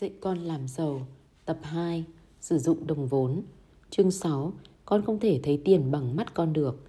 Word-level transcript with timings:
Dạy 0.00 0.10
con 0.20 0.38
làm 0.38 0.68
giàu. 0.68 1.06
Tập 1.44 1.58
2 1.62 2.04
Sử 2.40 2.58
dụng 2.58 2.86
đồng 2.86 3.06
vốn. 3.06 3.42
Chương 3.90 4.10
6 4.10 4.52
Con 4.84 5.02
không 5.02 5.20
thể 5.20 5.40
thấy 5.42 5.60
tiền 5.64 5.90
bằng 5.90 6.16
mắt 6.16 6.34
con 6.34 6.52
được. 6.52 6.80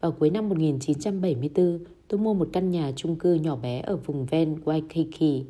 Vào 0.00 0.12
cuối 0.12 0.30
năm 0.30 0.48
1974 0.48 1.78
Tôi 2.08 2.20
mua 2.20 2.34
một 2.34 2.48
căn 2.52 2.70
nhà 2.70 2.92
chung 2.96 3.16
cư 3.16 3.34
nhỏ 3.34 3.56
bé 3.56 3.80
Ở 3.80 3.96
vùng 3.96 4.26
ven 4.26 4.56
Waikiki. 4.64 5.44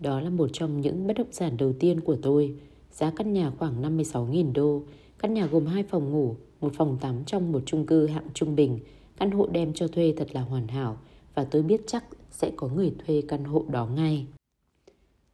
Đó 0.00 0.20
là 0.20 0.30
một 0.30 0.50
trong 0.52 0.80
những 0.80 1.06
bất 1.06 1.16
động 1.16 1.32
sản 1.32 1.56
đầu 1.56 1.72
tiên 1.72 2.00
của 2.00 2.16
tôi. 2.22 2.54
Giá 2.92 3.10
căn 3.10 3.32
nhà 3.32 3.52
khoảng 3.58 3.82
56.000 3.82 4.52
đô. 4.52 4.82
Căn 5.18 5.34
nhà 5.34 5.46
gồm 5.46 5.66
hai 5.66 5.82
phòng 5.82 6.12
ngủ, 6.12 6.36
Một 6.60 6.72
phòng 6.76 6.98
tắm 7.00 7.24
trong 7.24 7.52
một 7.52 7.62
chung 7.66 7.86
cư 7.86 8.06
hạng 8.06 8.28
trung 8.34 8.56
bình. 8.56 8.78
Căn 9.16 9.30
hộ 9.30 9.46
đem 9.46 9.72
cho 9.74 9.88
thuê 9.88 10.14
thật 10.16 10.28
là 10.32 10.40
hoàn 10.40 10.68
hảo 10.68 10.96
Và 11.34 11.44
tôi 11.44 11.62
biết 11.62 11.80
chắc 11.86 12.04
sẽ 12.30 12.50
có 12.56 12.68
người 12.68 12.92
thuê 13.06 13.22
căn 13.28 13.44
hộ 13.44 13.64
đó 13.68 13.86
ngay. 13.86 14.26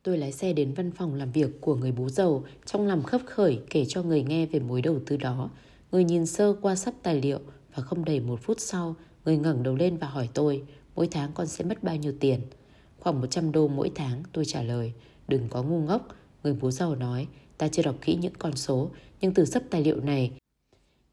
Tôi 0.04 0.18
lái 0.18 0.32
xe 0.32 0.52
đến 0.52 0.72
văn 0.74 0.90
phòng 0.90 1.14
làm 1.14 1.32
việc 1.32 1.60
của 1.60 1.76
người 1.76 1.92
bố 1.92 2.08
giàu 2.08 2.44
trong 2.64 2.86
lòng 2.86 3.02
khấp 3.02 3.20
khởi 3.26 3.60
kể 3.70 3.84
cho 3.84 4.02
người 4.02 4.22
nghe 4.22 4.46
về 4.46 4.60
mối 4.60 4.82
đầu 4.82 4.98
tư 5.06 5.16
đó. 5.16 5.50
Người 5.92 6.04
nhìn 6.04 6.26
sơ 6.26 6.54
qua 6.62 6.74
sắp 6.74 6.94
tài 7.02 7.20
liệu 7.20 7.38
và 7.74 7.82
không 7.82 8.04
đầy 8.04 8.20
một 8.20 8.40
phút 8.42 8.60
sau, 8.60 8.96
người 9.24 9.36
ngẩng 9.36 9.62
đầu 9.62 9.74
lên 9.74 9.96
và 9.96 10.06
hỏi 10.06 10.28
tôi 10.34 10.62
mỗi 10.94 11.08
tháng 11.10 11.30
con 11.34 11.46
sẽ 11.46 11.64
mất 11.64 11.82
bao 11.82 11.96
nhiêu 11.96 12.12
tiền. 12.20 12.40
Khoảng 13.00 13.20
100 13.20 13.52
đô 13.52 13.68
mỗi 13.68 13.90
tháng, 13.94 14.22
tôi 14.32 14.44
trả 14.44 14.62
lời. 14.62 14.92
Đừng 15.28 15.48
có 15.48 15.62
ngu 15.62 15.80
ngốc, 15.80 16.08
người 16.42 16.56
bố 16.60 16.70
giàu 16.70 16.94
nói. 16.94 17.26
Ta 17.58 17.68
chưa 17.68 17.82
đọc 17.82 17.96
kỹ 18.00 18.14
những 18.14 18.34
con 18.38 18.56
số, 18.56 18.90
nhưng 19.20 19.34
từ 19.34 19.44
sắp 19.44 19.62
tài 19.70 19.82
liệu 19.82 20.00
này, 20.00 20.32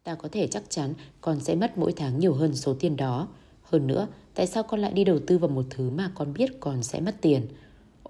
ta 0.04 0.16
có 0.16 0.30
thể 0.32 0.48
chắc 0.48 0.64
chắn 0.70 0.94
con 1.22 1.40
sẽ 1.40 1.56
mất 1.56 1.78
mỗi 1.78 1.94
tháng 1.94 2.20
nhiều 2.20 2.34
hơn 2.34 2.56
số 2.56 2.74
tiền 2.74 2.96
đó. 2.96 3.28
Hơn 3.62 3.88
nữa, 3.88 4.08
tại 4.36 4.48
sao 4.48 4.64
con 4.64 4.80
lại 4.80 4.94
đi 4.94 5.04
đầu 5.04 5.20
tư 5.28 5.38
vào 5.38 5.50
một 5.50 5.66
thứ 5.70 5.90
mà 5.90 6.12
con 6.16 6.34
biết 6.34 6.60
con 6.60 6.84
sẽ 6.84 7.02
mất 7.02 7.16
tiền? 7.22 7.48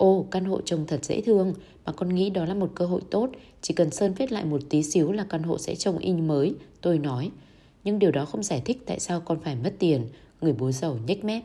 Ồ, 0.01 0.25
căn 0.31 0.45
hộ 0.45 0.61
trông 0.61 0.85
thật 0.87 1.05
dễ 1.05 1.21
thương, 1.21 1.53
mà 1.85 1.91
con 1.91 2.15
nghĩ 2.15 2.29
đó 2.29 2.45
là 2.45 2.53
một 2.53 2.71
cơ 2.75 2.85
hội 2.85 3.01
tốt, 3.11 3.29
chỉ 3.61 3.73
cần 3.73 3.91
sơn 3.91 4.13
phết 4.13 4.31
lại 4.31 4.45
một 4.45 4.61
tí 4.69 4.83
xíu 4.83 5.11
là 5.11 5.25
căn 5.29 5.43
hộ 5.43 5.57
sẽ 5.57 5.75
trông 5.75 5.97
in 5.97 6.27
mới, 6.27 6.53
tôi 6.81 6.99
nói. 6.99 7.31
Nhưng 7.83 7.99
điều 7.99 8.11
đó 8.11 8.25
không 8.25 8.43
giải 8.43 8.61
thích 8.65 8.83
tại 8.85 8.99
sao 8.99 9.21
con 9.21 9.39
phải 9.39 9.55
mất 9.55 9.73
tiền, 9.79 10.07
người 10.41 10.53
bố 10.53 10.71
giàu 10.71 10.97
nhếch 11.07 11.23
mép. 11.23 11.43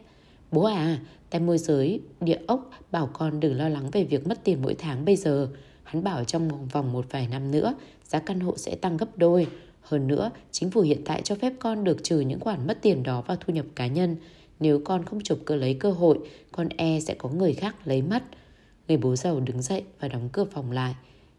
Bố 0.53 0.65
à, 0.65 0.99
tay 1.31 1.41
môi 1.41 1.59
giới 1.59 2.01
địa 2.21 2.39
ốc 2.47 2.71
bảo 2.91 3.11
con 3.13 3.41
đừng 3.41 3.57
lo 3.57 3.69
lắng 3.69 3.91
về 3.93 4.05
việc 4.05 4.27
mất 4.27 4.45
tiền 4.45 4.59
mỗi 4.63 4.75
tháng 4.75 5.05
bây 5.05 5.17
giờ. 5.17 5.49
Hắn 5.83 6.05
bảo 6.05 6.25
trong 6.25 6.69
vòng 6.69 6.93
một 6.93 7.05
vài 7.11 7.29
năm 7.29 7.51
nữa, 7.51 7.75
giá 8.05 8.19
căn 8.19 8.41
hộ 8.41 8.57
sẽ 8.57 8.75
tăng 8.75 8.97
gấp 8.97 9.19
đôi. 9.19 9.47
Hơn 9.81 10.07
nữa, 10.07 10.31
chính 10.53 10.71
phủ 10.71 10.81
hiện 10.81 11.01
tại 11.05 11.23
cho 11.23 11.35
phép 11.35 11.53
con 11.59 11.85
được 11.85 12.03
trừ 12.03 12.21
những 12.21 12.41
khoản 12.41 12.67
mất 12.67 12.79
tiền 12.83 13.03
đó 13.03 13.23
vào 13.27 13.37
thu 13.41 13.53
nhập 13.53 13.67
cá 13.75 13.87
nhân. 13.87 14.17
Nếu 14.61 14.81
con 14.85 15.05
không 15.05 15.21
chụp 15.21 15.39
cơ 15.45 15.57
lấy 15.57 15.75
cơ 15.75 15.91
hội, 15.91 16.19
con 16.53 16.69
e 16.69 17.01
sẽ 17.01 17.15
có 17.15 17.29
người 17.29 17.53
khác 17.53 17.77
lấy 17.85 18.03
mất. 18.03 18.23
Người 18.89 18.97
bố 18.97 19.17
giàu 19.17 19.41
đứng 19.41 19.63
dậy 19.63 19.85
và 20.01 20.09
đóng 20.09 20.29
cửa 20.33 20.45
phòng 20.45 20.73
lại. 20.73 20.95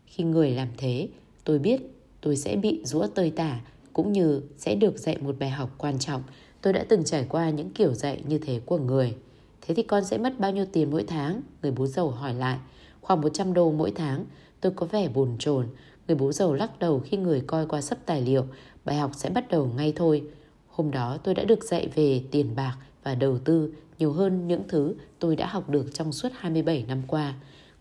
Khi 0.06 0.23
người 0.23 0.52
làm 0.52 0.67
thế, 0.78 1.09
tôi 1.44 1.59
biết 1.59 1.81
tôi 2.22 2.36
sẽ 2.36 2.56
bị 2.56 2.81
rũa 2.86 3.08
tơi 3.08 3.31
tả 3.31 3.59
cũng 3.94 4.12
như 4.12 4.42
sẽ 4.58 4.76
được 4.76 4.98
dạy 4.98 5.17
một 5.22 5.36
bài 5.40 5.50
học 5.50 5.70
quan 5.78 6.00
trọng. 6.00 6.23
Tôi 6.62 6.73
đã 6.73 6.86
từng 6.90 7.03
trải 7.03 7.25
qua 7.30 7.50
những 7.50 7.70
kiểu 7.70 7.94
dạy 7.94 8.23
như 8.28 8.38
thế 8.38 8.62
của 8.66 8.78
người. 8.78 9.16
Thế 9.62 9.75
thì 9.75 9.84
con 9.84 10.06
sẽ 10.06 10.18
mất 10.18 10.40
bao 10.40 10.52
nhiêu 10.52 10.66
tiền 10.66 10.92
mỗi 10.92 11.03
tháng? 11.08 11.42
Người 11.62 11.72
bố 11.72 11.88
giàu 11.88 12.09
hỏi 12.09 12.34
lại. 12.34 12.58
Khoảng 13.02 13.22
100 13.22 13.53
đô 13.53 13.72
mỗi 13.72 13.92
tháng. 13.92 14.25
Tôi 14.62 14.72
có 14.75 14.86
vẻ 14.86 15.09
bồn 15.09 15.36
chồn. 15.40 15.68
Người 16.08 16.18
bố 16.18 16.31
giàu 16.31 16.53
lắc 16.53 16.80
đầu 16.80 17.02
khi 17.06 17.18
người 17.18 17.42
coi 17.48 17.66
qua 17.66 17.81
sắp 17.81 17.98
tài 18.06 18.22
liệu. 18.22 18.45
Bài 18.86 18.98
học 18.98 19.12
sẽ 19.16 19.30
bắt 19.30 19.50
đầu 19.50 19.72
ngay 19.75 19.94
thôi. 19.95 20.23
Hôm 20.68 20.92
đó 20.92 21.18
tôi 21.23 21.34
đã 21.34 21.44
được 21.44 21.64
dạy 21.64 21.90
về 21.95 22.22
tiền 22.31 22.56
bạc 22.56 22.78
và 23.08 23.16
đầu 23.16 23.38
tư 23.38 23.73
nhiều 24.00 24.11
hơn 24.11 24.47
những 24.47 24.63
thứ 24.67 24.95
tôi 25.19 25.36
đã 25.36 25.47
học 25.47 25.69
được 25.69 25.94
trong 25.94 26.11
suốt 26.11 26.30
27 26.36 26.86
năm 26.88 27.02
qua. 27.08 27.33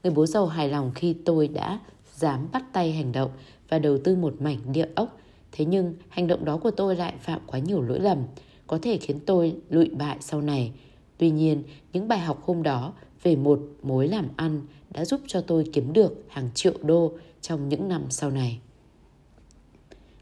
Người 0.03 0.13
bố 0.13 0.27
giàu 0.27 0.47
hài 0.47 0.69
lòng 0.69 0.93
khi 0.95 1.17
tôi 1.25 1.49
đã 1.49 1.81
dám 2.15 2.49
bắt 2.53 2.65
tay 2.73 2.93
hành 2.93 3.13
động 3.13 3.31
và 3.69 3.79
đầu 3.79 3.99
tư 4.05 4.17
một 4.17 4.35
mảnh 4.41 4.59
địa 4.73 4.89
ốc. 4.95 5.19
Thế 5.53 5.65
nhưng 5.65 5.95
hành 6.09 6.27
động 6.27 6.45
đó 6.45 6.57
của 6.57 6.71
tôi 6.71 6.97
lại 6.97 7.15
phạm 7.21 7.41
quá 7.47 7.59
nhiều 7.59 7.83
lỗi 7.83 8.01
lầm, 8.01 8.19
có 8.67 8.79
thể 8.83 8.99
khiến 8.99 9.21
tôi 9.27 9.57
lụi 9.71 9.89
bại 9.89 10.17
sau 10.21 10.41
này. 10.41 10.73
Tuy 11.19 11.31
nhiên, 11.31 11.63
những 11.93 12.09
bài 12.09 12.19
học 12.19 12.43
hôm 12.45 12.63
đó 12.63 12.93
về 13.23 13.37
một 13.37 13.61
mối 13.83 14.09
làm 14.09 14.29
ăn 14.37 14.61
đã 14.91 15.05
giúp 15.05 15.21
cho 15.27 15.41
tôi 15.41 15.65
kiếm 15.73 15.93
được 15.93 16.25
hàng 16.29 16.51
triệu 16.55 16.75
đô 16.83 17.13
trong 17.41 17.69
những 17.69 17.89
năm 17.89 18.03
sau 18.11 18.31
này. 18.31 18.59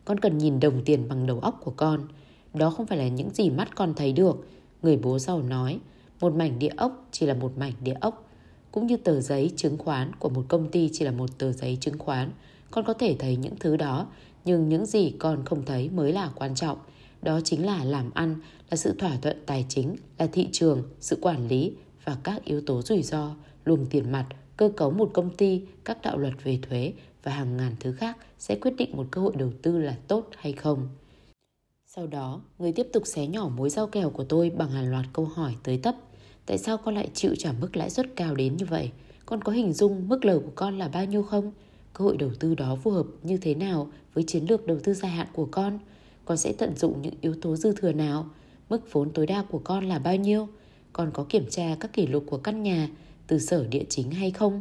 Con 0.04 0.20
cần 0.20 0.38
nhìn 0.38 0.60
đồng 0.60 0.84
tiền 0.84 1.08
bằng 1.08 1.26
đầu 1.26 1.40
óc 1.40 1.60
của 1.64 1.72
con. 1.76 2.08
Đó 2.54 2.70
không 2.70 2.86
phải 2.86 2.98
là 2.98 3.08
những 3.08 3.30
gì 3.30 3.50
mắt 3.50 3.74
con 3.74 3.94
thấy 3.94 4.12
được, 4.12 4.46
Người 4.84 4.96
bố 4.96 5.18
giàu 5.18 5.42
nói, 5.42 5.80
một 6.20 6.34
mảnh 6.34 6.58
địa 6.58 6.70
ốc 6.76 7.08
chỉ 7.10 7.26
là 7.26 7.34
một 7.34 7.58
mảnh 7.58 7.72
địa 7.82 7.94
ốc, 8.00 8.30
cũng 8.72 8.86
như 8.86 8.96
tờ 8.96 9.20
giấy 9.20 9.50
chứng 9.56 9.78
khoán 9.78 10.12
của 10.18 10.28
một 10.28 10.44
công 10.48 10.70
ty 10.70 10.90
chỉ 10.92 11.04
là 11.04 11.10
một 11.10 11.38
tờ 11.38 11.52
giấy 11.52 11.78
chứng 11.80 11.98
khoán. 11.98 12.30
Con 12.70 12.84
có 12.84 12.94
thể 12.94 13.16
thấy 13.18 13.36
những 13.36 13.56
thứ 13.60 13.76
đó, 13.76 14.06
nhưng 14.44 14.68
những 14.68 14.86
gì 14.86 15.12
con 15.18 15.44
không 15.44 15.64
thấy 15.64 15.88
mới 15.88 16.12
là 16.12 16.30
quan 16.34 16.54
trọng. 16.54 16.78
Đó 17.22 17.40
chính 17.44 17.66
là 17.66 17.84
làm 17.84 18.10
ăn, 18.14 18.36
là 18.70 18.76
sự 18.76 18.94
thỏa 18.98 19.16
thuận 19.22 19.42
tài 19.46 19.66
chính, 19.68 19.96
là 20.18 20.26
thị 20.26 20.48
trường, 20.52 20.82
sự 21.00 21.18
quản 21.20 21.48
lý 21.48 21.72
và 22.04 22.16
các 22.22 22.44
yếu 22.44 22.60
tố 22.60 22.82
rủi 22.82 23.02
ro, 23.02 23.34
luồng 23.64 23.86
tiền 23.86 24.12
mặt, 24.12 24.26
cơ 24.56 24.70
cấu 24.76 24.90
một 24.90 25.10
công 25.14 25.30
ty, 25.36 25.62
các 25.84 26.02
đạo 26.02 26.18
luật 26.18 26.34
về 26.44 26.58
thuế 26.62 26.92
và 27.22 27.32
hàng 27.32 27.56
ngàn 27.56 27.76
thứ 27.80 27.92
khác 27.92 28.16
sẽ 28.38 28.58
quyết 28.60 28.76
định 28.76 28.96
một 28.96 29.06
cơ 29.10 29.20
hội 29.20 29.32
đầu 29.36 29.52
tư 29.62 29.78
là 29.78 29.96
tốt 30.08 30.28
hay 30.36 30.52
không. 30.52 30.88
Sau 31.96 32.06
đó, 32.06 32.40
người 32.58 32.72
tiếp 32.72 32.86
tục 32.92 33.06
xé 33.06 33.26
nhỏ 33.26 33.50
mối 33.56 33.70
rau 33.70 33.86
kèo 33.86 34.10
của 34.10 34.24
tôi 34.24 34.50
bằng 34.50 34.70
hàng 34.70 34.90
loạt 34.90 35.04
câu 35.12 35.24
hỏi 35.24 35.56
tới 35.62 35.78
tấp. 35.78 35.94
Tại 36.46 36.58
sao 36.58 36.78
con 36.78 36.94
lại 36.94 37.08
chịu 37.14 37.34
trả 37.38 37.52
mức 37.60 37.76
lãi 37.76 37.90
suất 37.90 38.06
cao 38.16 38.34
đến 38.34 38.56
như 38.56 38.66
vậy? 38.66 38.90
Con 39.26 39.42
có 39.42 39.52
hình 39.52 39.72
dung 39.72 40.08
mức 40.08 40.24
lời 40.24 40.38
của 40.38 40.50
con 40.54 40.78
là 40.78 40.88
bao 40.88 41.04
nhiêu 41.04 41.22
không? 41.22 41.52
Cơ 41.92 42.04
hội 42.04 42.16
đầu 42.16 42.30
tư 42.40 42.54
đó 42.54 42.76
phù 42.82 42.90
hợp 42.90 43.06
như 43.22 43.36
thế 43.36 43.54
nào 43.54 43.88
với 44.14 44.24
chiến 44.26 44.44
lược 44.48 44.66
đầu 44.66 44.78
tư 44.84 44.94
dài 44.94 45.10
hạn 45.10 45.26
của 45.32 45.48
con? 45.50 45.78
Con 46.24 46.36
sẽ 46.36 46.52
tận 46.52 46.76
dụng 46.76 47.02
những 47.02 47.14
yếu 47.20 47.34
tố 47.42 47.56
dư 47.56 47.72
thừa 47.72 47.92
nào? 47.92 48.26
Mức 48.68 48.92
vốn 48.92 49.10
tối 49.10 49.26
đa 49.26 49.44
của 49.50 49.60
con 49.64 49.88
là 49.88 49.98
bao 49.98 50.16
nhiêu? 50.16 50.48
Con 50.92 51.10
có 51.14 51.26
kiểm 51.28 51.46
tra 51.50 51.76
các 51.80 51.92
kỷ 51.92 52.06
lục 52.06 52.24
của 52.26 52.38
căn 52.38 52.62
nhà 52.62 52.88
từ 53.26 53.38
sở 53.38 53.66
địa 53.66 53.84
chính 53.88 54.10
hay 54.10 54.30
không? 54.30 54.60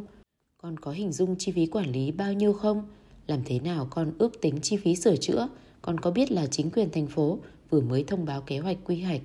Con 0.62 0.78
có 0.78 0.90
hình 0.90 1.12
dung 1.12 1.36
chi 1.38 1.52
phí 1.52 1.66
quản 1.66 1.92
lý 1.92 2.10
bao 2.12 2.32
nhiêu 2.32 2.52
không? 2.52 2.84
Làm 3.26 3.40
thế 3.44 3.60
nào 3.60 3.88
con 3.90 4.12
ước 4.18 4.40
tính 4.40 4.60
chi 4.62 4.76
phí 4.76 4.96
sửa 4.96 5.16
chữa? 5.16 5.48
Còn 5.84 6.00
có 6.00 6.10
biết 6.10 6.32
là 6.32 6.46
chính 6.46 6.70
quyền 6.70 6.90
thành 6.90 7.06
phố 7.06 7.38
vừa 7.70 7.80
mới 7.80 8.04
thông 8.04 8.24
báo 8.24 8.40
kế 8.40 8.58
hoạch 8.58 8.76
quy 8.84 9.02
hoạch 9.02 9.20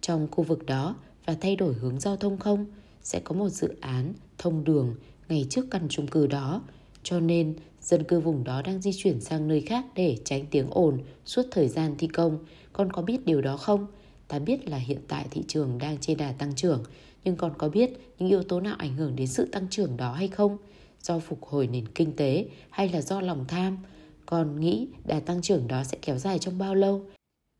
trong 0.00 0.28
khu 0.30 0.44
vực 0.44 0.66
đó 0.66 0.96
và 1.26 1.36
thay 1.40 1.56
đổi 1.56 1.74
hướng 1.74 2.00
giao 2.00 2.16
thông 2.16 2.38
không? 2.38 2.66
Sẽ 3.02 3.20
có 3.20 3.34
một 3.34 3.48
dự 3.48 3.74
án 3.80 4.12
thông 4.38 4.64
đường 4.64 4.94
ngay 5.28 5.46
trước 5.50 5.66
căn 5.70 5.86
chung 5.88 6.06
cư 6.06 6.26
đó. 6.26 6.62
Cho 7.02 7.20
nên 7.20 7.54
dân 7.82 8.04
cư 8.04 8.20
vùng 8.20 8.44
đó 8.44 8.62
đang 8.62 8.82
di 8.82 8.90
chuyển 8.92 9.20
sang 9.20 9.48
nơi 9.48 9.60
khác 9.60 9.84
để 9.94 10.18
tránh 10.24 10.46
tiếng 10.50 10.66
ồn 10.70 10.98
suốt 11.24 11.42
thời 11.50 11.68
gian 11.68 11.94
thi 11.98 12.06
công. 12.06 12.38
Con 12.72 12.92
có 12.92 13.02
biết 13.02 13.24
điều 13.24 13.40
đó 13.40 13.56
không? 13.56 13.86
Ta 14.28 14.38
biết 14.38 14.68
là 14.68 14.76
hiện 14.76 15.00
tại 15.08 15.26
thị 15.30 15.42
trường 15.48 15.78
đang 15.78 15.98
trên 16.00 16.16
đà 16.16 16.32
tăng 16.32 16.54
trưởng, 16.54 16.82
nhưng 17.24 17.36
con 17.36 17.52
có 17.58 17.68
biết 17.68 17.90
những 18.18 18.28
yếu 18.28 18.42
tố 18.42 18.60
nào 18.60 18.76
ảnh 18.78 18.96
hưởng 18.96 19.16
đến 19.16 19.26
sự 19.26 19.48
tăng 19.52 19.66
trưởng 19.70 19.96
đó 19.96 20.12
hay 20.12 20.28
không? 20.28 20.58
Do 21.02 21.18
phục 21.18 21.44
hồi 21.44 21.66
nền 21.66 21.88
kinh 21.88 22.16
tế 22.16 22.46
hay 22.70 22.88
là 22.88 23.00
do 23.00 23.20
lòng 23.20 23.44
tham? 23.48 23.78
Con 24.30 24.60
nghĩ 24.60 24.88
đà 25.04 25.20
tăng 25.20 25.42
trưởng 25.42 25.68
đó 25.68 25.84
sẽ 25.84 25.98
kéo 26.02 26.18
dài 26.18 26.38
trong 26.38 26.58
bao 26.58 26.74
lâu? 26.74 27.02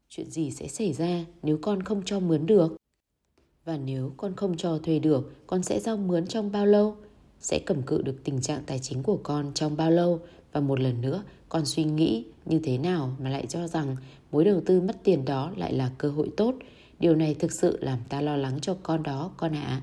Chuyện 0.08 0.30
gì 0.30 0.50
sẽ 0.50 0.68
xảy 0.68 0.92
ra 0.92 1.24
nếu 1.42 1.58
con 1.62 1.82
không 1.82 2.02
cho 2.04 2.20
mướn 2.20 2.46
được? 2.46 2.76
Và 3.64 3.76
nếu 3.76 4.12
con 4.16 4.36
không 4.36 4.56
cho 4.56 4.78
thuê 4.78 4.98
được, 4.98 5.46
con 5.46 5.62
sẽ 5.62 5.80
giao 5.80 5.96
mướn 5.96 6.26
trong 6.26 6.52
bao 6.52 6.66
lâu? 6.66 6.96
Sẽ 7.40 7.58
cầm 7.66 7.82
cự 7.82 8.02
được 8.02 8.24
tình 8.24 8.40
trạng 8.40 8.62
tài 8.66 8.78
chính 8.78 9.02
của 9.02 9.18
con 9.22 9.52
trong 9.54 9.76
bao 9.76 9.90
lâu? 9.90 10.20
Và 10.52 10.60
một 10.60 10.80
lần 10.80 11.00
nữa, 11.00 11.22
con 11.48 11.66
suy 11.66 11.84
nghĩ 11.84 12.24
như 12.44 12.60
thế 12.64 12.78
nào 12.78 13.16
mà 13.18 13.30
lại 13.30 13.46
cho 13.48 13.68
rằng 13.68 13.96
mối 14.32 14.44
đầu 14.44 14.60
tư 14.66 14.80
mất 14.80 14.96
tiền 15.04 15.24
đó 15.24 15.52
lại 15.56 15.72
là 15.72 15.90
cơ 15.98 16.10
hội 16.10 16.30
tốt? 16.36 16.54
Điều 16.98 17.16
này 17.16 17.34
thực 17.34 17.52
sự 17.52 17.78
làm 17.80 17.98
ta 18.08 18.20
lo 18.20 18.36
lắng 18.36 18.58
cho 18.60 18.76
con 18.82 19.02
đó, 19.02 19.30
con 19.36 19.54
ạ. 19.54 19.64
À. 19.66 19.82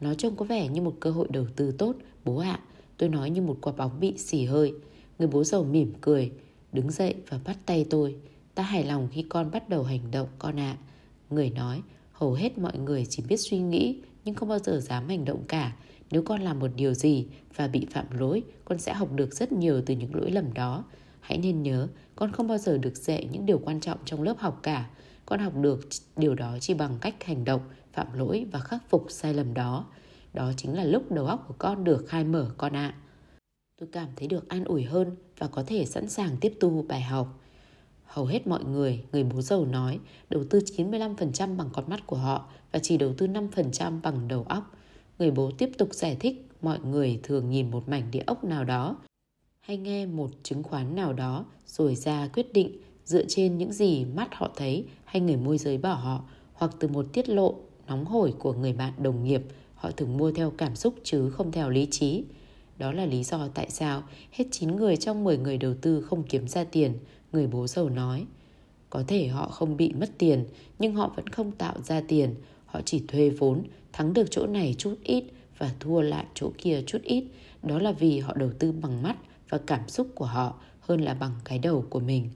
Nó 0.00 0.14
trông 0.14 0.36
có 0.36 0.44
vẻ 0.44 0.68
như 0.68 0.82
một 0.82 0.94
cơ 1.00 1.10
hội 1.10 1.28
đầu 1.30 1.46
tư 1.56 1.72
tốt, 1.72 1.96
bố 2.24 2.36
ạ. 2.36 2.60
À. 2.62 2.64
Tôi 2.98 3.08
nói 3.08 3.30
như 3.30 3.42
một 3.42 3.58
quả 3.60 3.72
bóng 3.72 4.00
bị 4.00 4.18
xì 4.18 4.44
hơi. 4.44 4.74
Người 5.18 5.28
bố 5.28 5.44
giàu 5.44 5.64
mỉm 5.64 5.92
cười, 6.00 6.32
đứng 6.72 6.90
dậy 6.90 7.14
và 7.28 7.38
bắt 7.44 7.58
tay 7.66 7.86
tôi. 7.90 8.16
Ta 8.54 8.62
hài 8.62 8.84
lòng 8.84 9.08
khi 9.12 9.24
con 9.28 9.50
bắt 9.50 9.68
đầu 9.68 9.82
hành 9.82 10.10
động 10.10 10.28
con 10.38 10.60
ạ. 10.60 10.76
À. 10.80 10.82
Người 11.30 11.50
nói, 11.50 11.82
hầu 12.12 12.32
hết 12.32 12.58
mọi 12.58 12.78
người 12.78 13.06
chỉ 13.08 13.22
biết 13.28 13.36
suy 13.36 13.58
nghĩ 13.58 14.00
nhưng 14.24 14.34
không 14.34 14.48
bao 14.48 14.58
giờ 14.58 14.80
dám 14.80 15.08
hành 15.08 15.24
động 15.24 15.44
cả. 15.48 15.76
Nếu 16.10 16.22
con 16.22 16.40
làm 16.40 16.58
một 16.58 16.70
điều 16.76 16.94
gì 16.94 17.26
và 17.56 17.68
bị 17.68 17.86
phạm 17.90 18.06
lỗi, 18.18 18.42
con 18.64 18.78
sẽ 18.78 18.94
học 18.94 19.12
được 19.12 19.34
rất 19.34 19.52
nhiều 19.52 19.82
từ 19.86 19.94
những 19.94 20.14
lỗi 20.14 20.30
lầm 20.30 20.54
đó. 20.54 20.84
Hãy 21.20 21.38
nên 21.38 21.62
nhớ, 21.62 21.88
con 22.16 22.32
không 22.32 22.48
bao 22.48 22.58
giờ 22.58 22.78
được 22.78 22.96
dạy 22.96 23.28
những 23.32 23.46
điều 23.46 23.58
quan 23.58 23.80
trọng 23.80 23.98
trong 24.04 24.22
lớp 24.22 24.34
học 24.38 24.60
cả. 24.62 24.90
Con 25.26 25.40
học 25.40 25.52
được 25.56 25.88
điều 26.16 26.34
đó 26.34 26.58
chỉ 26.60 26.74
bằng 26.74 26.98
cách 27.00 27.24
hành 27.24 27.44
động, 27.44 27.60
phạm 27.92 28.06
lỗi 28.18 28.46
và 28.52 28.60
khắc 28.60 28.90
phục 28.90 29.06
sai 29.08 29.34
lầm 29.34 29.54
đó. 29.54 29.86
Đó 30.34 30.52
chính 30.56 30.74
là 30.74 30.84
lúc 30.84 31.12
đầu 31.12 31.26
óc 31.26 31.44
của 31.48 31.54
con 31.58 31.84
được 31.84 32.04
khai 32.08 32.24
mở 32.24 32.50
con 32.56 32.72
ạ. 32.72 32.94
À. 32.94 33.05
Tôi 33.80 33.88
cảm 33.92 34.08
thấy 34.16 34.28
được 34.28 34.48
an 34.48 34.64
ủi 34.64 34.84
hơn 34.84 35.16
và 35.38 35.46
có 35.46 35.64
thể 35.66 35.84
sẵn 35.84 36.08
sàng 36.08 36.36
tiếp 36.40 36.52
tu 36.60 36.82
bài 36.82 37.00
học. 37.00 37.40
Hầu 38.04 38.26
hết 38.26 38.46
mọi 38.46 38.64
người, 38.64 39.04
người 39.12 39.24
bố 39.24 39.40
giàu 39.40 39.64
nói, 39.64 39.98
đầu 40.30 40.44
tư 40.50 40.58
95% 40.76 41.56
bằng 41.56 41.70
con 41.72 41.84
mắt 41.88 42.06
của 42.06 42.16
họ 42.16 42.48
và 42.72 42.78
chỉ 42.78 42.96
đầu 42.96 43.14
tư 43.18 43.26
5% 43.26 44.00
bằng 44.00 44.28
đầu 44.28 44.42
óc. 44.48 44.76
Người 45.18 45.30
bố 45.30 45.50
tiếp 45.58 45.70
tục 45.78 45.88
giải 45.92 46.16
thích 46.20 46.48
mọi 46.62 46.78
người 46.80 47.20
thường 47.22 47.50
nhìn 47.50 47.70
một 47.70 47.88
mảnh 47.88 48.10
địa 48.10 48.22
ốc 48.26 48.44
nào 48.44 48.64
đó 48.64 48.96
hay 49.60 49.76
nghe 49.76 50.06
một 50.06 50.30
chứng 50.42 50.62
khoán 50.62 50.94
nào 50.94 51.12
đó 51.12 51.44
rồi 51.66 51.94
ra 51.94 52.28
quyết 52.28 52.52
định 52.52 52.78
dựa 53.04 53.24
trên 53.28 53.58
những 53.58 53.72
gì 53.72 54.04
mắt 54.04 54.28
họ 54.34 54.50
thấy 54.56 54.84
hay 55.04 55.20
người 55.20 55.36
môi 55.36 55.58
giới 55.58 55.78
bảo 55.78 55.96
họ 55.96 56.24
hoặc 56.52 56.70
từ 56.80 56.88
một 56.88 57.06
tiết 57.12 57.28
lộ 57.28 57.54
nóng 57.86 58.04
hổi 58.04 58.34
của 58.38 58.52
người 58.52 58.72
bạn 58.72 58.92
đồng 58.98 59.24
nghiệp 59.24 59.42
họ 59.74 59.90
thường 59.90 60.16
mua 60.16 60.32
theo 60.32 60.50
cảm 60.50 60.76
xúc 60.76 60.94
chứ 61.02 61.30
không 61.30 61.52
theo 61.52 61.70
lý 61.70 61.88
trí. 61.90 62.24
Đó 62.78 62.92
là 62.92 63.06
lý 63.06 63.24
do 63.24 63.48
tại 63.54 63.70
sao 63.70 64.02
hết 64.32 64.44
9 64.50 64.76
người 64.76 64.96
trong 64.96 65.24
10 65.24 65.38
người 65.38 65.58
đầu 65.58 65.74
tư 65.82 66.02
không 66.02 66.22
kiếm 66.22 66.48
ra 66.48 66.64
tiền, 66.64 66.92
người 67.32 67.46
bố 67.46 67.66
giàu 67.66 67.88
nói. 67.88 68.26
Có 68.90 69.04
thể 69.08 69.28
họ 69.28 69.48
không 69.48 69.76
bị 69.76 69.92
mất 69.92 70.10
tiền, 70.18 70.44
nhưng 70.78 70.94
họ 70.94 71.12
vẫn 71.16 71.26
không 71.28 71.52
tạo 71.52 71.74
ra 71.82 72.02
tiền. 72.08 72.34
Họ 72.66 72.80
chỉ 72.84 73.02
thuê 73.08 73.30
vốn, 73.30 73.62
thắng 73.92 74.12
được 74.12 74.26
chỗ 74.30 74.46
này 74.46 74.74
chút 74.78 74.94
ít 75.04 75.24
và 75.58 75.74
thua 75.80 76.00
lại 76.00 76.24
chỗ 76.34 76.52
kia 76.58 76.82
chút 76.86 77.02
ít. 77.02 77.24
Đó 77.62 77.78
là 77.78 77.92
vì 77.92 78.18
họ 78.18 78.34
đầu 78.34 78.50
tư 78.58 78.72
bằng 78.72 79.02
mắt 79.02 79.16
và 79.48 79.58
cảm 79.66 79.88
xúc 79.88 80.08
của 80.14 80.24
họ 80.24 80.54
hơn 80.80 81.00
là 81.00 81.14
bằng 81.14 81.32
cái 81.44 81.58
đầu 81.58 81.84
của 81.90 82.00
mình. 82.00 82.30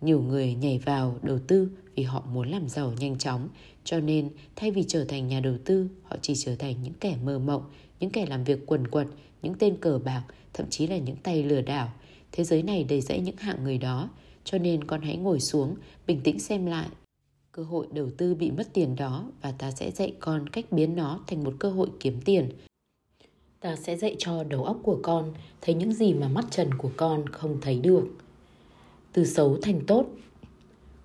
Nhiều 0.00 0.22
người 0.22 0.54
nhảy 0.54 0.78
vào 0.78 1.18
đầu 1.22 1.38
tư 1.38 1.68
vì 1.94 2.02
họ 2.02 2.24
muốn 2.32 2.48
làm 2.48 2.68
giàu 2.68 2.92
nhanh 2.98 3.18
chóng, 3.18 3.48
cho 3.84 4.00
nên 4.00 4.30
thay 4.56 4.70
vì 4.70 4.84
trở 4.88 5.04
thành 5.04 5.28
nhà 5.28 5.40
đầu 5.40 5.54
tư, 5.64 5.88
họ 6.02 6.16
chỉ 6.22 6.34
trở 6.36 6.56
thành 6.56 6.82
những 6.82 6.92
kẻ 7.00 7.16
mơ 7.24 7.38
mộng, 7.38 7.62
những 8.00 8.10
kẻ 8.10 8.26
làm 8.26 8.44
việc 8.44 8.66
quần 8.66 8.86
quật, 8.86 9.06
những 9.42 9.54
tên 9.58 9.76
cờ 9.76 10.00
bạc, 10.04 10.22
thậm 10.52 10.66
chí 10.70 10.86
là 10.86 10.96
những 10.96 11.16
tay 11.16 11.42
lừa 11.42 11.60
đảo. 11.60 11.92
Thế 12.32 12.44
giới 12.44 12.62
này 12.62 12.84
đầy 12.84 13.00
rẫy 13.00 13.20
những 13.20 13.36
hạng 13.36 13.64
người 13.64 13.78
đó, 13.78 14.08
cho 14.44 14.58
nên 14.58 14.84
con 14.84 15.02
hãy 15.02 15.16
ngồi 15.16 15.40
xuống, 15.40 15.76
bình 16.06 16.20
tĩnh 16.24 16.40
xem 16.40 16.66
lại 16.66 16.88
cơ 17.54 17.62
hội 17.62 17.86
đầu 17.92 18.10
tư 18.16 18.34
bị 18.34 18.50
mất 18.50 18.68
tiền 18.72 18.96
đó 18.96 19.24
và 19.42 19.52
ta 19.52 19.70
sẽ 19.70 19.90
dạy 19.90 20.14
con 20.20 20.48
cách 20.48 20.64
biến 20.70 20.96
nó 20.96 21.20
thành 21.26 21.44
một 21.44 21.54
cơ 21.58 21.70
hội 21.70 21.88
kiếm 22.00 22.20
tiền. 22.24 22.48
Ta 23.60 23.76
sẽ 23.76 23.96
dạy 23.96 24.16
cho 24.18 24.44
đầu 24.44 24.64
óc 24.64 24.76
của 24.82 24.98
con 25.02 25.34
thấy 25.60 25.74
những 25.74 25.92
gì 25.92 26.14
mà 26.14 26.28
mắt 26.28 26.44
trần 26.50 26.74
của 26.78 26.90
con 26.96 27.28
không 27.28 27.58
thấy 27.60 27.80
được. 27.80 28.04
Từ 29.12 29.24
xấu 29.24 29.58
thành 29.62 29.80
tốt 29.86 30.06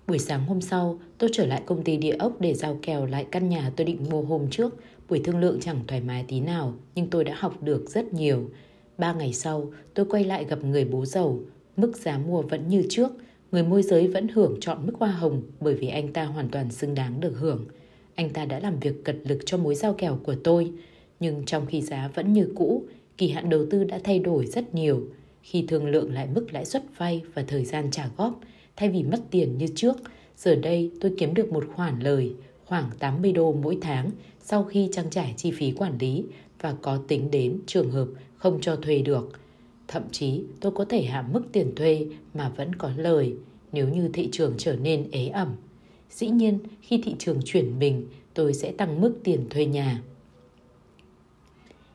Buổi 0.06 0.18
sáng 0.18 0.46
hôm 0.46 0.60
sau, 0.60 0.98
tôi 1.18 1.30
trở 1.32 1.46
lại 1.46 1.62
công 1.66 1.84
ty 1.84 1.96
địa 1.96 2.16
ốc 2.18 2.40
để 2.40 2.54
giao 2.54 2.78
kèo 2.82 3.06
lại 3.06 3.26
căn 3.30 3.48
nhà 3.48 3.72
tôi 3.76 3.84
định 3.84 4.06
mua 4.10 4.22
hôm 4.22 4.50
trước. 4.50 4.74
Buổi 5.10 5.20
thương 5.24 5.40
lượng 5.40 5.60
chẳng 5.60 5.80
thoải 5.86 6.00
mái 6.00 6.24
tí 6.28 6.40
nào, 6.40 6.74
nhưng 6.94 7.10
tôi 7.10 7.24
đã 7.24 7.34
học 7.38 7.62
được 7.62 7.90
rất 7.90 8.14
nhiều. 8.14 8.50
Ba 8.98 9.12
ngày 9.12 9.32
sau, 9.32 9.72
tôi 9.94 10.06
quay 10.06 10.24
lại 10.24 10.44
gặp 10.44 10.64
người 10.64 10.84
bố 10.84 11.04
giàu. 11.04 11.38
Mức 11.76 11.96
giá 11.96 12.18
mua 12.18 12.42
vẫn 12.42 12.68
như 12.68 12.84
trước, 12.88 13.10
người 13.52 13.62
môi 13.62 13.82
giới 13.82 14.08
vẫn 14.08 14.28
hưởng 14.28 14.56
chọn 14.60 14.86
mức 14.86 14.92
hoa 14.98 15.10
hồng 15.10 15.42
bởi 15.60 15.74
vì 15.74 15.88
anh 15.88 16.12
ta 16.12 16.24
hoàn 16.24 16.48
toàn 16.48 16.70
xứng 16.70 16.94
đáng 16.94 17.20
được 17.20 17.32
hưởng. 17.38 17.66
Anh 18.14 18.30
ta 18.30 18.44
đã 18.44 18.60
làm 18.60 18.80
việc 18.80 19.04
cật 19.04 19.16
lực 19.24 19.38
cho 19.46 19.58
mối 19.58 19.74
giao 19.74 19.94
kèo 19.94 20.18
của 20.22 20.34
tôi, 20.44 20.72
nhưng 21.20 21.44
trong 21.44 21.66
khi 21.66 21.80
giá 21.82 22.10
vẫn 22.14 22.32
như 22.32 22.52
cũ, 22.56 22.84
kỳ 23.18 23.28
hạn 23.28 23.48
đầu 23.48 23.66
tư 23.70 23.84
đã 23.84 24.00
thay 24.04 24.18
đổi 24.18 24.46
rất 24.46 24.74
nhiều. 24.74 25.02
Khi 25.42 25.64
thương 25.68 25.86
lượng 25.86 26.14
lại 26.14 26.28
mức 26.34 26.46
lãi 26.52 26.64
suất 26.64 26.82
vay 26.96 27.22
và 27.34 27.42
thời 27.42 27.64
gian 27.64 27.90
trả 27.90 28.08
góp, 28.16 28.40
Thay 28.80 28.88
vì 28.88 29.02
mất 29.02 29.20
tiền 29.30 29.58
như 29.58 29.66
trước, 29.74 29.96
giờ 30.36 30.54
đây 30.54 30.90
tôi 31.00 31.14
kiếm 31.18 31.34
được 31.34 31.52
một 31.52 31.64
khoản 31.74 32.00
lời 32.00 32.32
khoảng 32.70 32.90
80 32.98 33.32
đô 33.32 33.52
mỗi 33.52 33.78
tháng 33.80 34.10
sau 34.40 34.64
khi 34.64 34.88
trang 34.92 35.10
trải 35.10 35.34
chi 35.36 35.50
phí 35.50 35.72
quản 35.72 35.98
lý 35.98 36.24
và 36.60 36.74
có 36.82 36.98
tính 37.08 37.30
đến 37.30 37.58
trường 37.66 37.90
hợp 37.90 38.08
không 38.36 38.60
cho 38.60 38.76
thuê 38.76 38.98
được. 38.98 39.40
Thậm 39.88 40.02
chí 40.12 40.42
tôi 40.60 40.72
có 40.72 40.84
thể 40.84 41.02
hạ 41.02 41.22
mức 41.32 41.42
tiền 41.52 41.74
thuê 41.76 42.06
mà 42.34 42.48
vẫn 42.48 42.74
có 42.74 42.90
lời 42.96 43.34
nếu 43.72 43.88
như 43.88 44.10
thị 44.12 44.28
trường 44.32 44.54
trở 44.58 44.76
nên 44.76 45.10
ế 45.10 45.28
ẩm. 45.28 45.56
Dĩ 46.10 46.28
nhiên, 46.28 46.58
khi 46.80 47.00
thị 47.04 47.14
trường 47.18 47.40
chuyển 47.44 47.78
mình, 47.78 48.06
tôi 48.34 48.54
sẽ 48.54 48.72
tăng 48.72 49.00
mức 49.00 49.20
tiền 49.24 49.46
thuê 49.50 49.66
nhà. 49.66 50.02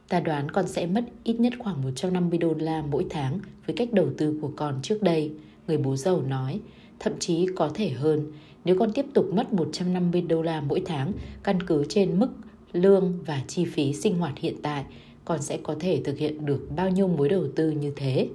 Ta 0.07 0.19
đoán 0.19 0.51
con 0.51 0.67
sẽ 0.67 0.85
mất 0.85 1.05
ít 1.23 1.39
nhất 1.39 1.53
khoảng 1.59 1.81
150 1.81 2.39
đô 2.39 2.53
la 2.53 2.81
mỗi 2.81 3.05
tháng 3.09 3.39
với 3.65 3.75
cách 3.75 3.93
đầu 3.93 4.09
tư 4.17 4.39
của 4.41 4.51
con 4.55 4.79
trước 4.83 5.01
đây 5.01 5.31
người 5.67 5.77
bố 5.77 5.95
giàu 5.95 6.21
nói, 6.21 6.59
thậm 6.99 7.13
chí 7.19 7.47
có 7.55 7.69
thể 7.73 7.89
hơn 7.89 8.31
nếu 8.65 8.75
con 8.79 8.91
tiếp 8.91 9.05
tục 9.13 9.33
mất 9.33 9.53
150 9.53 10.21
đô 10.21 10.41
la 10.41 10.61
mỗi 10.61 10.81
tháng 10.85 11.11
căn 11.43 11.63
cứ 11.63 11.85
trên 11.89 12.19
mức 12.19 12.29
lương 12.73 13.19
và 13.25 13.41
chi 13.47 13.65
phí 13.65 13.93
sinh 13.93 14.17
hoạt 14.17 14.33
hiện 14.37 14.55
tại, 14.61 14.83
con 15.25 15.41
sẽ 15.41 15.57
có 15.63 15.75
thể 15.79 16.01
thực 16.03 16.17
hiện 16.17 16.45
được 16.45 16.67
bao 16.75 16.89
nhiêu 16.89 17.07
mối 17.07 17.29
đầu 17.29 17.47
tư 17.55 17.71
như 17.71 17.93
thế. 17.95 18.27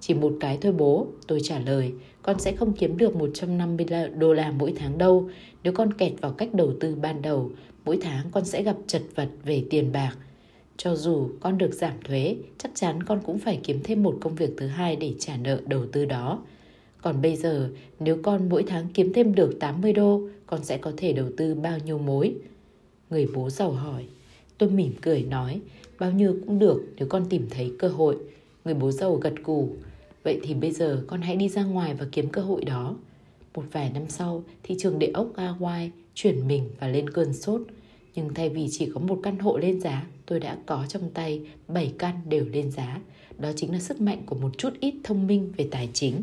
Chỉ 0.00 0.14
một 0.14 0.32
cái 0.40 0.58
thôi 0.60 0.72
bố, 0.72 1.06
tôi 1.26 1.40
trả 1.42 1.58
lời, 1.58 1.92
con 2.22 2.38
sẽ 2.38 2.52
không 2.52 2.72
kiếm 2.72 2.96
được 2.96 3.16
150 3.16 3.86
đô 4.16 4.32
la 4.32 4.50
mỗi 4.50 4.72
tháng 4.76 4.98
đâu. 4.98 5.30
Nếu 5.62 5.72
con 5.72 5.92
kẹt 5.92 6.12
vào 6.20 6.32
cách 6.32 6.54
đầu 6.54 6.72
tư 6.80 6.94
ban 6.94 7.22
đầu, 7.22 7.50
mỗi 7.84 7.98
tháng 8.02 8.26
con 8.30 8.44
sẽ 8.44 8.62
gặp 8.62 8.76
chật 8.86 9.02
vật 9.14 9.28
về 9.44 9.64
tiền 9.70 9.92
bạc. 9.92 10.16
Cho 10.76 10.96
dù 10.96 11.28
con 11.40 11.58
được 11.58 11.74
giảm 11.74 11.94
thuế, 12.04 12.36
chắc 12.58 12.70
chắn 12.74 13.02
con 13.02 13.20
cũng 13.26 13.38
phải 13.38 13.60
kiếm 13.62 13.80
thêm 13.84 14.02
một 14.02 14.18
công 14.20 14.34
việc 14.34 14.50
thứ 14.56 14.66
hai 14.66 14.96
để 14.96 15.14
trả 15.18 15.36
nợ 15.36 15.60
đầu 15.66 15.86
tư 15.92 16.04
đó. 16.04 16.42
Còn 17.02 17.22
bây 17.22 17.36
giờ, 17.36 17.70
nếu 18.00 18.18
con 18.22 18.48
mỗi 18.48 18.64
tháng 18.66 18.86
kiếm 18.94 19.12
thêm 19.12 19.34
được 19.34 19.56
80 19.60 19.92
đô, 19.92 20.20
con 20.46 20.64
sẽ 20.64 20.78
có 20.78 20.92
thể 20.96 21.12
đầu 21.12 21.26
tư 21.36 21.54
bao 21.54 21.78
nhiêu 21.78 21.98
mối? 21.98 22.34
Người 23.10 23.26
bố 23.34 23.50
giàu 23.50 23.72
hỏi. 23.72 24.04
Tôi 24.58 24.70
mỉm 24.70 24.92
cười 25.00 25.22
nói, 25.22 25.60
bao 25.98 26.12
nhiêu 26.12 26.36
cũng 26.46 26.58
được 26.58 26.84
nếu 26.96 27.08
con 27.08 27.24
tìm 27.28 27.46
thấy 27.50 27.72
cơ 27.78 27.88
hội. 27.88 28.16
Người 28.64 28.74
bố 28.74 28.90
giàu 28.90 29.14
gật 29.14 29.34
gù. 29.44 29.68
Vậy 30.22 30.40
thì 30.42 30.54
bây 30.54 30.70
giờ 30.70 31.04
con 31.06 31.20
hãy 31.20 31.36
đi 31.36 31.48
ra 31.48 31.64
ngoài 31.64 31.94
và 31.94 32.06
kiếm 32.12 32.28
cơ 32.28 32.42
hội 32.42 32.64
đó. 32.64 32.96
Một 33.54 33.64
vài 33.72 33.90
năm 33.94 34.02
sau, 34.08 34.44
thị 34.62 34.76
trường 34.78 34.98
địa 34.98 35.10
ốc 35.14 35.28
Hawaii 35.36 35.88
chuyển 36.14 36.48
mình 36.48 36.68
và 36.80 36.88
lên 36.88 37.10
cơn 37.10 37.32
sốt. 37.32 37.60
Nhưng 38.14 38.34
thay 38.34 38.48
vì 38.48 38.68
chỉ 38.70 38.90
có 38.94 39.00
một 39.00 39.20
căn 39.22 39.38
hộ 39.38 39.58
lên 39.58 39.80
giá, 39.80 40.06
tôi 40.26 40.40
đã 40.40 40.58
có 40.66 40.86
trong 40.88 41.10
tay 41.14 41.40
7 41.68 41.92
căn 41.98 42.20
đều 42.28 42.44
lên 42.52 42.70
giá. 42.70 43.00
Đó 43.38 43.52
chính 43.56 43.72
là 43.72 43.78
sức 43.78 44.00
mạnh 44.00 44.22
của 44.26 44.36
một 44.36 44.58
chút 44.58 44.70
ít 44.80 44.94
thông 45.04 45.26
minh 45.26 45.52
về 45.56 45.68
tài 45.70 45.88
chính 45.92 46.22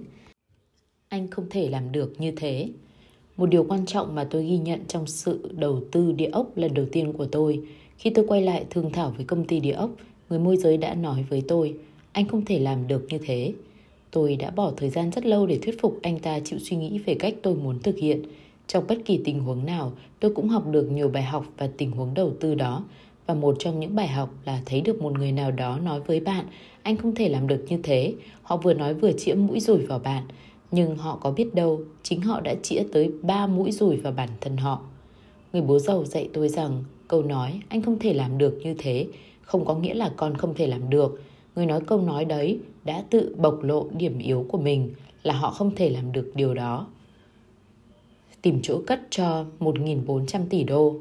anh 1.09 1.27
không 1.27 1.45
thể 1.49 1.69
làm 1.69 1.91
được 1.91 2.13
như 2.21 2.31
thế. 2.31 2.69
Một 3.37 3.45
điều 3.45 3.63
quan 3.63 3.85
trọng 3.85 4.15
mà 4.15 4.23
tôi 4.23 4.45
ghi 4.45 4.57
nhận 4.57 4.79
trong 4.87 5.07
sự 5.07 5.51
đầu 5.57 5.81
tư 5.91 6.11
địa 6.11 6.29
ốc 6.31 6.57
lần 6.57 6.73
đầu 6.73 6.85
tiên 6.91 7.13
của 7.13 7.25
tôi. 7.25 7.61
Khi 7.97 8.09
tôi 8.09 8.25
quay 8.27 8.41
lại 8.41 8.65
thương 8.69 8.91
thảo 8.91 9.13
với 9.15 9.25
công 9.25 9.45
ty 9.45 9.59
địa 9.59 9.71
ốc, 9.71 9.89
người 10.29 10.39
môi 10.39 10.57
giới 10.57 10.77
đã 10.77 10.93
nói 10.93 11.25
với 11.29 11.43
tôi, 11.47 11.73
anh 12.11 12.27
không 12.27 12.45
thể 12.45 12.59
làm 12.59 12.87
được 12.87 13.05
như 13.09 13.17
thế. 13.17 13.53
Tôi 14.11 14.35
đã 14.35 14.49
bỏ 14.49 14.71
thời 14.77 14.89
gian 14.89 15.11
rất 15.11 15.25
lâu 15.25 15.47
để 15.47 15.59
thuyết 15.61 15.81
phục 15.81 15.99
anh 16.01 16.19
ta 16.19 16.39
chịu 16.39 16.59
suy 16.59 16.77
nghĩ 16.77 16.99
về 16.99 17.15
cách 17.15 17.33
tôi 17.41 17.55
muốn 17.55 17.79
thực 17.79 17.97
hiện. 17.97 18.21
Trong 18.67 18.87
bất 18.87 18.97
kỳ 19.05 19.19
tình 19.25 19.39
huống 19.39 19.65
nào, 19.65 19.91
tôi 20.19 20.33
cũng 20.35 20.49
học 20.49 20.67
được 20.71 20.91
nhiều 20.91 21.09
bài 21.09 21.23
học 21.23 21.45
và 21.57 21.69
tình 21.77 21.91
huống 21.91 22.13
đầu 22.13 22.33
tư 22.39 22.55
đó. 22.55 22.83
Và 23.25 23.33
một 23.33 23.55
trong 23.59 23.79
những 23.79 23.95
bài 23.95 24.07
học 24.07 24.33
là 24.45 24.61
thấy 24.65 24.81
được 24.81 25.01
một 25.01 25.13
người 25.13 25.31
nào 25.31 25.51
đó 25.51 25.79
nói 25.79 25.99
với 25.99 26.19
bạn, 26.19 26.45
anh 26.83 26.97
không 26.97 27.15
thể 27.15 27.29
làm 27.29 27.47
được 27.47 27.65
như 27.69 27.79
thế. 27.83 28.13
Họ 28.41 28.57
vừa 28.57 28.73
nói 28.73 28.93
vừa 28.93 29.11
chĩa 29.11 29.33
mũi 29.33 29.59
rủi 29.59 29.85
vào 29.85 29.99
bạn 29.99 30.23
nhưng 30.71 30.97
họ 30.97 31.17
có 31.21 31.31
biết 31.31 31.55
đâu, 31.55 31.81
chính 32.03 32.21
họ 32.21 32.41
đã 32.41 32.55
chĩa 32.63 32.83
tới 32.93 33.11
ba 33.21 33.47
mũi 33.47 33.71
rủi 33.71 33.97
vào 33.97 34.13
bản 34.13 34.29
thân 34.41 34.57
họ. 34.57 34.81
Người 35.53 35.61
bố 35.61 35.79
giàu 35.79 36.05
dạy 36.05 36.29
tôi 36.33 36.49
rằng 36.49 36.83
câu 37.07 37.23
nói 37.23 37.59
anh 37.69 37.81
không 37.81 37.99
thể 37.99 38.13
làm 38.13 38.37
được 38.37 38.59
như 38.63 38.75
thế 38.77 39.07
không 39.49 39.65
có 39.65 39.75
nghĩa 39.75 39.93
là 39.93 40.13
con 40.17 40.37
không 40.37 40.53
thể 40.53 40.67
làm 40.67 40.89
được. 40.89 41.21
Người 41.55 41.65
nói 41.65 41.81
câu 41.87 42.01
nói 42.01 42.25
đấy 42.25 42.59
đã 42.83 43.03
tự 43.09 43.35
bộc 43.37 43.63
lộ 43.63 43.87
điểm 43.97 44.19
yếu 44.19 44.45
của 44.49 44.57
mình 44.57 44.93
là 45.23 45.33
họ 45.33 45.51
không 45.51 45.75
thể 45.75 45.89
làm 45.89 46.11
được 46.11 46.31
điều 46.35 46.53
đó. 46.53 46.87
Tìm 48.41 48.59
chỗ 48.63 48.81
cất 48.87 49.01
cho 49.09 49.45
1.400 49.59 50.41
tỷ 50.49 50.63
đô. 50.63 50.95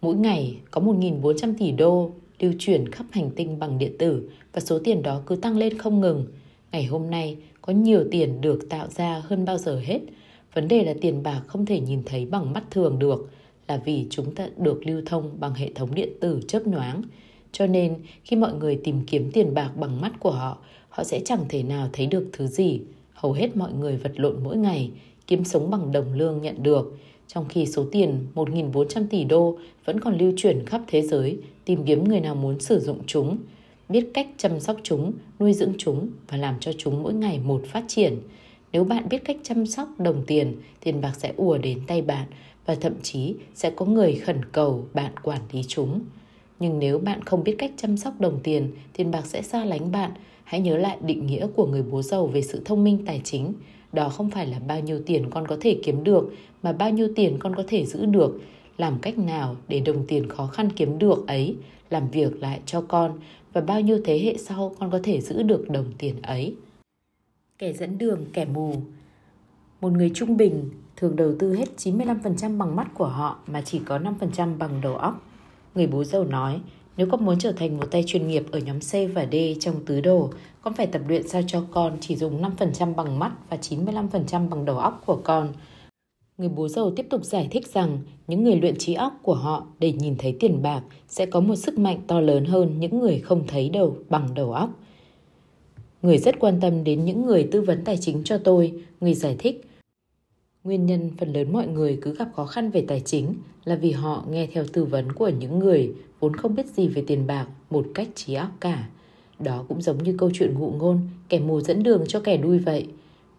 Mỗi 0.00 0.14
ngày 0.14 0.56
có 0.70 0.80
1.400 0.80 1.54
tỷ 1.58 1.72
đô 1.72 2.10
lưu 2.40 2.52
chuyển 2.58 2.88
khắp 2.88 3.06
hành 3.10 3.30
tinh 3.36 3.58
bằng 3.58 3.78
điện 3.78 3.92
tử 3.98 4.30
và 4.52 4.60
số 4.60 4.78
tiền 4.84 5.02
đó 5.02 5.20
cứ 5.26 5.36
tăng 5.36 5.56
lên 5.56 5.78
không 5.78 6.00
ngừng. 6.00 6.26
Ngày 6.72 6.84
hôm 6.84 7.10
nay, 7.10 7.36
có 7.66 7.72
nhiều 7.72 8.04
tiền 8.10 8.40
được 8.40 8.68
tạo 8.68 8.88
ra 8.90 9.22
hơn 9.24 9.44
bao 9.44 9.58
giờ 9.58 9.80
hết. 9.84 10.00
Vấn 10.54 10.68
đề 10.68 10.84
là 10.84 10.94
tiền 11.00 11.22
bạc 11.22 11.42
không 11.46 11.66
thể 11.66 11.80
nhìn 11.80 12.02
thấy 12.06 12.26
bằng 12.26 12.52
mắt 12.52 12.64
thường 12.70 12.98
được 12.98 13.30
là 13.68 13.80
vì 13.84 14.06
chúng 14.10 14.34
ta 14.34 14.48
được 14.56 14.86
lưu 14.86 15.02
thông 15.06 15.30
bằng 15.40 15.54
hệ 15.54 15.72
thống 15.74 15.94
điện 15.94 16.08
tử 16.20 16.40
chớp 16.48 16.66
nhoáng. 16.66 17.02
Cho 17.52 17.66
nên 17.66 17.94
khi 18.24 18.36
mọi 18.36 18.54
người 18.54 18.80
tìm 18.84 19.00
kiếm 19.06 19.30
tiền 19.32 19.54
bạc 19.54 19.70
bằng 19.76 20.00
mắt 20.00 20.12
của 20.20 20.30
họ, 20.30 20.58
họ 20.88 21.04
sẽ 21.04 21.20
chẳng 21.24 21.44
thể 21.48 21.62
nào 21.62 21.88
thấy 21.92 22.06
được 22.06 22.26
thứ 22.32 22.46
gì. 22.46 22.80
Hầu 23.12 23.32
hết 23.32 23.56
mọi 23.56 23.72
người 23.72 23.96
vật 23.96 24.12
lộn 24.16 24.44
mỗi 24.44 24.56
ngày, 24.56 24.90
kiếm 25.26 25.44
sống 25.44 25.70
bằng 25.70 25.92
đồng 25.92 26.14
lương 26.14 26.42
nhận 26.42 26.62
được, 26.62 26.96
trong 27.26 27.48
khi 27.48 27.66
số 27.66 27.86
tiền 27.92 28.26
1.400 28.34 29.06
tỷ 29.10 29.24
đô 29.24 29.58
vẫn 29.84 30.00
còn 30.00 30.18
lưu 30.18 30.32
chuyển 30.36 30.66
khắp 30.66 30.80
thế 30.86 31.02
giới 31.02 31.38
tìm 31.64 31.84
kiếm 31.84 32.08
người 32.08 32.20
nào 32.20 32.34
muốn 32.34 32.60
sử 32.60 32.80
dụng 32.80 32.98
chúng 33.06 33.36
biết 33.88 34.10
cách 34.14 34.26
chăm 34.36 34.60
sóc 34.60 34.76
chúng, 34.82 35.12
nuôi 35.40 35.52
dưỡng 35.52 35.72
chúng 35.78 36.08
và 36.28 36.36
làm 36.36 36.54
cho 36.60 36.72
chúng 36.78 37.02
mỗi 37.02 37.14
ngày 37.14 37.38
một 37.44 37.62
phát 37.66 37.84
triển. 37.88 38.18
Nếu 38.72 38.84
bạn 38.84 39.08
biết 39.08 39.24
cách 39.24 39.36
chăm 39.42 39.66
sóc 39.66 39.88
đồng 39.98 40.22
tiền, 40.26 40.56
tiền 40.80 41.00
bạc 41.00 41.12
sẽ 41.18 41.32
ùa 41.36 41.58
đến 41.58 41.80
tay 41.86 42.02
bạn 42.02 42.26
và 42.66 42.74
thậm 42.74 42.92
chí 43.02 43.34
sẽ 43.54 43.70
có 43.70 43.86
người 43.86 44.14
khẩn 44.14 44.44
cầu 44.52 44.86
bạn 44.94 45.12
quản 45.22 45.40
lý 45.52 45.62
chúng. 45.68 46.00
Nhưng 46.60 46.78
nếu 46.78 46.98
bạn 46.98 47.24
không 47.24 47.44
biết 47.44 47.54
cách 47.58 47.70
chăm 47.76 47.96
sóc 47.96 48.20
đồng 48.20 48.40
tiền, 48.42 48.72
tiền 48.96 49.10
bạc 49.10 49.26
sẽ 49.26 49.42
xa 49.42 49.64
lánh 49.64 49.92
bạn. 49.92 50.10
Hãy 50.44 50.60
nhớ 50.60 50.76
lại 50.76 50.96
định 51.06 51.26
nghĩa 51.26 51.46
của 51.56 51.66
người 51.66 51.82
bố 51.82 52.02
giàu 52.02 52.26
về 52.26 52.42
sự 52.42 52.62
thông 52.64 52.84
minh 52.84 52.98
tài 53.06 53.20
chính. 53.24 53.52
Đó 53.92 54.08
không 54.08 54.30
phải 54.30 54.46
là 54.46 54.58
bao 54.58 54.80
nhiêu 54.80 55.00
tiền 55.06 55.30
con 55.30 55.46
có 55.46 55.56
thể 55.60 55.78
kiếm 55.82 56.04
được, 56.04 56.32
mà 56.62 56.72
bao 56.72 56.90
nhiêu 56.90 57.08
tiền 57.16 57.36
con 57.38 57.54
có 57.54 57.64
thể 57.66 57.86
giữ 57.86 58.06
được, 58.06 58.40
làm 58.76 58.98
cách 59.02 59.18
nào 59.18 59.56
để 59.68 59.80
đồng 59.80 60.06
tiền 60.06 60.28
khó 60.28 60.46
khăn 60.46 60.70
kiếm 60.76 60.98
được 60.98 61.26
ấy 61.26 61.56
làm 61.90 62.10
việc 62.10 62.42
lại 62.42 62.60
cho 62.66 62.80
con 62.80 63.18
và 63.54 63.60
bao 63.60 63.80
nhiêu 63.80 64.00
thế 64.04 64.18
hệ 64.18 64.36
sau 64.38 64.74
con 64.78 64.90
có 64.90 65.00
thể 65.02 65.20
giữ 65.20 65.42
được 65.42 65.70
đồng 65.70 65.92
tiền 65.98 66.22
ấy. 66.22 66.54
Kẻ 67.58 67.72
dẫn 67.72 67.98
đường, 67.98 68.26
kẻ 68.32 68.44
mù 68.44 68.74
Một 69.80 69.92
người 69.92 70.10
trung 70.14 70.36
bình 70.36 70.70
thường 70.96 71.16
đầu 71.16 71.34
tư 71.38 71.54
hết 71.54 71.68
95% 71.76 72.58
bằng 72.58 72.76
mắt 72.76 72.88
của 72.94 73.06
họ 73.06 73.38
mà 73.46 73.62
chỉ 73.62 73.80
có 73.84 73.98
5% 73.98 74.58
bằng 74.58 74.80
đầu 74.80 74.96
óc. 74.96 75.22
Người 75.74 75.86
bố 75.86 76.04
giàu 76.04 76.24
nói, 76.24 76.60
nếu 76.96 77.06
con 77.10 77.24
muốn 77.24 77.38
trở 77.38 77.52
thành 77.52 77.76
một 77.76 77.90
tay 77.90 78.04
chuyên 78.06 78.28
nghiệp 78.28 78.44
ở 78.52 78.58
nhóm 78.58 78.80
C 78.80 79.14
và 79.14 79.26
D 79.32 79.34
trong 79.60 79.84
tứ 79.84 80.00
đồ, 80.00 80.30
con 80.62 80.74
phải 80.74 80.86
tập 80.86 81.02
luyện 81.08 81.28
sao 81.28 81.42
cho 81.46 81.64
con 81.70 81.96
chỉ 82.00 82.16
dùng 82.16 82.42
5% 82.56 82.94
bằng 82.94 83.18
mắt 83.18 83.32
và 83.50 83.56
95% 83.56 84.48
bằng 84.48 84.64
đầu 84.64 84.78
óc 84.78 85.02
của 85.06 85.20
con. 85.24 85.52
Người 86.38 86.48
bố 86.48 86.68
giàu 86.68 86.90
tiếp 86.90 87.06
tục 87.10 87.24
giải 87.24 87.48
thích 87.50 87.66
rằng 87.66 87.98
những 88.26 88.44
người 88.44 88.56
luyện 88.56 88.76
trí 88.76 88.94
óc 88.94 89.12
của 89.22 89.34
họ 89.34 89.66
để 89.78 89.92
nhìn 89.92 90.14
thấy 90.18 90.36
tiền 90.40 90.62
bạc 90.62 90.82
sẽ 91.08 91.26
có 91.26 91.40
một 91.40 91.56
sức 91.56 91.78
mạnh 91.78 92.00
to 92.06 92.20
lớn 92.20 92.44
hơn 92.44 92.80
những 92.80 93.00
người 93.00 93.18
không 93.18 93.46
thấy 93.46 93.68
đầu 93.68 93.96
bằng 94.08 94.34
đầu 94.34 94.52
óc. 94.52 94.70
Người 96.02 96.18
rất 96.18 96.38
quan 96.40 96.60
tâm 96.60 96.84
đến 96.84 97.04
những 97.04 97.26
người 97.26 97.48
tư 97.52 97.60
vấn 97.60 97.84
tài 97.84 97.96
chính 97.96 98.24
cho 98.24 98.38
tôi, 98.38 98.82
người 99.00 99.14
giải 99.14 99.36
thích. 99.38 99.64
Nguyên 100.64 100.86
nhân 100.86 101.10
phần 101.18 101.32
lớn 101.32 101.52
mọi 101.52 101.66
người 101.66 101.98
cứ 102.02 102.14
gặp 102.14 102.28
khó 102.34 102.46
khăn 102.46 102.70
về 102.70 102.84
tài 102.88 103.00
chính 103.00 103.34
là 103.64 103.76
vì 103.76 103.90
họ 103.90 104.24
nghe 104.30 104.46
theo 104.46 104.64
tư 104.72 104.84
vấn 104.84 105.12
của 105.12 105.28
những 105.28 105.58
người 105.58 105.92
vốn 106.20 106.36
không 106.36 106.54
biết 106.54 106.66
gì 106.66 106.88
về 106.88 107.04
tiền 107.06 107.26
bạc 107.26 107.46
một 107.70 107.86
cách 107.94 108.08
trí 108.14 108.34
óc 108.34 108.50
cả. 108.60 108.88
Đó 109.38 109.64
cũng 109.68 109.82
giống 109.82 110.02
như 110.02 110.14
câu 110.18 110.30
chuyện 110.34 110.54
ngụ 110.58 110.70
ngôn, 110.70 111.00
kẻ 111.28 111.38
mù 111.38 111.60
dẫn 111.60 111.82
đường 111.82 112.04
cho 112.08 112.20
kẻ 112.20 112.36
đuôi 112.36 112.58
vậy. 112.58 112.86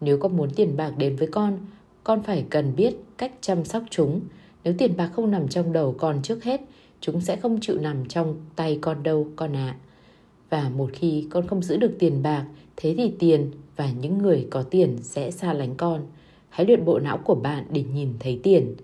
Nếu 0.00 0.18
con 0.18 0.36
muốn 0.36 0.50
tiền 0.50 0.76
bạc 0.76 0.92
đến 0.98 1.16
với 1.16 1.28
con, 1.28 1.58
con 2.06 2.22
phải 2.22 2.44
cần 2.50 2.76
biết 2.76 2.94
cách 3.16 3.32
chăm 3.40 3.64
sóc 3.64 3.82
chúng. 3.90 4.20
Nếu 4.64 4.74
tiền 4.78 4.96
bạc 4.96 5.10
không 5.14 5.30
nằm 5.30 5.48
trong 5.48 5.72
đầu 5.72 5.94
con 5.98 6.22
trước 6.22 6.44
hết, 6.44 6.60
chúng 7.00 7.20
sẽ 7.20 7.36
không 7.36 7.58
chịu 7.60 7.78
nằm 7.78 8.08
trong 8.08 8.36
tay 8.56 8.78
con 8.80 9.02
đâu 9.02 9.26
con 9.36 9.56
ạ. 9.56 9.76
À. 9.76 9.78
Và 10.50 10.68
một 10.68 10.90
khi 10.92 11.26
con 11.30 11.46
không 11.46 11.62
giữ 11.62 11.76
được 11.76 11.96
tiền 11.98 12.22
bạc, 12.22 12.44
thế 12.76 12.94
thì 12.98 13.12
tiền 13.18 13.50
và 13.76 13.90
những 13.90 14.18
người 14.18 14.46
có 14.50 14.62
tiền 14.62 14.96
sẽ 15.02 15.30
xa 15.30 15.52
lánh 15.52 15.74
con. 15.74 16.06
Hãy 16.48 16.66
luyện 16.66 16.84
bộ 16.84 16.98
não 16.98 17.18
của 17.18 17.34
bạn 17.34 17.64
để 17.70 17.84
nhìn 17.94 18.08
thấy 18.20 18.40
tiền. 18.42 18.74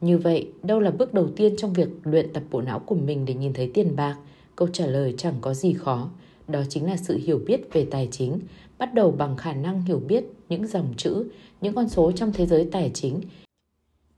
Như 0.00 0.18
vậy, 0.18 0.48
đâu 0.62 0.80
là 0.80 0.90
bước 0.90 1.14
đầu 1.14 1.28
tiên 1.36 1.54
trong 1.56 1.72
việc 1.72 1.88
luyện 2.04 2.32
tập 2.32 2.42
bộ 2.50 2.60
não 2.60 2.78
của 2.78 2.94
mình 2.94 3.24
để 3.24 3.34
nhìn 3.34 3.52
thấy 3.52 3.70
tiền 3.74 3.96
bạc? 3.96 4.16
Câu 4.56 4.68
trả 4.68 4.86
lời 4.86 5.14
chẳng 5.18 5.34
có 5.40 5.54
gì 5.54 5.72
khó. 5.72 6.10
Đó 6.48 6.62
chính 6.68 6.86
là 6.86 6.96
sự 6.96 7.18
hiểu 7.24 7.40
biết 7.46 7.60
về 7.72 7.86
tài 7.90 8.08
chính, 8.10 8.40
bắt 8.78 8.94
đầu 8.94 9.10
bằng 9.10 9.36
khả 9.36 9.52
năng 9.52 9.82
hiểu 9.82 10.00
biết 10.08 10.24
những 10.48 10.66
dòng 10.66 10.94
chữ, 10.96 11.24
những 11.60 11.74
con 11.74 11.88
số 11.88 12.12
trong 12.12 12.32
thế 12.32 12.46
giới 12.46 12.68
tài 12.72 12.90
chính. 12.94 13.20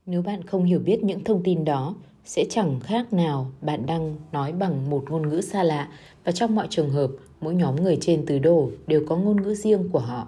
Nếu 0.05 0.21
bạn 0.21 0.43
không 0.43 0.63
hiểu 0.63 0.79
biết 0.79 1.03
những 1.03 1.23
thông 1.23 1.43
tin 1.43 1.65
đó, 1.65 1.95
sẽ 2.25 2.45
chẳng 2.49 2.79
khác 2.79 3.13
nào 3.13 3.51
bạn 3.61 3.85
đang 3.85 4.15
nói 4.31 4.51
bằng 4.51 4.89
một 4.89 5.03
ngôn 5.09 5.29
ngữ 5.29 5.41
xa 5.41 5.63
lạ 5.63 5.89
và 6.23 6.31
trong 6.31 6.55
mọi 6.55 6.67
trường 6.69 6.89
hợp, 6.89 7.11
mỗi 7.41 7.55
nhóm 7.55 7.75
người 7.75 7.97
trên 8.01 8.25
tứ 8.25 8.39
đồ 8.39 8.71
đều 8.87 9.05
có 9.07 9.17
ngôn 9.17 9.41
ngữ 9.41 9.55
riêng 9.55 9.89
của 9.91 9.99
họ. 9.99 10.27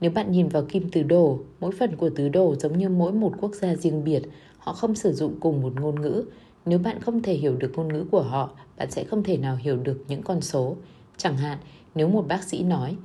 Nếu 0.00 0.10
bạn 0.10 0.32
nhìn 0.32 0.48
vào 0.48 0.62
kim 0.62 0.90
tứ 0.90 1.02
đồ, 1.02 1.38
mỗi 1.60 1.72
phần 1.78 1.96
của 1.96 2.10
tứ 2.10 2.28
đồ 2.28 2.54
giống 2.54 2.78
như 2.78 2.88
mỗi 2.88 3.12
một 3.12 3.32
quốc 3.40 3.54
gia 3.54 3.76
riêng 3.76 4.04
biệt, 4.04 4.22
họ 4.58 4.72
không 4.72 4.94
sử 4.94 5.12
dụng 5.12 5.34
cùng 5.40 5.62
một 5.62 5.72
ngôn 5.80 6.00
ngữ. 6.02 6.24
Nếu 6.66 6.78
bạn 6.78 7.00
không 7.00 7.22
thể 7.22 7.34
hiểu 7.34 7.56
được 7.56 7.72
ngôn 7.76 7.92
ngữ 7.92 8.04
của 8.10 8.22
họ, 8.22 8.50
bạn 8.76 8.90
sẽ 8.90 9.04
không 9.04 9.22
thể 9.22 9.36
nào 9.36 9.56
hiểu 9.56 9.76
được 9.76 10.04
những 10.08 10.22
con 10.22 10.40
số. 10.40 10.76
Chẳng 11.16 11.36
hạn, 11.36 11.58
nếu 11.94 12.08
một 12.08 12.24
bác 12.28 12.44
sĩ 12.44 12.62
nói 12.62 12.96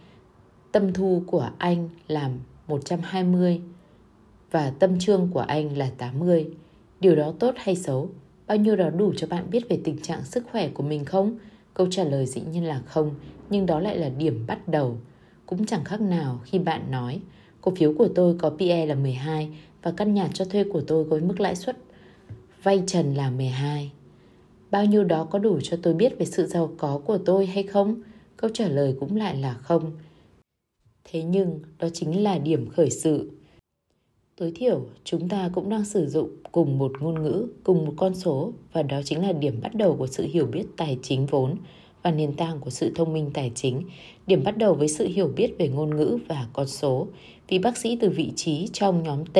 tâm 0.71 0.93
thu 0.93 1.23
của 1.27 1.49
anh 1.57 1.89
là 2.07 2.29
120 2.67 3.61
và 4.51 4.73
tâm 4.79 4.99
trương 4.99 5.29
của 5.33 5.39
anh 5.39 5.77
là 5.77 5.89
80, 5.97 6.47
điều 6.99 7.15
đó 7.15 7.33
tốt 7.39 7.55
hay 7.57 7.75
xấu? 7.75 8.09
Bao 8.47 8.57
nhiêu 8.57 8.75
đó 8.75 8.89
đủ 8.89 9.13
cho 9.17 9.27
bạn 9.27 9.49
biết 9.51 9.69
về 9.69 9.79
tình 9.83 9.97
trạng 10.01 10.23
sức 10.23 10.43
khỏe 10.51 10.69
của 10.69 10.83
mình 10.83 11.05
không? 11.05 11.37
Câu 11.73 11.87
trả 11.91 12.03
lời 12.03 12.25
dĩ 12.25 12.41
nhiên 12.41 12.65
là 12.65 12.81
không, 12.85 13.15
nhưng 13.49 13.65
đó 13.65 13.79
lại 13.79 13.97
là 13.97 14.09
điểm 14.09 14.43
bắt 14.47 14.67
đầu. 14.67 14.97
Cũng 15.45 15.65
chẳng 15.65 15.83
khác 15.83 16.01
nào 16.01 16.39
khi 16.43 16.59
bạn 16.59 16.91
nói 16.91 17.21
cổ 17.61 17.71
phiếu 17.75 17.93
của 17.97 18.07
tôi 18.15 18.35
có 18.39 18.49
PE 18.49 18.85
là 18.85 18.95
12 18.95 19.49
và 19.81 19.91
căn 19.97 20.13
nhà 20.13 20.29
cho 20.33 20.45
thuê 20.45 20.63
của 20.73 20.81
tôi 20.87 21.05
có 21.09 21.17
mức 21.23 21.39
lãi 21.39 21.55
suất 21.55 21.77
vay 22.63 22.83
trần 22.87 23.13
là 23.13 23.29
12. 23.29 23.91
Bao 24.71 24.85
nhiêu 24.85 25.03
đó 25.03 25.23
có 25.23 25.39
đủ 25.39 25.59
cho 25.63 25.77
tôi 25.83 25.93
biết 25.93 26.17
về 26.19 26.25
sự 26.25 26.47
giàu 26.47 26.73
có 26.77 27.01
của 27.05 27.17
tôi 27.17 27.45
hay 27.45 27.63
không? 27.63 28.01
Câu 28.37 28.49
trả 28.53 28.67
lời 28.67 28.95
cũng 28.99 29.15
lại 29.15 29.35
là 29.35 29.53
không. 29.53 29.91
Thế 31.03 31.23
nhưng 31.23 31.59
đó 31.79 31.87
chính 31.93 32.23
là 32.23 32.37
điểm 32.37 32.69
khởi 32.69 32.89
sự. 32.89 33.31
Tối 34.35 34.51
thiểu 34.55 34.85
chúng 35.03 35.29
ta 35.29 35.49
cũng 35.53 35.69
đang 35.69 35.85
sử 35.85 36.07
dụng 36.07 36.29
cùng 36.51 36.77
một 36.77 36.91
ngôn 36.99 37.23
ngữ, 37.23 37.47
cùng 37.63 37.85
một 37.85 37.93
con 37.97 38.15
số 38.15 38.53
và 38.73 38.83
đó 38.83 39.01
chính 39.05 39.21
là 39.21 39.31
điểm 39.31 39.59
bắt 39.61 39.75
đầu 39.75 39.95
của 39.95 40.07
sự 40.07 40.27
hiểu 40.31 40.45
biết 40.45 40.65
tài 40.77 40.97
chính 41.01 41.25
vốn 41.25 41.55
và 42.03 42.11
nền 42.11 42.33
tảng 42.33 42.59
của 42.59 42.69
sự 42.69 42.91
thông 42.95 43.13
minh 43.13 43.31
tài 43.33 43.51
chính. 43.55 43.83
Điểm 44.27 44.43
bắt 44.43 44.57
đầu 44.57 44.73
với 44.73 44.87
sự 44.87 45.07
hiểu 45.07 45.27
biết 45.35 45.51
về 45.57 45.67
ngôn 45.67 45.95
ngữ 45.95 46.17
và 46.27 46.47
con 46.53 46.67
số. 46.67 47.07
Vì 47.47 47.59
bác 47.59 47.77
sĩ 47.77 47.97
từ 48.01 48.09
vị 48.09 48.31
trí 48.35 48.67
trong 48.73 49.03
nhóm 49.03 49.25
T, 49.25 49.39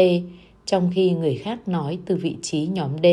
trong 0.65 0.91
khi 0.95 1.11
người 1.11 1.35
khác 1.35 1.67
nói 1.67 1.99
từ 2.05 2.15
vị 2.15 2.35
trí 2.41 2.67
nhóm 2.67 2.91
D. 3.03 3.05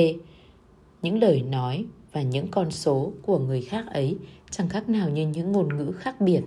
Những 1.02 1.20
lời 1.20 1.42
nói 1.42 1.84
và 2.18 2.22
những 2.22 2.48
con 2.50 2.70
số 2.70 3.12
của 3.22 3.38
người 3.38 3.62
khác 3.62 3.86
ấy 3.92 4.16
chẳng 4.50 4.68
khác 4.68 4.88
nào 4.88 5.08
như 5.08 5.28
những 5.28 5.52
ngôn 5.52 5.76
ngữ 5.76 5.92
khác 5.92 6.20
biệt. 6.20 6.42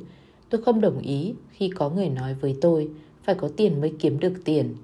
Tôi 0.50 0.62
không 0.62 0.82
đồng 0.82 1.00
ý 1.00 1.34
khi 1.52 1.70
có 1.70 1.90
người 1.90 2.10
nói 2.10 2.34
với 2.34 2.58
tôi 2.62 2.90
phải 3.24 3.36
có 3.36 3.50
tiền 3.58 3.82
mới 3.82 3.94
kiếm 4.00 4.20
được 4.20 4.34
tiền. 4.46 4.76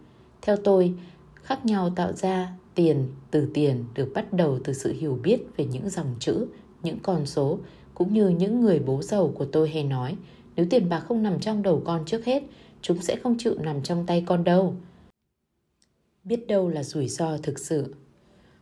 Theo 0.41 0.57
tôi, 0.57 0.93
khác 1.33 1.65
nhau 1.65 1.89
tạo 1.95 2.13
ra 2.13 2.53
tiền 2.75 3.07
từ 3.31 3.49
tiền 3.53 3.85
được 3.95 4.11
bắt 4.13 4.33
đầu 4.33 4.59
từ 4.63 4.73
sự 4.73 4.93
hiểu 4.93 5.19
biết 5.23 5.39
về 5.57 5.65
những 5.65 5.89
dòng 5.89 6.15
chữ, 6.19 6.47
những 6.83 6.99
con 6.99 7.25
số 7.25 7.59
cũng 7.93 8.13
như 8.13 8.29
những 8.29 8.61
người 8.61 8.79
bố 8.79 9.01
giàu 9.01 9.33
của 9.35 9.45
tôi 9.45 9.69
hay 9.69 9.83
nói, 9.83 10.15
nếu 10.55 10.65
tiền 10.69 10.89
bạc 10.89 10.99
không 10.99 11.23
nằm 11.23 11.39
trong 11.39 11.63
đầu 11.63 11.81
con 11.85 12.05
trước 12.05 12.25
hết, 12.25 12.43
chúng 12.81 13.01
sẽ 13.01 13.15
không 13.15 13.35
chịu 13.39 13.55
nằm 13.59 13.83
trong 13.83 14.05
tay 14.05 14.23
con 14.27 14.43
đâu. 14.43 14.75
Biết 16.23 16.47
đâu 16.47 16.69
là 16.69 16.83
rủi 16.83 17.07
ro 17.07 17.37
thực 17.37 17.59
sự. 17.59 17.95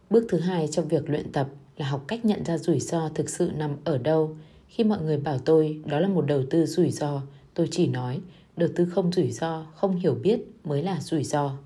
Bước 0.09 0.25
thứ 0.29 0.39
hai 0.39 0.67
trong 0.67 0.87
việc 0.87 1.09
luyện 1.09 1.31
tập 1.31 1.47
là 1.77 1.87
học 1.87 2.03
cách 2.07 2.25
nhận 2.25 2.45
ra 2.45 2.57
rủi 2.57 2.79
ro 2.79 3.09
thực 3.09 3.29
sự 3.29 3.51
nằm 3.55 3.75
ở 3.83 3.97
đâu. 3.97 4.35
Khi 4.67 4.83
mọi 4.83 5.01
người 5.01 5.17
bảo 5.17 5.39
tôi 5.39 5.81
đó 5.85 5.99
là 5.99 6.07
một 6.07 6.25
đầu 6.25 6.43
tư 6.49 6.65
rủi 6.65 6.91
ro, 6.91 7.21
tôi 7.53 7.67
chỉ 7.71 7.87
nói 7.87 8.19
đầu 8.57 8.69
tư 8.75 8.85
không 8.85 9.11
rủi 9.11 9.31
ro, 9.31 9.65
không 9.75 9.95
hiểu 9.95 10.15
biết 10.15 10.39
mới 10.63 10.83
là 10.83 11.01
rủi 11.01 11.23
ro. 11.23 11.57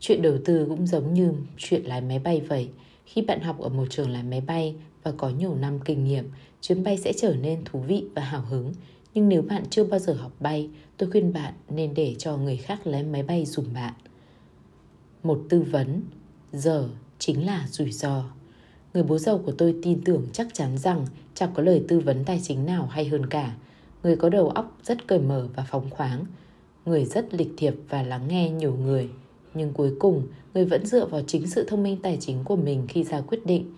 Chuyện 0.00 0.22
đầu 0.22 0.38
tư 0.44 0.66
cũng 0.68 0.86
giống 0.86 1.14
như 1.14 1.32
chuyện 1.56 1.84
lái 1.84 2.00
máy 2.00 2.18
bay 2.18 2.40
vậy. 2.40 2.68
Khi 3.04 3.22
bạn 3.22 3.40
học 3.40 3.60
ở 3.60 3.68
một 3.68 3.86
trường 3.90 4.10
lái 4.10 4.22
máy 4.22 4.40
bay 4.40 4.74
và 5.02 5.12
có 5.16 5.28
nhiều 5.28 5.54
năm 5.54 5.78
kinh 5.84 6.04
nghiệm, 6.04 6.30
chuyến 6.60 6.82
bay 6.82 6.98
sẽ 6.98 7.12
trở 7.12 7.34
nên 7.34 7.64
thú 7.64 7.80
vị 7.80 8.04
và 8.14 8.22
hào 8.22 8.42
hứng. 8.42 8.72
Nhưng 9.14 9.28
nếu 9.28 9.42
bạn 9.42 9.62
chưa 9.70 9.84
bao 9.84 10.00
giờ 10.00 10.12
học 10.12 10.32
bay, 10.40 10.70
tôi 10.96 11.10
khuyên 11.10 11.32
bạn 11.32 11.54
nên 11.68 11.94
để 11.94 12.14
cho 12.18 12.36
người 12.36 12.56
khác 12.56 12.86
lái 12.86 13.02
máy 13.02 13.22
bay 13.22 13.46
dùm 13.46 13.74
bạn. 13.74 13.94
Một 15.22 15.40
tư 15.48 15.62
vấn, 15.62 16.02
giờ 16.52 16.88
chính 17.18 17.46
là 17.46 17.66
rủi 17.70 17.92
ro. 17.92 18.37
Người 18.98 19.06
bố 19.06 19.18
giàu 19.18 19.38
của 19.38 19.52
tôi 19.52 19.74
tin 19.82 20.00
tưởng 20.04 20.26
chắc 20.32 20.54
chắn 20.54 20.78
rằng 20.78 21.06
chẳng 21.34 21.50
có 21.54 21.62
lời 21.62 21.84
tư 21.88 22.00
vấn 22.00 22.24
tài 22.24 22.40
chính 22.42 22.66
nào 22.66 22.86
hay 22.86 23.04
hơn 23.04 23.26
cả. 23.26 23.54
Người 24.02 24.16
có 24.16 24.28
đầu 24.28 24.48
óc 24.48 24.78
rất 24.84 25.06
cởi 25.06 25.18
mở 25.18 25.48
và 25.56 25.66
phóng 25.70 25.90
khoáng. 25.90 26.24
Người 26.86 27.04
rất 27.04 27.34
lịch 27.34 27.50
thiệp 27.56 27.74
và 27.88 28.02
lắng 28.02 28.28
nghe 28.28 28.50
nhiều 28.50 28.76
người. 28.76 29.08
Nhưng 29.54 29.72
cuối 29.72 29.92
cùng, 29.98 30.22
người 30.54 30.64
vẫn 30.64 30.86
dựa 30.86 31.06
vào 31.06 31.22
chính 31.26 31.46
sự 31.46 31.64
thông 31.68 31.82
minh 31.82 31.96
tài 32.02 32.16
chính 32.20 32.44
của 32.44 32.56
mình 32.56 32.86
khi 32.88 33.04
ra 33.04 33.20
quyết 33.20 33.46
định. 33.46 33.72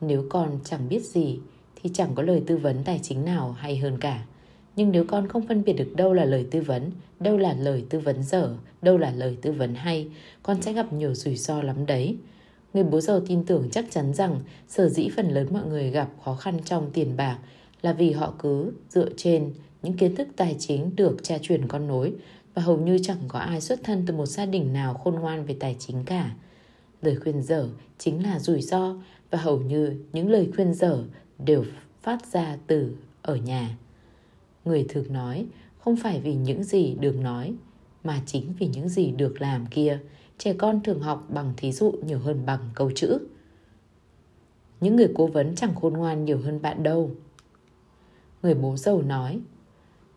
Nếu 0.00 0.24
con 0.28 0.58
chẳng 0.64 0.88
biết 0.88 1.04
gì, 1.04 1.38
thì 1.82 1.90
chẳng 1.94 2.14
có 2.14 2.22
lời 2.22 2.42
tư 2.46 2.56
vấn 2.56 2.84
tài 2.84 3.00
chính 3.02 3.24
nào 3.24 3.52
hay 3.52 3.76
hơn 3.76 3.98
cả. 3.98 4.24
Nhưng 4.76 4.92
nếu 4.92 5.04
con 5.08 5.28
không 5.28 5.46
phân 5.46 5.64
biệt 5.64 5.72
được 5.72 5.96
đâu 5.96 6.12
là 6.12 6.24
lời 6.24 6.46
tư 6.50 6.60
vấn, 6.60 6.90
đâu 7.20 7.36
là 7.36 7.52
lời 7.52 7.84
tư 7.90 7.98
vấn 7.98 8.22
dở, 8.22 8.54
đâu 8.82 8.98
là 8.98 9.10
lời 9.10 9.36
tư 9.42 9.52
vấn 9.52 9.74
hay, 9.74 10.08
con 10.42 10.62
sẽ 10.62 10.72
gặp 10.72 10.92
nhiều 10.92 11.14
rủi 11.14 11.36
ro 11.36 11.62
lắm 11.62 11.86
đấy. 11.86 12.16
Người 12.76 12.84
bố 12.84 13.00
giàu 13.00 13.20
tin 13.20 13.44
tưởng 13.44 13.68
chắc 13.70 13.84
chắn 13.90 14.14
rằng 14.14 14.40
sở 14.68 14.88
dĩ 14.88 15.08
phần 15.16 15.28
lớn 15.28 15.48
mọi 15.52 15.66
người 15.66 15.90
gặp 15.90 16.08
khó 16.24 16.34
khăn 16.34 16.58
trong 16.64 16.90
tiền 16.92 17.16
bạc 17.16 17.38
là 17.82 17.92
vì 17.92 18.12
họ 18.12 18.34
cứ 18.38 18.72
dựa 18.88 19.08
trên 19.16 19.52
những 19.82 19.96
kiến 19.96 20.16
thức 20.16 20.28
tài 20.36 20.56
chính 20.58 20.96
được 20.96 21.16
cha 21.22 21.38
truyền 21.42 21.68
con 21.68 21.86
nối 21.86 22.12
và 22.54 22.62
hầu 22.62 22.78
như 22.78 22.98
chẳng 23.02 23.18
có 23.28 23.38
ai 23.38 23.60
xuất 23.60 23.80
thân 23.84 24.04
từ 24.06 24.14
một 24.14 24.26
gia 24.26 24.46
đình 24.46 24.72
nào 24.72 24.94
khôn 24.94 25.14
ngoan 25.14 25.46
về 25.46 25.56
tài 25.60 25.76
chính 25.78 26.04
cả. 26.04 26.34
Lời 27.02 27.16
khuyên 27.16 27.42
dở 27.42 27.68
chính 27.98 28.22
là 28.22 28.38
rủi 28.38 28.62
ro 28.62 28.96
và 29.30 29.38
hầu 29.38 29.60
như 29.60 30.04
những 30.12 30.30
lời 30.30 30.50
khuyên 30.54 30.74
dở 30.74 31.04
đều 31.38 31.64
phát 32.02 32.26
ra 32.32 32.58
từ 32.66 32.96
ở 33.22 33.36
nhà. 33.36 33.76
Người 34.64 34.86
thường 34.88 35.12
nói, 35.12 35.46
không 35.78 35.96
phải 35.96 36.20
vì 36.20 36.34
những 36.34 36.64
gì 36.64 36.96
được 37.00 37.16
nói, 37.16 37.54
mà 38.04 38.22
chính 38.26 38.54
vì 38.58 38.66
những 38.66 38.88
gì 38.88 39.10
được 39.10 39.40
làm 39.40 39.66
kia. 39.66 39.98
Trẻ 40.38 40.52
con 40.58 40.80
thường 40.82 41.00
học 41.00 41.26
bằng 41.28 41.52
thí 41.56 41.72
dụ 41.72 41.92
nhiều 42.02 42.18
hơn 42.18 42.46
bằng 42.46 42.60
câu 42.74 42.90
chữ. 42.94 43.18
Những 44.80 44.96
người 44.96 45.08
cố 45.14 45.26
vấn 45.26 45.54
chẳng 45.54 45.74
khôn 45.74 45.92
ngoan 45.92 46.24
nhiều 46.24 46.38
hơn 46.38 46.62
bạn 46.62 46.82
đâu. 46.82 47.10
Người 48.42 48.54
bố 48.54 48.76
giàu 48.76 49.02
nói 49.02 49.40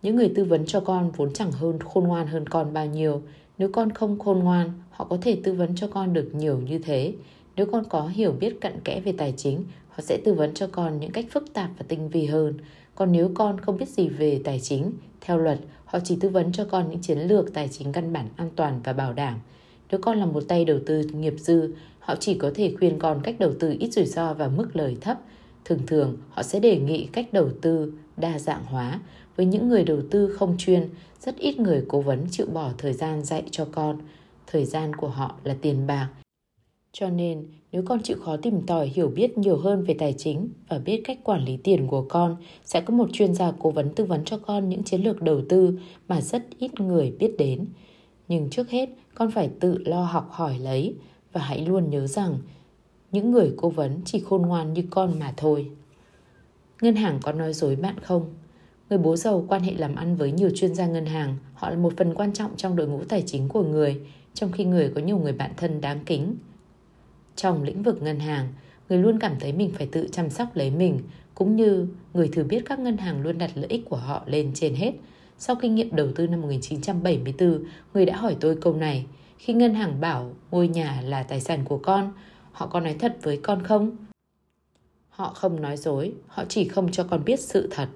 những 0.02 0.16
người 0.16 0.32
tư 0.36 0.44
vấn 0.44 0.66
cho 0.66 0.80
con 0.80 1.12
vốn 1.12 1.34
chẳng 1.34 1.52
hơn 1.52 1.80
khôn 1.80 2.04
ngoan 2.04 2.28
hơn 2.28 2.50
con 2.50 2.74
bao 2.74 2.86
nhiêu. 2.86 3.22
Nếu 3.58 3.70
con 3.74 3.92
không 3.92 4.20
khôn 4.20 4.40
ngoan, 4.40 4.72
họ 4.92 5.06
có 5.06 5.18
thể 5.22 5.38
tư 5.44 5.54
vấn 5.54 5.76
cho 5.76 5.88
con 5.88 6.14
được 6.14 6.30
nhiều 6.34 6.60
như 6.60 6.80
thế. 6.80 7.14
Nếu 7.56 7.66
con 7.66 7.84
có 7.90 8.08
hiểu 8.08 8.32
biết 8.32 8.62
cặn 8.62 8.80
kẽ 8.84 9.00
về 9.00 9.14
tài 9.18 9.34
chính, 9.38 9.64
họ 9.90 10.02
sẽ 10.02 10.22
tư 10.26 10.34
vấn 10.34 10.54
cho 10.54 10.68
con 10.72 11.00
những 11.00 11.12
cách 11.12 11.26
phức 11.32 11.54
tạp 11.54 11.70
và 11.78 11.86
tinh 11.88 12.10
vi 12.10 12.26
hơn. 12.26 12.54
Còn 12.96 13.12
nếu 13.12 13.32
con 13.36 13.60
không 13.60 13.78
biết 13.78 13.90
gì 13.90 14.10
về 14.10 14.42
tài 14.44 14.60
chính, 14.60 14.92
theo 15.22 15.38
luật, 15.38 15.60
họ 15.86 16.00
chỉ 16.04 16.18
tư 16.22 16.30
vấn 16.30 16.52
cho 16.52 16.66
con 16.66 16.90
những 16.90 17.02
chiến 17.02 17.20
lược 17.20 17.54
tài 17.54 17.68
chính 17.68 17.92
căn 17.92 18.14
bản 18.14 18.28
an 18.36 18.50
toàn 18.56 18.82
và 18.84 18.94
bảo 18.94 19.14
đảm. 19.14 19.40
Nếu 19.92 20.00
con 20.02 20.18
là 20.18 20.26
một 20.26 20.44
tay 20.48 20.66
đầu 20.66 20.80
tư 20.86 21.04
nghiệp 21.14 21.34
dư, 21.38 21.74
họ 22.00 22.16
chỉ 22.20 22.34
có 22.34 22.52
thể 22.56 22.74
khuyên 22.80 23.00
con 23.00 23.22
cách 23.24 23.36
đầu 23.40 23.54
tư 23.60 23.76
ít 23.80 23.94
rủi 23.94 24.06
ro 24.06 24.34
và 24.34 24.48
mức 24.48 24.76
lời 24.76 24.98
thấp. 25.02 25.18
Thường 25.66 25.80
thường, 25.88 26.18
họ 26.30 26.44
sẽ 26.44 26.60
đề 26.60 26.78
nghị 26.80 27.06
cách 27.06 27.34
đầu 27.34 27.50
tư 27.62 27.94
đa 28.18 28.40
dạng 28.40 28.66
hóa. 28.66 29.00
Với 29.36 29.46
những 29.46 29.70
người 29.70 29.84
đầu 29.84 30.00
tư 30.12 30.28
không 30.28 30.56
chuyên, 30.58 30.90
rất 31.20 31.38
ít 31.38 31.60
người 31.60 31.86
cố 31.88 32.02
vấn 32.02 32.26
chịu 32.32 32.46
bỏ 32.54 32.72
thời 32.78 32.94
gian 32.94 33.24
dạy 33.24 33.44
cho 33.52 33.68
con. 33.72 34.00
Thời 34.48 34.66
gian 34.66 34.96
của 34.96 35.08
họ 35.08 35.36
là 35.44 35.56
tiền 35.62 35.88
bạc. 35.88 36.10
Cho 36.92 37.10
nên, 37.10 37.48
nếu 37.72 37.84
con 37.86 38.02
chịu 38.04 38.18
khó 38.22 38.38
tìm 38.38 38.62
tòi 38.62 38.88
hiểu 38.88 39.08
biết 39.08 39.38
nhiều 39.38 39.58
hơn 39.58 39.84
về 39.84 39.96
tài 40.00 40.14
chính 40.18 40.50
và 40.70 40.80
biết 40.80 41.02
cách 41.04 41.20
quản 41.24 41.46
lý 41.46 41.58
tiền 41.58 41.88
của 41.88 42.06
con, 42.10 42.36
sẽ 42.66 42.82
có 42.82 42.94
một 42.94 43.10
chuyên 43.14 43.34
gia 43.34 43.52
cố 43.60 43.72
vấn 43.72 43.94
tư 43.94 44.06
vấn 44.06 44.24
cho 44.26 44.38
con 44.38 44.70
những 44.70 44.84
chiến 44.84 45.02
lược 45.02 45.22
đầu 45.22 45.42
tư 45.50 45.80
mà 46.08 46.22
rất 46.22 46.44
ít 46.60 46.80
người 46.80 47.12
biết 47.20 47.32
đến. 47.38 47.66
Nhưng 48.30 48.50
trước 48.50 48.70
hết, 48.70 48.90
con 49.16 49.32
phải 49.32 49.50
tự 49.60 49.78
lo 49.86 50.04
học 50.04 50.30
hỏi 50.32 50.60
lấy 50.60 50.96
và 51.34 51.42
hãy 51.42 51.66
luôn 51.66 51.90
nhớ 51.90 52.08
rằng 52.08 52.38
những 53.12 53.32
người 53.32 53.54
cố 53.58 53.70
vấn 53.70 54.02
chỉ 54.06 54.20
khôn 54.20 54.42
ngoan 54.42 54.74
như 54.74 54.84
con 54.90 55.20
mà 55.20 55.34
thôi. 55.38 55.72
Ngân 56.82 56.96
hàng 56.96 57.20
có 57.22 57.32
nói 57.32 57.54
dối 57.54 57.76
bạn 57.76 57.96
không? 58.04 58.34
Người 58.90 59.00
bố 59.00 59.16
giàu 59.16 59.46
quan 59.48 59.62
hệ 59.62 59.74
làm 59.74 59.96
ăn 59.96 60.16
với 60.16 60.32
nhiều 60.32 60.50
chuyên 60.56 60.76
gia 60.76 60.88
ngân 60.88 61.06
hàng, 61.06 61.38
họ 61.54 61.70
là 61.70 61.76
một 61.76 61.94
phần 61.98 62.14
quan 62.14 62.34
trọng 62.34 62.58
trong 62.58 62.76
đội 62.76 62.88
ngũ 62.88 63.04
tài 63.04 63.24
chính 63.26 63.48
của 63.48 63.64
người, 63.64 64.02
trong 64.34 64.52
khi 64.52 64.66
người 64.66 64.92
có 64.96 65.02
nhiều 65.02 65.18
người 65.18 65.34
bạn 65.34 65.52
thân 65.58 65.82
đáng 65.82 66.00
kính. 66.06 66.36
Trong 67.36 67.64
lĩnh 67.64 67.84
vực 67.84 68.02
ngân 68.02 68.20
hàng, 68.20 68.48
người 68.90 68.98
luôn 68.98 69.20
cảm 69.20 69.36
thấy 69.40 69.54
mình 69.54 69.72
phải 69.78 69.88
tự 69.92 70.08
chăm 70.12 70.30
sóc 70.30 70.56
lấy 70.56 70.72
mình, 70.72 71.00
cũng 71.36 71.56
như 71.56 71.88
người 72.14 72.30
thừa 72.34 72.44
biết 72.44 72.62
các 72.66 72.80
ngân 72.80 72.98
hàng 72.98 73.22
luôn 73.22 73.38
đặt 73.38 73.52
lợi 73.56 73.68
ích 73.70 73.86
của 73.90 73.98
họ 73.98 74.24
lên 74.26 74.52
trên 74.54 74.76
hết. 74.76 74.92
Sau 75.42 75.56
kinh 75.56 75.76
nghiệm 75.76 75.96
đầu 75.96 76.08
tư 76.16 76.28
năm 76.28 76.42
1974, 76.42 77.64
người 77.94 78.06
đã 78.06 78.16
hỏi 78.18 78.38
tôi 78.40 78.58
câu 78.62 78.74
này. 78.74 79.06
Khi 79.38 79.54
ngân 79.54 79.74
hàng 79.74 80.02
bảo 80.02 80.32
ngôi 80.52 80.68
nhà 80.68 81.02
là 81.06 81.24
tài 81.24 81.42
sản 81.42 81.66
của 81.66 81.78
con, 81.78 82.14
họ 82.52 82.68
có 82.68 82.80
nói 82.80 82.96
thật 83.00 83.18
với 83.22 83.40
con 83.44 83.64
không? 83.64 83.92
Họ 85.10 85.34
không 85.34 85.62
nói 85.62 85.78
dối, 85.78 86.14
họ 86.28 86.44
chỉ 86.50 86.68
không 86.68 86.92
cho 86.92 87.04
con 87.04 87.26
biết 87.26 87.40
sự 87.40 87.68
thật. 87.72 87.88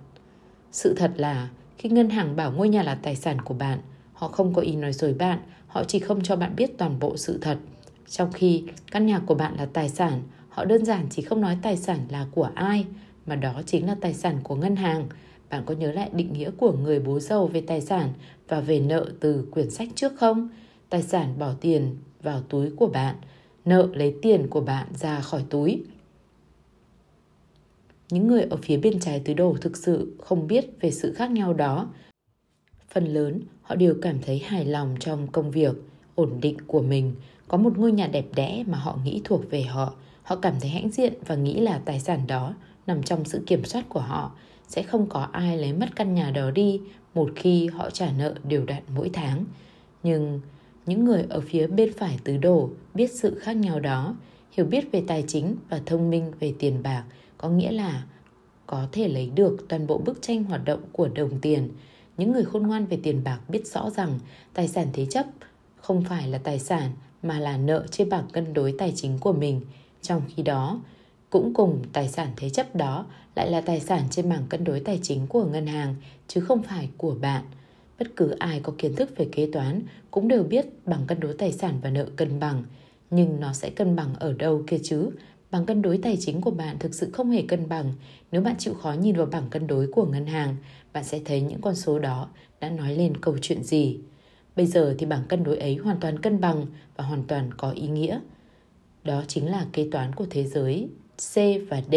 Sự 0.72 0.94
thật 0.98 1.12
là 1.16 1.50
khi 1.78 1.90
ngân 1.90 2.10
hàng 2.10 2.36
bảo 2.36 2.52
ngôi 2.52 2.70
nhà 2.70 2.84
là 2.84 2.96
tài 2.96 3.16
sản 3.16 3.42
của 3.42 3.54
bạn, 3.54 3.80
họ 4.14 4.28
không 4.28 4.54
có 4.54 4.62
ý 4.62 4.76
nói 4.76 4.94
dối 4.94 5.14
bạn, 5.14 5.40
họ 5.68 5.84
chỉ 5.84 6.00
không 6.00 6.24
cho 6.24 6.36
bạn 6.36 6.56
biết 6.56 6.78
toàn 6.78 7.00
bộ 7.00 7.18
sự 7.18 7.38
thật. 7.42 7.58
Trong 8.10 8.32
khi 8.32 8.64
căn 8.92 9.06
nhà 9.06 9.20
của 9.20 9.36
bạn 9.36 9.56
là 9.58 9.66
tài 9.66 9.90
sản, 9.90 10.24
họ 10.50 10.66
đơn 10.66 10.86
giản 10.86 11.08
chỉ 11.10 11.22
không 11.22 11.42
nói 11.42 11.58
tài 11.62 11.78
sản 11.78 12.00
là 12.10 12.26
của 12.32 12.50
ai, 12.56 12.86
mà 13.26 13.36
đó 13.36 13.62
chính 13.66 13.88
là 13.88 13.96
tài 14.02 14.14
sản 14.14 14.40
của 14.44 14.56
ngân 14.56 14.76
hàng. 14.76 15.08
Bạn 15.50 15.64
có 15.66 15.74
nhớ 15.74 15.92
lại 15.92 16.10
định 16.14 16.34
nghĩa 16.34 16.52
của 16.52 16.72
người 16.72 17.00
bố 17.00 17.20
giàu 17.20 17.48
về 17.48 17.62
tài 17.62 17.82
sản 17.82 18.14
và 18.48 18.60
về 18.60 18.80
nợ 18.80 19.12
từ 19.20 19.48
quyển 19.52 19.70
sách 19.70 19.88
trước 19.96 20.14
không? 20.18 20.50
Tài 20.90 21.04
sản 21.04 21.40
bỏ 21.40 21.54
tiền 21.62 21.98
vào 22.22 22.42
túi 22.42 22.70
của 22.70 22.88
bạn, 22.88 23.16
nợ 23.66 23.90
lấy 23.94 24.16
tiền 24.22 24.48
của 24.50 24.62
bạn 24.62 24.88
ra 24.96 25.22
khỏi 25.22 25.46
túi. 25.50 25.84
Những 28.10 28.28
người 28.28 28.42
ở 28.42 28.58
phía 28.62 28.78
bên 28.78 29.00
trái 29.00 29.22
tứ 29.26 29.34
đồ 29.34 29.56
thực 29.62 29.78
sự 29.78 30.16
không 30.20 30.48
biết 30.48 30.66
về 30.82 30.92
sự 30.92 31.14
khác 31.14 31.32
nhau 31.32 31.54
đó. 31.54 31.90
Phần 32.90 33.06
lớn, 33.06 33.42
họ 33.62 33.76
đều 33.76 33.96
cảm 34.02 34.22
thấy 34.22 34.40
hài 34.40 34.66
lòng 34.66 34.96
trong 35.00 35.28
công 35.28 35.52
việc, 35.52 35.76
ổn 36.16 36.38
định 36.42 36.58
của 36.68 36.82
mình, 36.82 37.16
có 37.48 37.58
một 37.58 37.78
ngôi 37.78 37.92
nhà 37.92 38.08
đẹp 38.08 38.26
đẽ 38.36 38.64
mà 38.68 38.78
họ 38.78 38.98
nghĩ 39.04 39.22
thuộc 39.24 39.50
về 39.50 39.62
họ. 39.62 39.96
Họ 40.24 40.36
cảm 40.36 40.54
thấy 40.62 40.70
hãnh 40.70 40.90
diện 40.90 41.14
và 41.26 41.36
nghĩ 41.36 41.60
là 41.60 41.82
tài 41.86 42.00
sản 42.00 42.28
đó 42.28 42.56
nằm 42.88 43.04
trong 43.04 43.26
sự 43.26 43.44
kiểm 43.48 43.66
soát 43.66 43.86
của 43.90 44.00
họ. 44.00 44.36
Sẽ 44.74 44.84
không 44.84 45.10
có 45.10 45.28
ai 45.32 45.58
lấy 45.58 45.74
mất 45.74 45.96
căn 45.96 46.14
nhà 46.14 46.32
đó 46.32 46.52
đi 46.52 46.82
một 47.14 47.30
khi 47.36 47.68
họ 47.68 47.90
trả 47.90 48.12
nợ 48.12 48.36
đều 48.44 48.66
đặn 48.66 48.84
mỗi 48.96 49.10
tháng. 49.14 49.46
Nhưng 50.04 50.42
những 50.86 51.06
người 51.06 51.26
ở 51.30 51.42
phía 51.42 51.68
bên 51.68 51.94
phải 51.94 52.20
tứ 52.24 52.38
đổ 52.38 52.70
biết 52.94 53.12
sự 53.12 53.40
khác 53.40 53.54
nhau 53.54 53.80
đó, 53.80 54.16
hiểu 54.52 54.66
biết 54.66 54.92
về 54.92 55.04
tài 55.08 55.24
chính 55.28 55.56
và 55.70 55.82
thông 55.86 56.10
minh 56.10 56.32
về 56.40 56.54
tiền 56.60 56.84
bạc 56.84 57.04
có 57.38 57.50
nghĩa 57.50 57.72
là 57.72 58.04
có 58.68 58.88
thể 58.92 59.08
lấy 59.08 59.30
được 59.36 59.66
toàn 59.70 59.88
bộ 59.88 59.98
bức 59.98 60.22
tranh 60.22 60.44
hoạt 60.44 60.66
động 60.66 60.82
của 60.92 61.08
đồng 61.08 61.40
tiền. 61.40 61.70
Những 62.18 62.32
người 62.32 62.46
khôn 62.46 62.68
ngoan 62.68 62.86
về 62.86 63.00
tiền 63.04 63.24
bạc 63.24 63.40
biết 63.50 63.68
rõ 63.68 63.90
rằng 63.90 64.20
tài 64.54 64.68
sản 64.68 64.88
thế 64.94 65.06
chấp 65.06 65.26
không 65.76 66.04
phải 66.04 66.28
là 66.28 66.38
tài 66.38 66.60
sản 66.60 66.92
mà 67.24 67.40
là 67.40 67.58
nợ 67.58 67.86
trên 67.92 68.10
bảng 68.10 68.28
cân 68.34 68.54
đối 68.54 68.76
tài 68.78 68.94
chính 68.96 69.20
của 69.20 69.34
mình. 69.34 69.62
Trong 70.02 70.22
khi 70.36 70.44
đó, 70.44 70.82
cũng 71.34 71.54
cùng 71.54 71.80
tài 71.94 72.10
sản 72.10 72.30
thế 72.38 72.50
chấp 72.50 72.76
đó 72.76 73.06
lại 73.36 73.52
là 73.52 73.62
tài 73.62 73.80
sản 73.80 74.04
trên 74.10 74.30
bảng 74.30 74.44
cân 74.50 74.64
đối 74.64 74.80
tài 74.80 75.00
chính 75.04 75.28
của 75.28 75.46
ngân 75.46 75.68
hàng 75.68 75.96
chứ 76.28 76.42
không 76.42 76.64
phải 76.64 76.90
của 76.98 77.16
bạn. 77.22 77.44
Bất 78.00 78.08
cứ 78.16 78.30
ai 78.30 78.60
có 78.60 78.74
kiến 78.78 78.96
thức 78.96 79.18
về 79.18 79.28
kế 79.32 79.50
toán 79.54 79.82
cũng 80.12 80.28
đều 80.28 80.44
biết 80.44 80.66
bảng 80.86 81.08
cân 81.08 81.20
đối 81.20 81.34
tài 81.34 81.52
sản 81.52 81.80
và 81.82 81.90
nợ 81.90 82.06
cân 82.16 82.40
bằng. 82.40 82.64
Nhưng 83.10 83.40
nó 83.40 83.54
sẽ 83.54 83.70
cân 83.70 83.96
bằng 83.96 84.16
ở 84.16 84.34
đâu 84.34 84.64
kia 84.68 84.78
chứ? 84.84 85.10
Bảng 85.52 85.66
cân 85.66 85.82
đối 85.82 85.98
tài 85.98 86.18
chính 86.20 86.42
của 86.42 86.52
bạn 86.52 86.80
thực 86.80 86.96
sự 86.96 87.10
không 87.14 87.32
hề 87.32 87.42
cân 87.48 87.70
bằng. 87.70 87.94
Nếu 88.32 88.42
bạn 88.42 88.56
chịu 88.58 88.74
khó 88.74 88.94
nhìn 88.94 89.16
vào 89.16 89.26
bảng 89.26 89.50
cân 89.50 89.68
đối 89.68 89.88
của 89.88 90.06
ngân 90.06 90.26
hàng, 90.26 90.56
bạn 90.94 91.04
sẽ 91.04 91.20
thấy 91.26 91.42
những 91.42 91.62
con 91.62 91.76
số 91.76 92.00
đó 92.00 92.30
đã 92.60 92.70
nói 92.70 92.96
lên 92.96 93.18
câu 93.18 93.38
chuyện 93.42 93.64
gì. 93.64 94.00
Bây 94.56 94.66
giờ 94.66 94.96
thì 94.98 95.06
bảng 95.06 95.24
cân 95.28 95.44
đối 95.44 95.58
ấy 95.58 95.76
hoàn 95.76 96.00
toàn 96.00 96.20
cân 96.20 96.42
bằng 96.42 96.66
và 96.96 97.04
hoàn 97.04 97.24
toàn 97.24 97.50
có 97.58 97.72
ý 97.72 97.88
nghĩa. 97.88 98.20
Đó 99.04 99.24
chính 99.28 99.52
là 99.52 99.66
kế 99.74 99.88
toán 99.92 100.16
của 100.16 100.26
thế 100.30 100.44
giới 100.44 100.90
C 101.18 101.36
và 101.70 101.82
D, 101.92 101.96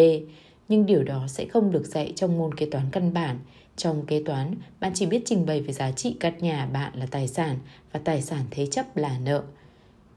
nhưng 0.68 0.86
điều 0.86 1.04
đó 1.04 1.26
sẽ 1.28 1.46
không 1.46 1.72
được 1.72 1.86
dạy 1.86 2.12
trong 2.16 2.38
môn 2.38 2.54
kế 2.54 2.66
toán 2.66 2.86
căn 2.92 3.14
bản. 3.14 3.38
Trong 3.76 4.06
kế 4.06 4.22
toán, 4.22 4.54
bạn 4.80 4.92
chỉ 4.94 5.06
biết 5.06 5.22
trình 5.24 5.46
bày 5.46 5.60
về 5.60 5.72
giá 5.72 5.90
trị 5.90 6.16
căn 6.20 6.38
nhà 6.38 6.66
bạn 6.66 6.92
là 6.94 7.06
tài 7.06 7.28
sản 7.28 7.58
và 7.92 8.00
tài 8.04 8.22
sản 8.22 8.44
thế 8.50 8.66
chấp 8.66 8.96
là 8.96 9.18
nợ. 9.18 9.42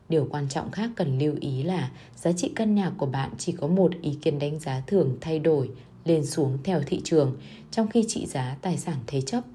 Điều 0.09 0.27
quan 0.31 0.49
trọng 0.49 0.71
khác 0.71 0.89
cần 0.95 1.19
lưu 1.19 1.35
ý 1.41 1.63
là 1.63 1.91
giá 2.15 2.31
trị 2.31 2.51
căn 2.55 2.75
nhà 2.75 2.91
của 2.97 3.05
bạn 3.05 3.29
chỉ 3.37 3.51
có 3.51 3.67
một 3.67 3.91
ý 4.01 4.17
kiến 4.21 4.39
đánh 4.39 4.59
giá 4.59 4.81
thường 4.87 5.17
thay 5.21 5.39
đổi 5.39 5.69
lên 6.05 6.25
xuống 6.25 6.57
theo 6.63 6.81
thị 6.85 7.01
trường, 7.03 7.37
trong 7.71 7.87
khi 7.87 8.05
trị 8.07 8.25
giá 8.25 8.57
tài 8.61 8.77
sản 8.77 8.97
thế 9.07 9.21
chấp– 9.21 9.43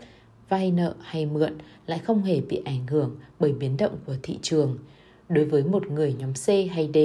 vay 0.49 0.71
nợ 0.71 0.95
hay 1.01 1.27
mượn 1.27 1.53
lại 1.87 1.99
không 1.99 2.23
hề 2.23 2.41
bị 2.41 2.63
ảnh 2.65 2.87
hưởng 2.87 3.17
bởi 3.39 3.53
biến 3.53 3.77
động 3.77 3.97
của 4.07 4.17
thị 4.23 4.39
trường. 4.43 4.79
Đối 5.29 5.45
với 5.45 5.65
một 5.65 5.87
người 5.87 6.15
nhóm 6.19 6.33
C 6.33 6.49
hay 6.49 6.91
D, 6.95 6.99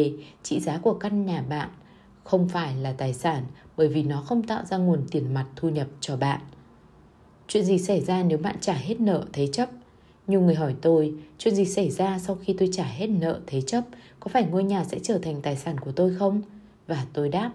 trị 0.44 0.60
giá 0.60 0.78
của 0.78 0.94
căn 0.94 1.26
nhà 1.26 1.42
bạn 1.50 1.70
không 2.30 2.48
phải 2.48 2.76
là 2.76 2.94
tài 2.94 3.14
sản 3.14 3.44
bởi 3.78 3.88
vì 3.88 4.04
nó 4.04 4.22
không 4.22 4.44
tạo 4.44 4.66
ra 4.66 4.78
nguồn 4.78 5.06
tiền 5.12 5.34
mặt 5.34 5.46
thu 5.56 5.70
nhập 5.70 5.88
cho 6.00 6.18
bạn. 6.18 6.42
Chuyện 7.48 7.64
gì 7.66 7.78
xảy 7.78 8.02
ra 8.02 8.24
nếu 8.24 8.38
bạn 8.38 8.56
trả 8.62 8.74
hết 8.74 9.00
nợ 9.00 9.26
thế 9.34 9.48
chấp? 9.48 9.70
Nhiều 10.28 10.42
người 10.42 10.56
hỏi 10.56 10.76
tôi, 10.82 11.14
chuyện 11.38 11.56
gì 11.56 11.66
xảy 11.66 11.90
ra 11.90 12.20
sau 12.20 12.36
khi 12.36 12.56
tôi 12.60 12.70
trả 12.72 12.84
hết 12.84 13.08
nợ 13.08 13.40
thế 13.48 13.62
chấp? 13.62 13.84
Có 14.20 14.30
phải 14.34 14.44
ngôi 14.44 14.64
nhà 14.64 14.84
sẽ 14.84 15.00
trở 15.04 15.18
thành 15.18 15.42
tài 15.42 15.56
sản 15.56 15.78
của 15.78 15.92
tôi 15.92 16.16
không? 16.16 16.42
Và 16.88 17.06
tôi 17.14 17.30
đáp, 17.30 17.52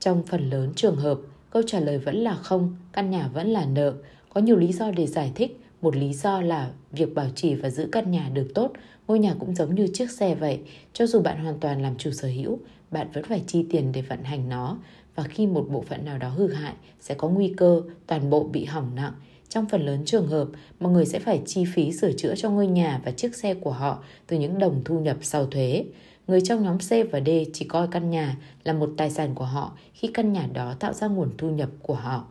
trong 0.00 0.22
phần 0.26 0.50
lớn 0.50 0.72
trường 0.76 0.96
hợp, 0.96 1.18
câu 1.50 1.62
trả 1.66 1.80
lời 1.80 1.98
vẫn 1.98 2.16
là 2.16 2.34
không, 2.34 2.76
căn 2.92 3.10
nhà 3.10 3.28
vẫn 3.28 3.48
là 3.48 3.66
nợ, 3.66 3.94
có 4.34 4.40
nhiều 4.40 4.56
lý 4.56 4.72
do 4.72 4.90
để 4.90 5.06
giải 5.06 5.32
thích. 5.34 5.60
Một 5.82 5.96
lý 5.96 6.14
do 6.14 6.40
là 6.40 6.70
việc 6.92 7.14
bảo 7.14 7.28
trì 7.34 7.54
và 7.54 7.70
giữ 7.70 7.88
căn 7.92 8.10
nhà 8.10 8.30
được 8.34 8.48
tốt, 8.54 8.72
ngôi 9.08 9.18
nhà 9.18 9.34
cũng 9.38 9.54
giống 9.54 9.74
như 9.74 9.88
chiếc 9.94 10.10
xe 10.10 10.34
vậy. 10.34 10.60
Cho 10.92 11.06
dù 11.06 11.20
bạn 11.20 11.42
hoàn 11.42 11.60
toàn 11.60 11.82
làm 11.82 11.96
chủ 11.96 12.10
sở 12.10 12.28
hữu, 12.28 12.58
bạn 12.90 13.08
vẫn 13.12 13.24
phải 13.24 13.42
chi 13.46 13.66
tiền 13.70 13.92
để 13.92 14.02
vận 14.02 14.24
hành 14.24 14.48
nó. 14.48 14.78
Và 15.14 15.24
khi 15.24 15.46
một 15.46 15.66
bộ 15.70 15.84
phận 15.88 16.04
nào 16.04 16.18
đó 16.18 16.28
hư 16.28 16.52
hại, 16.52 16.74
sẽ 17.00 17.14
có 17.14 17.28
nguy 17.28 17.54
cơ 17.56 17.82
toàn 18.06 18.30
bộ 18.30 18.44
bị 18.44 18.64
hỏng 18.64 18.94
nặng. 18.94 19.12
Trong 19.48 19.66
phần 19.68 19.86
lớn 19.86 20.02
trường 20.04 20.28
hợp, 20.28 20.48
mọi 20.80 20.92
người 20.92 21.06
sẽ 21.06 21.18
phải 21.18 21.42
chi 21.46 21.64
phí 21.74 21.92
sửa 21.92 22.12
chữa 22.12 22.34
cho 22.34 22.50
ngôi 22.50 22.66
nhà 22.66 23.00
và 23.04 23.10
chiếc 23.10 23.34
xe 23.34 23.54
của 23.54 23.72
họ 23.72 24.02
từ 24.26 24.38
những 24.38 24.58
đồng 24.58 24.82
thu 24.84 25.00
nhập 25.00 25.16
sau 25.22 25.46
thuế. 25.46 25.84
Người 26.26 26.40
trong 26.40 26.62
nhóm 26.62 26.78
C 26.78 27.12
và 27.12 27.20
D 27.20 27.28
chỉ 27.52 27.64
coi 27.64 27.88
căn 27.88 28.10
nhà 28.10 28.36
là 28.64 28.72
một 28.72 28.90
tài 28.96 29.10
sản 29.10 29.34
của 29.34 29.44
họ 29.44 29.72
khi 29.92 30.08
căn 30.14 30.32
nhà 30.32 30.48
đó 30.52 30.74
tạo 30.80 30.92
ra 30.92 31.06
nguồn 31.06 31.30
thu 31.38 31.50
nhập 31.50 31.70
của 31.82 31.94
họ. 31.94 32.24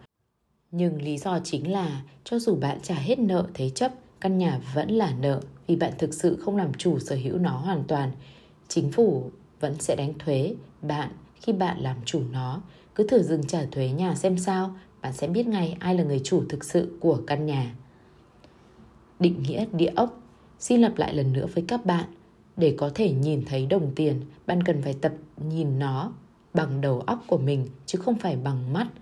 Nhưng 0.71 1.01
lý 1.01 1.17
do 1.17 1.39
chính 1.43 1.71
là 1.71 2.01
cho 2.23 2.39
dù 2.39 2.55
bạn 2.55 2.77
trả 2.83 2.95
hết 2.95 3.19
nợ 3.19 3.47
thế 3.53 3.69
chấp, 3.69 3.91
căn 4.21 4.37
nhà 4.37 4.61
vẫn 4.73 4.91
là 4.91 5.13
nợ 5.21 5.41
vì 5.67 5.75
bạn 5.75 5.93
thực 5.97 6.13
sự 6.13 6.37
không 6.41 6.57
làm 6.57 6.73
chủ 6.73 6.99
sở 6.99 7.15
hữu 7.15 7.37
nó 7.37 7.57
hoàn 7.57 7.83
toàn. 7.87 8.11
Chính 8.67 8.91
phủ 8.91 9.31
vẫn 9.59 9.75
sẽ 9.79 9.95
đánh 9.95 10.13
thuế 10.19 10.55
bạn 10.81 11.09
khi 11.35 11.53
bạn 11.53 11.79
làm 11.79 11.97
chủ 12.05 12.21
nó. 12.31 12.61
Cứ 12.95 13.07
thử 13.07 13.23
dừng 13.23 13.43
trả 13.47 13.65
thuế 13.71 13.89
nhà 13.89 14.15
xem 14.15 14.37
sao, 14.37 14.75
bạn 15.01 15.13
sẽ 15.13 15.27
biết 15.27 15.47
ngay 15.47 15.77
ai 15.79 15.95
là 15.95 16.03
người 16.03 16.21
chủ 16.23 16.43
thực 16.49 16.63
sự 16.63 16.97
của 16.99 17.19
căn 17.27 17.45
nhà. 17.45 17.75
Định 19.19 19.43
nghĩa 19.43 19.65
địa 19.73 19.91
ốc 19.95 20.21
Xin 20.59 20.81
lặp 20.81 20.97
lại 20.97 21.13
lần 21.13 21.33
nữa 21.33 21.45
với 21.53 21.63
các 21.67 21.85
bạn. 21.85 22.05
Để 22.57 22.75
có 22.77 22.91
thể 22.95 23.11
nhìn 23.11 23.45
thấy 23.45 23.65
đồng 23.65 23.91
tiền, 23.95 24.21
bạn 24.47 24.63
cần 24.63 24.81
phải 24.81 24.93
tập 24.93 25.13
nhìn 25.49 25.79
nó 25.79 26.11
bằng 26.53 26.81
đầu 26.81 26.99
óc 26.99 27.23
của 27.27 27.37
mình 27.37 27.67
chứ 27.85 27.99
không 27.99 28.15
phải 28.15 28.35
bằng 28.35 28.73
mắt– 28.73 28.87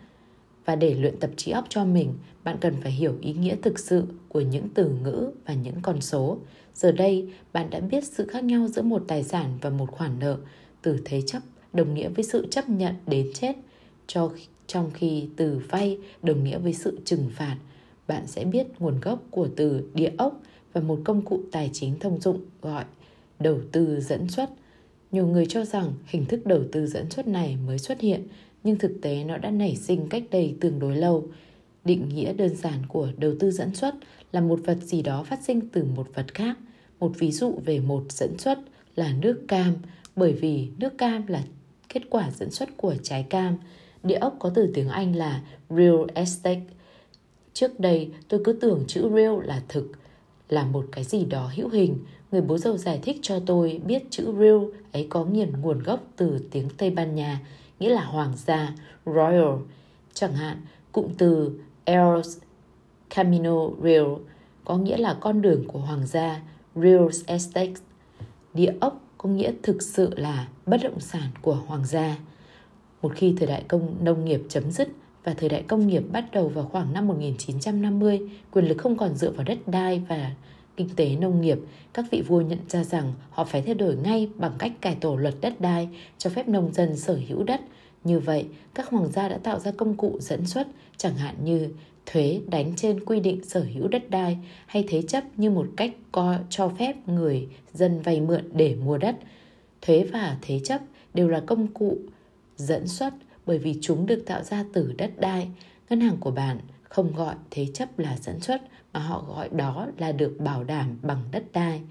và 0.66 0.76
để 0.76 0.94
luyện 0.94 1.20
tập 1.20 1.30
trí 1.38 1.52
óc 1.52 1.66
cho 1.70 1.86
mình, 1.86 2.14
bạn 2.44 2.58
cần 2.62 2.76
phải 2.82 2.92
hiểu 2.92 3.18
ý 3.22 3.34
nghĩa 3.34 3.56
thực 3.62 3.80
sự 3.80 4.04
của 4.30 4.42
những 4.42 4.70
từ 4.74 4.90
ngữ 4.90 5.32
và 5.46 5.54
những 5.54 5.76
con 5.82 6.02
số. 6.02 6.38
Giờ 6.76 6.92
đây, 6.92 7.28
bạn 7.54 7.70
đã 7.70 7.80
biết 7.80 8.04
sự 8.04 8.28
khác 8.28 8.44
nhau 8.44 8.68
giữa 8.68 8.82
một 8.82 9.04
tài 9.08 9.24
sản 9.24 9.58
và 9.62 9.70
một 9.70 9.92
khoản 9.92 10.20
nợ. 10.20 10.38
từ 10.82 11.00
thế 11.06 11.22
chấp 11.22 11.42
đồng 11.74 11.94
nghĩa 11.94 12.10
với 12.10 12.24
sự 12.24 12.48
chấp 12.52 12.70
nhận 12.70 12.96
đến 13.08 13.32
chết, 13.34 13.54
cho 14.08 14.32
trong 14.68 14.92
khi 14.94 15.28
từ 15.36 15.62
vay 15.70 15.98
đồng 16.24 16.44
nghĩa 16.44 16.58
với 16.58 16.74
sự 16.74 17.00
trừng 17.06 17.30
phạt. 17.36 17.58
Bạn 18.08 18.28
sẽ 18.28 18.46
biết 18.46 18.68
nguồn 18.80 19.00
gốc 19.00 19.24
của 19.32 19.48
từ 19.56 19.90
địa 19.94 20.12
ốc 20.18 20.42
và 20.74 20.82
một 20.82 21.00
công 21.04 21.22
cụ 21.22 21.40
tài 21.52 21.70
chính 21.74 22.00
thông 22.00 22.22
dụng 22.22 22.40
gọi 22.62 22.86
đầu 23.40 23.60
tư 23.72 24.00
dẫn 24.00 24.28
xuất. 24.30 24.50
Nhiều 25.12 25.28
người 25.28 25.46
cho 25.46 25.66
rằng 25.66 25.94
hình 26.06 26.26
thức 26.26 26.46
đầu 26.46 26.62
tư 26.72 26.88
dẫn 26.88 27.10
xuất 27.10 27.28
này 27.28 27.58
mới 27.68 27.80
xuất 27.80 28.02
hiện, 28.02 28.28
nhưng 28.64 28.78
thực 28.78 28.92
tế 29.02 29.24
nó 29.24 29.38
đã 29.38 29.52
nảy 29.52 29.76
sinh 29.76 30.08
cách 30.10 30.24
đây 30.32 30.56
tương 30.62 30.80
đối 30.80 30.96
lâu. 30.96 31.28
Định 31.86 32.10
nghĩa 32.10 32.34
đơn 32.34 32.56
giản 32.56 32.86
của 32.88 33.10
đầu 33.18 33.34
tư 33.40 33.52
dẫn 33.52 33.76
xuất 33.76 33.96
là 34.36 34.42
một 34.42 34.60
vật 34.66 34.78
gì 34.82 35.02
đó 35.02 35.24
phát 35.24 35.40
sinh 35.44 35.62
từ 35.70 35.84
một 35.84 36.08
vật 36.14 36.34
khác. 36.34 36.58
Một 37.00 37.12
ví 37.18 37.32
dụ 37.32 37.60
về 37.66 37.80
một 37.80 38.04
dẫn 38.10 38.38
xuất 38.38 38.60
là 38.96 39.14
nước 39.22 39.42
cam, 39.48 39.74
bởi 40.16 40.34
vì 40.34 40.70
nước 40.78 40.98
cam 40.98 41.28
là 41.28 41.44
kết 41.90 42.02
quả 42.10 42.32
dẫn 42.32 42.52
xuất 42.52 42.70
của 42.78 42.96
trái 43.04 43.24
cam. 43.30 43.58
Địa 44.04 44.16
ốc 44.16 44.36
có 44.40 44.52
từ 44.56 44.72
tiếng 44.74 44.90
Anh 44.90 45.16
là 45.16 45.42
real 45.70 45.96
estate. 46.14 46.62
Trước 47.54 47.80
đây 47.80 48.12
tôi 48.28 48.42
cứ 48.44 48.54
tưởng 48.54 48.84
chữ 48.88 49.10
real 49.16 49.46
là 49.46 49.62
thực, 49.68 49.92
là 50.50 50.66
một 50.66 50.86
cái 50.92 51.04
gì 51.04 51.26
đó 51.26 51.52
hữu 51.56 51.70
hình. 51.70 51.98
Người 52.32 52.42
bố 52.42 52.58
giàu 52.58 52.78
giải 52.78 53.00
thích 53.04 53.18
cho 53.22 53.40
tôi 53.46 53.82
biết 53.86 54.04
chữ 54.10 54.34
real 54.40 54.82
ấy 54.92 55.08
có 55.10 55.26
nghiền 55.26 55.52
nguồn 55.62 55.84
gốc 55.84 56.04
từ 56.16 56.40
tiếng 56.52 56.70
Tây 56.78 56.90
Ban 56.90 57.16
Nha, 57.16 57.40
nghĩa 57.80 57.90
là 57.90 58.04
hoàng 58.04 58.34
gia, 58.46 58.76
royal. 59.06 59.56
Chẳng 60.14 60.34
hạn, 60.34 60.62
cụm 60.92 61.08
từ 61.18 61.60
El 61.86 62.22
Camino 63.10 63.70
Real 63.84 64.06
có 64.66 64.78
nghĩa 64.78 64.98
là 64.98 65.18
con 65.20 65.42
đường 65.42 65.64
của 65.68 65.80
hoàng 65.80 66.08
gia, 66.08 66.42
real 66.76 67.08
estate. 67.26 67.74
Địa 68.54 68.74
ốc 68.80 69.02
có 69.18 69.30
nghĩa 69.30 69.52
thực 69.64 69.82
sự 69.82 70.14
là 70.16 70.48
bất 70.66 70.78
động 70.84 71.00
sản 71.00 71.30
của 71.42 71.56
hoàng 71.68 71.86
gia. 71.86 72.18
Một 73.02 73.12
khi 73.16 73.36
thời 73.38 73.48
đại 73.48 73.64
công 73.68 73.96
nông 74.02 74.26
nghiệp 74.26 74.42
chấm 74.50 74.72
dứt 74.72 74.90
và 75.24 75.34
thời 75.34 75.50
đại 75.50 75.64
công 75.68 75.88
nghiệp 75.88 76.04
bắt 76.12 76.26
đầu 76.32 76.48
vào 76.48 76.66
khoảng 76.66 76.94
năm 76.94 77.08
1950, 77.08 78.20
quyền 78.52 78.66
lực 78.66 78.78
không 78.78 78.98
còn 78.98 79.16
dựa 79.16 79.32
vào 79.32 79.44
đất 79.44 79.58
đai 79.68 80.04
và 80.10 80.32
kinh 80.78 80.90
tế 80.96 81.16
nông 81.16 81.42
nghiệp, 81.42 81.60
các 81.94 82.06
vị 82.12 82.24
vua 82.28 82.42
nhận 82.42 82.60
ra 82.70 82.84
rằng 82.84 83.14
họ 83.30 83.44
phải 83.44 83.62
thay 83.62 83.76
đổi 83.76 83.96
ngay 83.96 84.30
bằng 84.36 84.52
cách 84.58 84.72
cải 84.82 84.96
tổ 84.96 85.16
luật 85.16 85.34
đất 85.42 85.62
đai 85.62 85.90
cho 86.18 86.30
phép 86.30 86.48
nông 86.48 86.74
dân 86.74 86.98
sở 86.98 87.20
hữu 87.28 87.44
đất. 87.44 87.62
Như 88.04 88.20
vậy, 88.20 88.48
các 88.74 88.90
hoàng 88.90 89.12
gia 89.12 89.28
đã 89.28 89.38
tạo 89.38 89.60
ra 89.60 89.72
công 89.72 89.96
cụ 89.96 90.18
dẫn 90.20 90.46
xuất, 90.46 90.68
chẳng 90.98 91.16
hạn 91.16 91.36
như 91.44 91.70
thuế 92.06 92.42
đánh 92.48 92.74
trên 92.76 93.06
quy 93.06 93.20
định 93.20 93.44
sở 93.44 93.66
hữu 93.74 93.88
đất 93.88 94.10
đai 94.10 94.38
hay 94.66 94.86
thế 94.88 95.02
chấp 95.02 95.24
như 95.38 95.50
một 95.50 95.68
cách 95.78 95.92
co 96.12 96.36
cho 96.50 96.70
phép 96.70 96.96
người 97.08 97.48
dân 97.74 98.02
vay 98.02 98.22
mượn 98.22 98.44
để 98.54 98.76
mua 98.76 98.98
đất. 98.98 99.16
Thuế 99.82 100.04
và 100.04 100.38
thế 100.42 100.60
chấp 100.64 100.82
đều 101.14 101.30
là 101.30 101.40
công 101.40 101.68
cụ 101.68 101.98
dẫn 102.58 102.88
xuất 102.88 103.14
bởi 103.46 103.58
vì 103.58 103.78
chúng 103.82 104.06
được 104.06 104.24
tạo 104.26 104.44
ra 104.44 104.66
từ 104.74 104.94
đất 104.98 105.12
đai. 105.20 105.48
Ngân 105.90 106.02
hàng 106.02 106.18
của 106.20 106.32
bạn 106.32 106.60
không 106.84 107.16
gọi 107.16 107.36
thế 107.52 107.68
chấp 107.74 108.00
là 108.00 108.18
dẫn 108.18 108.40
xuất 108.40 108.62
mà 108.94 109.00
họ 109.00 109.26
gọi 109.28 109.50
đó 109.50 109.88
là 109.98 110.12
được 110.12 110.38
bảo 110.40 110.64
đảm 110.64 110.98
bằng 111.02 111.24
đất 111.32 111.44
đai. 111.54 111.82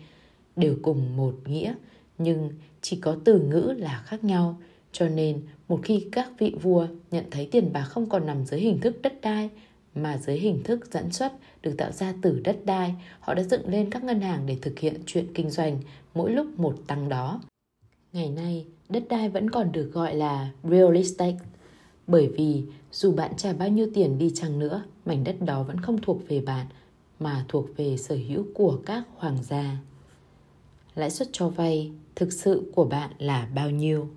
Đều 0.56 0.76
cùng 0.82 1.16
một 1.16 1.34
nghĩa, 1.46 1.74
nhưng 2.18 2.50
chỉ 2.80 2.96
có 2.96 3.16
từ 3.24 3.40
ngữ 3.40 3.74
là 3.78 4.02
khác 4.06 4.24
nhau. 4.24 4.60
Cho 4.92 5.08
nên, 5.08 5.42
một 5.68 5.80
khi 5.82 6.06
các 6.12 6.30
vị 6.38 6.54
vua 6.62 6.86
nhận 7.10 7.24
thấy 7.30 7.48
tiền 7.52 7.72
bạc 7.72 7.84
không 7.84 8.08
còn 8.08 8.26
nằm 8.26 8.44
dưới 8.44 8.60
hình 8.60 8.80
thức 8.80 9.02
đất 9.02 9.20
đai 9.20 9.50
mà 9.94 10.18
dưới 10.18 10.36
hình 10.36 10.62
thức 10.64 10.92
dẫn 10.92 11.12
xuất 11.12 11.32
được 11.62 11.74
tạo 11.78 11.92
ra 11.92 12.14
từ 12.22 12.40
đất 12.44 12.56
đai, 12.64 12.94
họ 13.20 13.34
đã 13.34 13.42
dựng 13.42 13.68
lên 13.68 13.90
các 13.90 14.04
ngân 14.04 14.20
hàng 14.20 14.46
để 14.46 14.56
thực 14.62 14.78
hiện 14.78 15.02
chuyện 15.06 15.26
kinh 15.34 15.50
doanh 15.50 15.80
mỗi 16.14 16.30
lúc 16.30 16.46
một 16.58 16.74
tăng 16.86 17.08
đó. 17.08 17.40
Ngày 18.12 18.30
nay, 18.30 18.66
đất 18.88 19.02
đai 19.08 19.28
vẫn 19.28 19.50
còn 19.50 19.72
được 19.72 19.90
gọi 19.92 20.14
là 20.14 20.50
real 20.62 20.96
estate 20.96 21.36
bởi 22.06 22.28
vì 22.28 22.62
dù 22.92 23.12
bạn 23.12 23.32
trả 23.36 23.52
bao 23.52 23.68
nhiêu 23.68 23.88
tiền 23.94 24.18
đi 24.18 24.30
chăng 24.34 24.58
nữa, 24.58 24.82
mảnh 25.04 25.24
đất 25.24 25.36
đó 25.40 25.62
vẫn 25.62 25.80
không 25.80 26.00
thuộc 26.00 26.28
về 26.28 26.40
bạn 26.40 26.66
mà 27.18 27.44
thuộc 27.48 27.76
về 27.76 27.96
sở 27.96 28.16
hữu 28.28 28.44
của 28.54 28.78
các 28.86 29.04
hoàng 29.16 29.38
gia. 29.42 29.76
Lãi 30.94 31.10
suất 31.10 31.28
cho 31.32 31.48
vay 31.48 31.92
thực 32.14 32.32
sự 32.32 32.72
của 32.74 32.84
bạn 32.84 33.10
là 33.18 33.48
bao 33.54 33.70
nhiêu? 33.70 34.08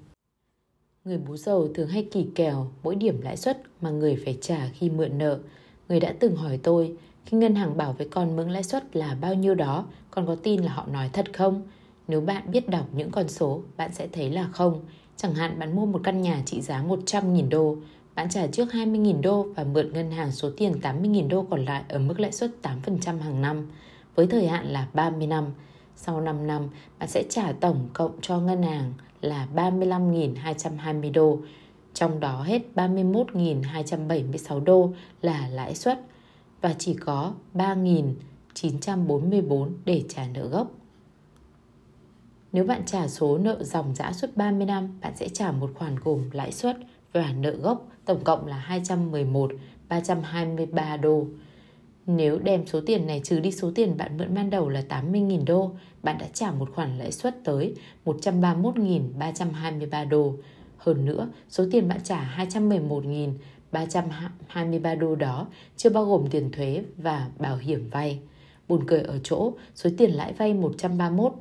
Người 1.05 1.17
bố 1.17 1.37
giàu 1.37 1.67
thường 1.73 1.87
hay 1.87 2.07
kỳ 2.11 2.27
kèo 2.35 2.71
mỗi 2.83 2.95
điểm 2.95 3.21
lãi 3.21 3.37
suất 3.37 3.61
mà 3.81 3.89
người 3.89 4.15
phải 4.25 4.37
trả 4.41 4.69
khi 4.73 4.89
mượn 4.89 5.17
nợ. 5.17 5.39
Người 5.89 5.99
đã 5.99 6.13
từng 6.19 6.35
hỏi 6.35 6.59
tôi, 6.63 6.95
khi 7.25 7.37
ngân 7.37 7.55
hàng 7.55 7.77
bảo 7.77 7.93
với 7.93 8.07
con 8.11 8.35
mức 8.35 8.47
lãi 8.49 8.63
suất 8.63 8.95
là 8.95 9.17
bao 9.21 9.33
nhiêu 9.33 9.55
đó, 9.55 9.85
con 10.11 10.27
có 10.27 10.35
tin 10.35 10.61
là 10.61 10.73
họ 10.73 10.85
nói 10.91 11.09
thật 11.13 11.33
không? 11.33 11.61
Nếu 12.07 12.21
bạn 12.21 12.51
biết 12.51 12.69
đọc 12.69 12.85
những 12.93 13.11
con 13.11 13.27
số, 13.27 13.61
bạn 13.77 13.93
sẽ 13.93 14.07
thấy 14.07 14.29
là 14.29 14.47
không. 14.51 14.81
Chẳng 15.17 15.33
hạn 15.33 15.59
bạn 15.59 15.75
mua 15.75 15.85
một 15.85 16.01
căn 16.03 16.21
nhà 16.21 16.41
trị 16.45 16.61
giá 16.61 16.83
100.000 16.83 17.49
đô, 17.49 17.77
bạn 18.15 18.29
trả 18.29 18.47
trước 18.47 18.69
20.000 18.71 19.21
đô 19.21 19.47
và 19.55 19.63
mượn 19.63 19.93
ngân 19.93 20.11
hàng 20.11 20.31
số 20.31 20.51
tiền 20.57 20.73
80.000 20.81 21.27
đô 21.27 21.45
còn 21.49 21.65
lại 21.65 21.83
ở 21.89 21.99
mức 21.99 22.19
lãi 22.19 22.31
suất 22.31 22.51
8% 22.61 23.19
hàng 23.19 23.41
năm, 23.41 23.67
với 24.15 24.27
thời 24.27 24.47
hạn 24.47 24.67
là 24.67 24.87
30 24.93 25.27
năm. 25.27 25.45
Sau 25.95 26.21
5 26.21 26.47
năm, 26.47 26.67
bạn 26.99 27.09
sẽ 27.09 27.23
trả 27.29 27.51
tổng 27.51 27.89
cộng 27.93 28.11
cho 28.21 28.39
ngân 28.39 28.63
hàng 28.63 28.93
là 29.21 29.47
35.220 29.55 31.13
đô, 31.13 31.39
trong 31.97 32.19
đó 32.19 32.43
hết 32.43 32.61
31.276 32.75 34.63
đô 34.63 34.93
là 35.21 35.47
lãi 35.47 35.75
suất 35.75 36.01
và 36.61 36.75
chỉ 36.79 36.93
có 36.93 37.33
3.944 37.53 39.69
để 39.85 40.03
trả 40.09 40.27
nợ 40.33 40.47
gốc. 40.47 40.71
Nếu 42.51 42.63
bạn 42.63 42.81
trả 42.85 43.07
số 43.07 43.37
nợ 43.37 43.63
dòng 43.63 43.95
giã 43.95 44.13
suốt 44.13 44.27
30 44.35 44.65
năm, 44.65 44.99
bạn 45.01 45.13
sẽ 45.15 45.29
trả 45.29 45.51
một 45.51 45.71
khoản 45.75 45.95
gồm 46.03 46.29
lãi 46.31 46.51
suất 46.51 46.77
và 47.13 47.33
nợ 47.37 47.51
gốc 47.51 47.87
tổng 48.05 48.23
cộng 48.23 48.47
là 48.47 48.57
211 48.57 49.51
323 49.89 50.97
đô. 50.97 51.25
Nếu 52.05 52.39
đem 52.39 52.67
số 52.67 52.81
tiền 52.85 53.07
này 53.07 53.21
trừ 53.23 53.39
đi 53.39 53.51
số 53.51 53.71
tiền 53.75 53.97
bạn 53.97 54.17
mượn 54.17 54.35
ban 54.35 54.49
đầu 54.49 54.69
là 54.69 54.83
80.000 54.89 55.45
đô, 55.45 55.71
bạn 56.03 56.17
đã 56.17 56.27
trả 56.33 56.51
một 56.51 56.69
khoản 56.75 56.97
lãi 56.97 57.11
suất 57.11 57.43
tới 57.43 57.75
131.323 58.05 60.09
đô. 60.09 60.33
Hơn 60.87 61.05
nữa, 61.05 61.29
số 61.49 61.65
tiền 61.71 61.87
bạn 61.87 61.99
trả 62.03 62.47
211.323 63.71 64.99
đô 64.99 65.15
đó 65.15 65.47
chưa 65.77 65.89
bao 65.89 66.05
gồm 66.05 66.27
tiền 66.27 66.51
thuế 66.51 66.83
và 66.97 67.29
bảo 67.37 67.57
hiểm 67.57 67.89
vay. 67.89 68.19
Buồn 68.67 68.83
cười 68.87 69.01
ở 69.01 69.19
chỗ, 69.23 69.53
số 69.75 69.89
tiền 69.97 70.11
lãi 70.11 70.33
vay 70.33 70.53
131 70.53 71.33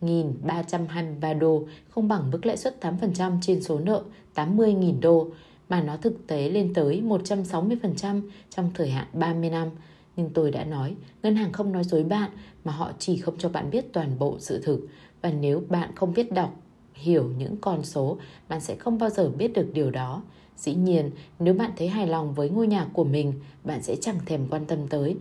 1.323 0.00 1.38
đô 1.38 1.66
không 1.88 2.08
bằng 2.08 2.30
mức 2.30 2.46
lãi 2.46 2.56
suất 2.56 2.76
8% 2.80 3.38
trên 3.42 3.62
số 3.62 3.78
nợ 3.78 4.02
80.000 4.34 5.00
đô 5.00 5.28
mà 5.68 5.82
nó 5.82 5.96
thực 5.96 6.26
tế 6.26 6.48
lên 6.48 6.74
tới 6.74 7.02
160% 7.06 8.22
trong 8.50 8.70
thời 8.74 8.90
hạn 8.90 9.06
30 9.12 9.50
năm. 9.50 9.68
Nhưng 10.16 10.30
tôi 10.30 10.50
đã 10.50 10.64
nói, 10.64 10.94
ngân 11.22 11.36
hàng 11.36 11.52
không 11.52 11.72
nói 11.72 11.84
dối 11.84 12.04
bạn 12.04 12.30
mà 12.64 12.72
họ 12.72 12.92
chỉ 12.98 13.16
không 13.16 13.34
cho 13.38 13.48
bạn 13.48 13.70
biết 13.70 13.92
toàn 13.92 14.18
bộ 14.18 14.36
sự 14.38 14.62
thực. 14.64 14.86
Và 15.22 15.30
nếu 15.30 15.62
bạn 15.68 15.90
không 15.94 16.14
biết 16.14 16.32
đọc, 16.32 16.61
hiểu 17.02 17.30
những 17.38 17.56
con 17.60 17.84
số, 17.84 18.16
bạn 18.48 18.60
sẽ 18.60 18.76
không 18.76 18.98
bao 18.98 19.10
giờ 19.10 19.30
biết 19.30 19.52
được 19.52 19.70
điều 19.74 19.90
đó. 19.90 20.22
Dĩ 20.56 20.74
nhiên, 20.74 21.10
nếu 21.38 21.54
bạn 21.54 21.70
thấy 21.76 21.88
hài 21.88 22.06
lòng 22.06 22.34
với 22.34 22.50
ngôi 22.50 22.66
nhà 22.66 22.86
của 22.92 23.04
mình, 23.04 23.32
bạn 23.64 23.82
sẽ 23.82 23.96
chẳng 23.96 24.18
thèm 24.26 24.46
quan 24.50 24.64
tâm 24.64 24.88
tới. 24.88 25.16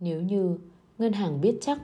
Nếu 0.00 0.22
như 0.22 0.58
ngân 0.98 1.12
hàng 1.12 1.40
biết 1.40 1.58
chắc 1.60 1.78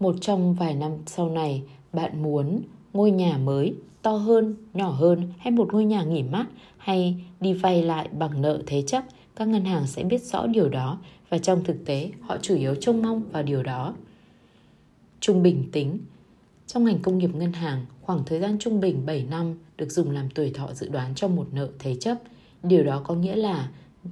một 0.00 0.14
trong 0.20 0.54
vài 0.54 0.74
năm 0.74 0.92
sau 1.06 1.28
này 1.28 1.62
bạn 1.92 2.22
muốn 2.22 2.62
ngôi 2.92 3.10
nhà 3.10 3.38
mới 3.38 3.74
to 4.02 4.12
hơn, 4.12 4.56
nhỏ 4.74 4.90
hơn 4.90 5.32
hay 5.38 5.50
một 5.50 5.72
ngôi 5.72 5.84
nhà 5.84 6.02
nghỉ 6.02 6.22
mát 6.22 6.46
hay 6.76 7.24
đi 7.40 7.52
vay 7.52 7.82
lại 7.82 8.08
bằng 8.18 8.42
nợ 8.42 8.62
thế 8.66 8.82
chấp, 8.82 9.04
các 9.36 9.48
ngân 9.48 9.64
hàng 9.64 9.86
sẽ 9.86 10.04
biết 10.04 10.22
rõ 10.22 10.46
điều 10.46 10.68
đó 10.68 10.98
và 11.28 11.38
trong 11.38 11.64
thực 11.64 11.84
tế 11.84 12.10
họ 12.20 12.36
chủ 12.42 12.56
yếu 12.56 12.74
trông 12.74 13.02
mong 13.02 13.22
vào 13.32 13.42
điều 13.42 13.62
đó. 13.62 13.94
Trung 15.20 15.42
bình 15.42 15.68
tính 15.72 15.98
Trong 16.66 16.84
ngành 16.84 16.98
công 16.98 17.18
nghiệp 17.18 17.30
ngân 17.34 17.52
hàng, 17.52 17.86
khoảng 18.02 18.24
thời 18.26 18.40
gian 18.40 18.58
trung 18.58 18.80
bình 18.80 19.06
7 19.06 19.26
năm 19.30 19.54
được 19.76 19.92
dùng 19.92 20.10
làm 20.10 20.30
tuổi 20.30 20.50
thọ 20.50 20.72
dự 20.74 20.88
đoán 20.88 21.14
cho 21.14 21.28
một 21.28 21.46
nợ 21.52 21.68
thế 21.78 21.94
chấp. 21.94 22.18
Điều 22.62 22.84
đó 22.84 23.02
có 23.04 23.14
nghĩa 23.14 23.36
là 23.36 23.68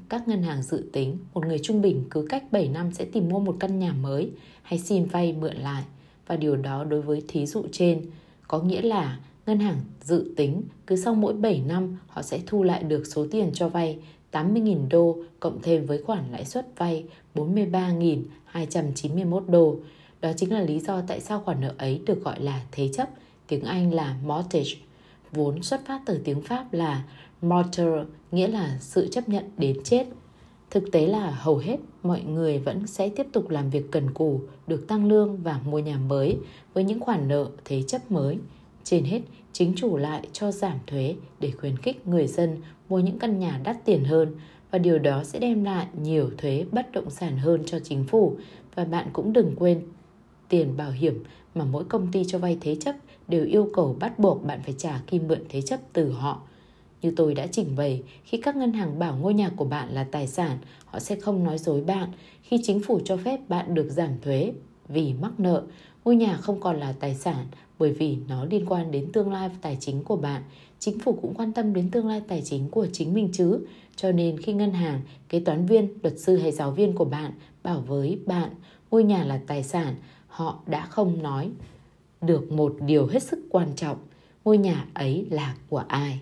các 0.08 0.28
ngân 0.28 0.42
hàng 0.42 0.62
dự 0.62 0.84
tính 0.92 1.18
một 1.34 1.46
người 1.46 1.58
trung 1.58 1.82
bình 1.82 2.04
cứ 2.10 2.26
cách 2.28 2.44
7 2.50 2.68
năm 2.68 2.92
sẽ 2.92 3.04
tìm 3.04 3.28
mua 3.28 3.38
một 3.38 3.56
căn 3.60 3.78
nhà 3.78 3.92
mới 3.92 4.30
hay 4.62 4.78
xin 4.78 5.04
vay 5.04 5.32
mượn 5.32 5.56
lại 5.56 5.82
và 6.26 6.36
điều 6.36 6.56
đó 6.56 6.84
đối 6.84 7.02
với 7.02 7.22
thí 7.28 7.46
dụ 7.46 7.64
trên 7.72 8.02
có 8.48 8.58
nghĩa 8.58 8.82
là 8.82 9.18
ngân 9.46 9.58
hàng 9.58 9.80
dự 10.02 10.32
tính 10.36 10.62
cứ 10.86 10.96
sau 10.96 11.14
mỗi 11.14 11.34
7 11.34 11.62
năm 11.66 11.96
họ 12.06 12.22
sẽ 12.22 12.40
thu 12.46 12.62
lại 12.62 12.82
được 12.82 13.06
số 13.06 13.26
tiền 13.30 13.50
cho 13.54 13.68
vay 13.68 13.98
80.000 14.32 14.88
đô 14.88 15.18
cộng 15.40 15.62
thêm 15.62 15.86
với 15.86 16.02
khoản 16.02 16.24
lãi 16.32 16.44
suất 16.44 16.66
vay 16.76 17.04
43.291 17.34 19.50
đô. 19.50 19.76
Đó 20.20 20.32
chính 20.36 20.52
là 20.52 20.60
lý 20.60 20.80
do 20.80 21.02
tại 21.06 21.20
sao 21.20 21.40
khoản 21.40 21.60
nợ 21.60 21.74
ấy 21.78 22.00
được 22.06 22.24
gọi 22.24 22.40
là 22.40 22.60
thế 22.72 22.88
chấp, 22.92 23.08
tiếng 23.50 23.64
Anh 23.64 23.94
là 23.94 24.16
mortgage, 24.24 24.70
vốn 25.32 25.62
xuất 25.62 25.86
phát 25.86 26.00
từ 26.06 26.20
tiếng 26.24 26.42
Pháp 26.42 26.72
là 26.72 27.04
mortar, 27.42 27.88
nghĩa 28.32 28.48
là 28.48 28.76
sự 28.80 29.08
chấp 29.10 29.28
nhận 29.28 29.44
đến 29.58 29.76
chết. 29.84 30.06
Thực 30.70 30.92
tế 30.92 31.06
là 31.06 31.30
hầu 31.30 31.56
hết 31.56 31.76
mọi 32.02 32.20
người 32.20 32.58
vẫn 32.58 32.86
sẽ 32.86 33.08
tiếp 33.08 33.26
tục 33.32 33.50
làm 33.50 33.70
việc 33.70 33.90
cần 33.90 34.14
cù, 34.14 34.40
được 34.66 34.88
tăng 34.88 35.06
lương 35.06 35.36
và 35.36 35.60
mua 35.64 35.78
nhà 35.78 35.96
mới 35.96 36.38
với 36.74 36.84
những 36.84 37.00
khoản 37.00 37.28
nợ 37.28 37.46
thế 37.64 37.82
chấp 37.82 38.10
mới. 38.10 38.38
Trên 38.84 39.04
hết, 39.04 39.20
chính 39.52 39.72
chủ 39.76 39.96
lại 39.96 40.28
cho 40.32 40.52
giảm 40.52 40.78
thuế 40.86 41.14
để 41.40 41.50
khuyến 41.50 41.76
khích 41.76 42.06
người 42.06 42.26
dân 42.26 42.56
mua 42.88 42.98
những 42.98 43.18
căn 43.18 43.38
nhà 43.38 43.60
đắt 43.64 43.84
tiền 43.84 44.04
hơn 44.04 44.34
và 44.70 44.78
điều 44.78 44.98
đó 44.98 45.24
sẽ 45.24 45.38
đem 45.38 45.64
lại 45.64 45.86
nhiều 46.02 46.30
thuế 46.38 46.64
bất 46.72 46.92
động 46.92 47.10
sản 47.10 47.38
hơn 47.38 47.62
cho 47.66 47.78
chính 47.78 48.04
phủ 48.04 48.36
và 48.74 48.84
bạn 48.84 49.06
cũng 49.12 49.32
đừng 49.32 49.56
quên 49.56 49.82
tiền 50.48 50.76
bảo 50.76 50.90
hiểm 50.90 51.24
mà 51.54 51.64
mỗi 51.64 51.84
công 51.84 52.12
ty 52.12 52.24
cho 52.24 52.38
vay 52.38 52.58
thế 52.60 52.76
chấp 52.80 52.94
đều 53.30 53.44
yêu 53.44 53.68
cầu 53.72 53.96
bắt 54.00 54.18
buộc 54.18 54.44
bạn 54.44 54.60
phải 54.64 54.74
trả 54.78 55.00
khi 55.06 55.18
mượn 55.18 55.38
thế 55.48 55.62
chấp 55.62 55.80
từ 55.92 56.12
họ. 56.12 56.42
Như 57.02 57.12
tôi 57.16 57.34
đã 57.34 57.46
trình 57.46 57.76
bày, 57.76 58.02
khi 58.24 58.38
các 58.38 58.56
ngân 58.56 58.72
hàng 58.72 58.98
bảo 58.98 59.16
ngôi 59.16 59.34
nhà 59.34 59.50
của 59.56 59.64
bạn 59.64 59.94
là 59.94 60.04
tài 60.04 60.26
sản, 60.26 60.58
họ 60.84 60.98
sẽ 60.98 61.16
không 61.16 61.44
nói 61.44 61.58
dối 61.58 61.80
bạn. 61.80 62.08
Khi 62.42 62.60
chính 62.62 62.80
phủ 62.82 63.00
cho 63.04 63.16
phép 63.16 63.40
bạn 63.48 63.74
được 63.74 63.88
giảm 63.90 64.10
thuế 64.22 64.52
vì 64.88 65.14
mắc 65.14 65.40
nợ, 65.40 65.62
ngôi 66.04 66.16
nhà 66.16 66.36
không 66.36 66.60
còn 66.60 66.80
là 66.80 66.92
tài 67.00 67.14
sản 67.14 67.46
bởi 67.78 67.92
vì 67.92 68.16
nó 68.28 68.44
liên 68.44 68.66
quan 68.66 68.90
đến 68.90 69.12
tương 69.12 69.32
lai 69.32 69.50
tài 69.62 69.76
chính 69.80 70.04
của 70.04 70.16
bạn. 70.16 70.42
Chính 70.78 70.98
phủ 70.98 71.18
cũng 71.22 71.34
quan 71.34 71.52
tâm 71.52 71.74
đến 71.74 71.90
tương 71.90 72.06
lai 72.06 72.22
tài 72.28 72.42
chính 72.44 72.70
của 72.70 72.86
chính 72.92 73.14
mình 73.14 73.28
chứ. 73.32 73.66
Cho 73.96 74.12
nên 74.12 74.38
khi 74.38 74.52
ngân 74.52 74.72
hàng, 74.72 75.00
kế 75.28 75.40
toán 75.40 75.66
viên, 75.66 75.88
luật 76.02 76.18
sư 76.18 76.36
hay 76.36 76.52
giáo 76.52 76.70
viên 76.70 76.94
của 76.94 77.04
bạn 77.04 77.32
bảo 77.62 77.80
với 77.80 78.18
bạn 78.26 78.50
ngôi 78.90 79.04
nhà 79.04 79.24
là 79.24 79.40
tài 79.46 79.62
sản, 79.62 79.94
họ 80.26 80.60
đã 80.66 80.86
không 80.86 81.22
nói 81.22 81.50
được 82.22 82.52
một 82.52 82.76
điều 82.80 83.06
hết 83.06 83.22
sức 83.22 83.38
quan 83.50 83.68
trọng, 83.76 83.96
ngôi 84.44 84.58
nhà 84.58 84.86
ấy 84.94 85.26
là 85.30 85.54
của 85.68 85.84
ai. 85.88 86.20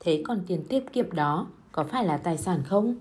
Thế 0.00 0.22
còn 0.26 0.40
tiền 0.46 0.64
tiết 0.68 0.92
kiệm 0.92 1.12
đó 1.12 1.46
có 1.72 1.84
phải 1.84 2.04
là 2.04 2.16
tài 2.16 2.38
sản 2.38 2.62
không? 2.64 2.94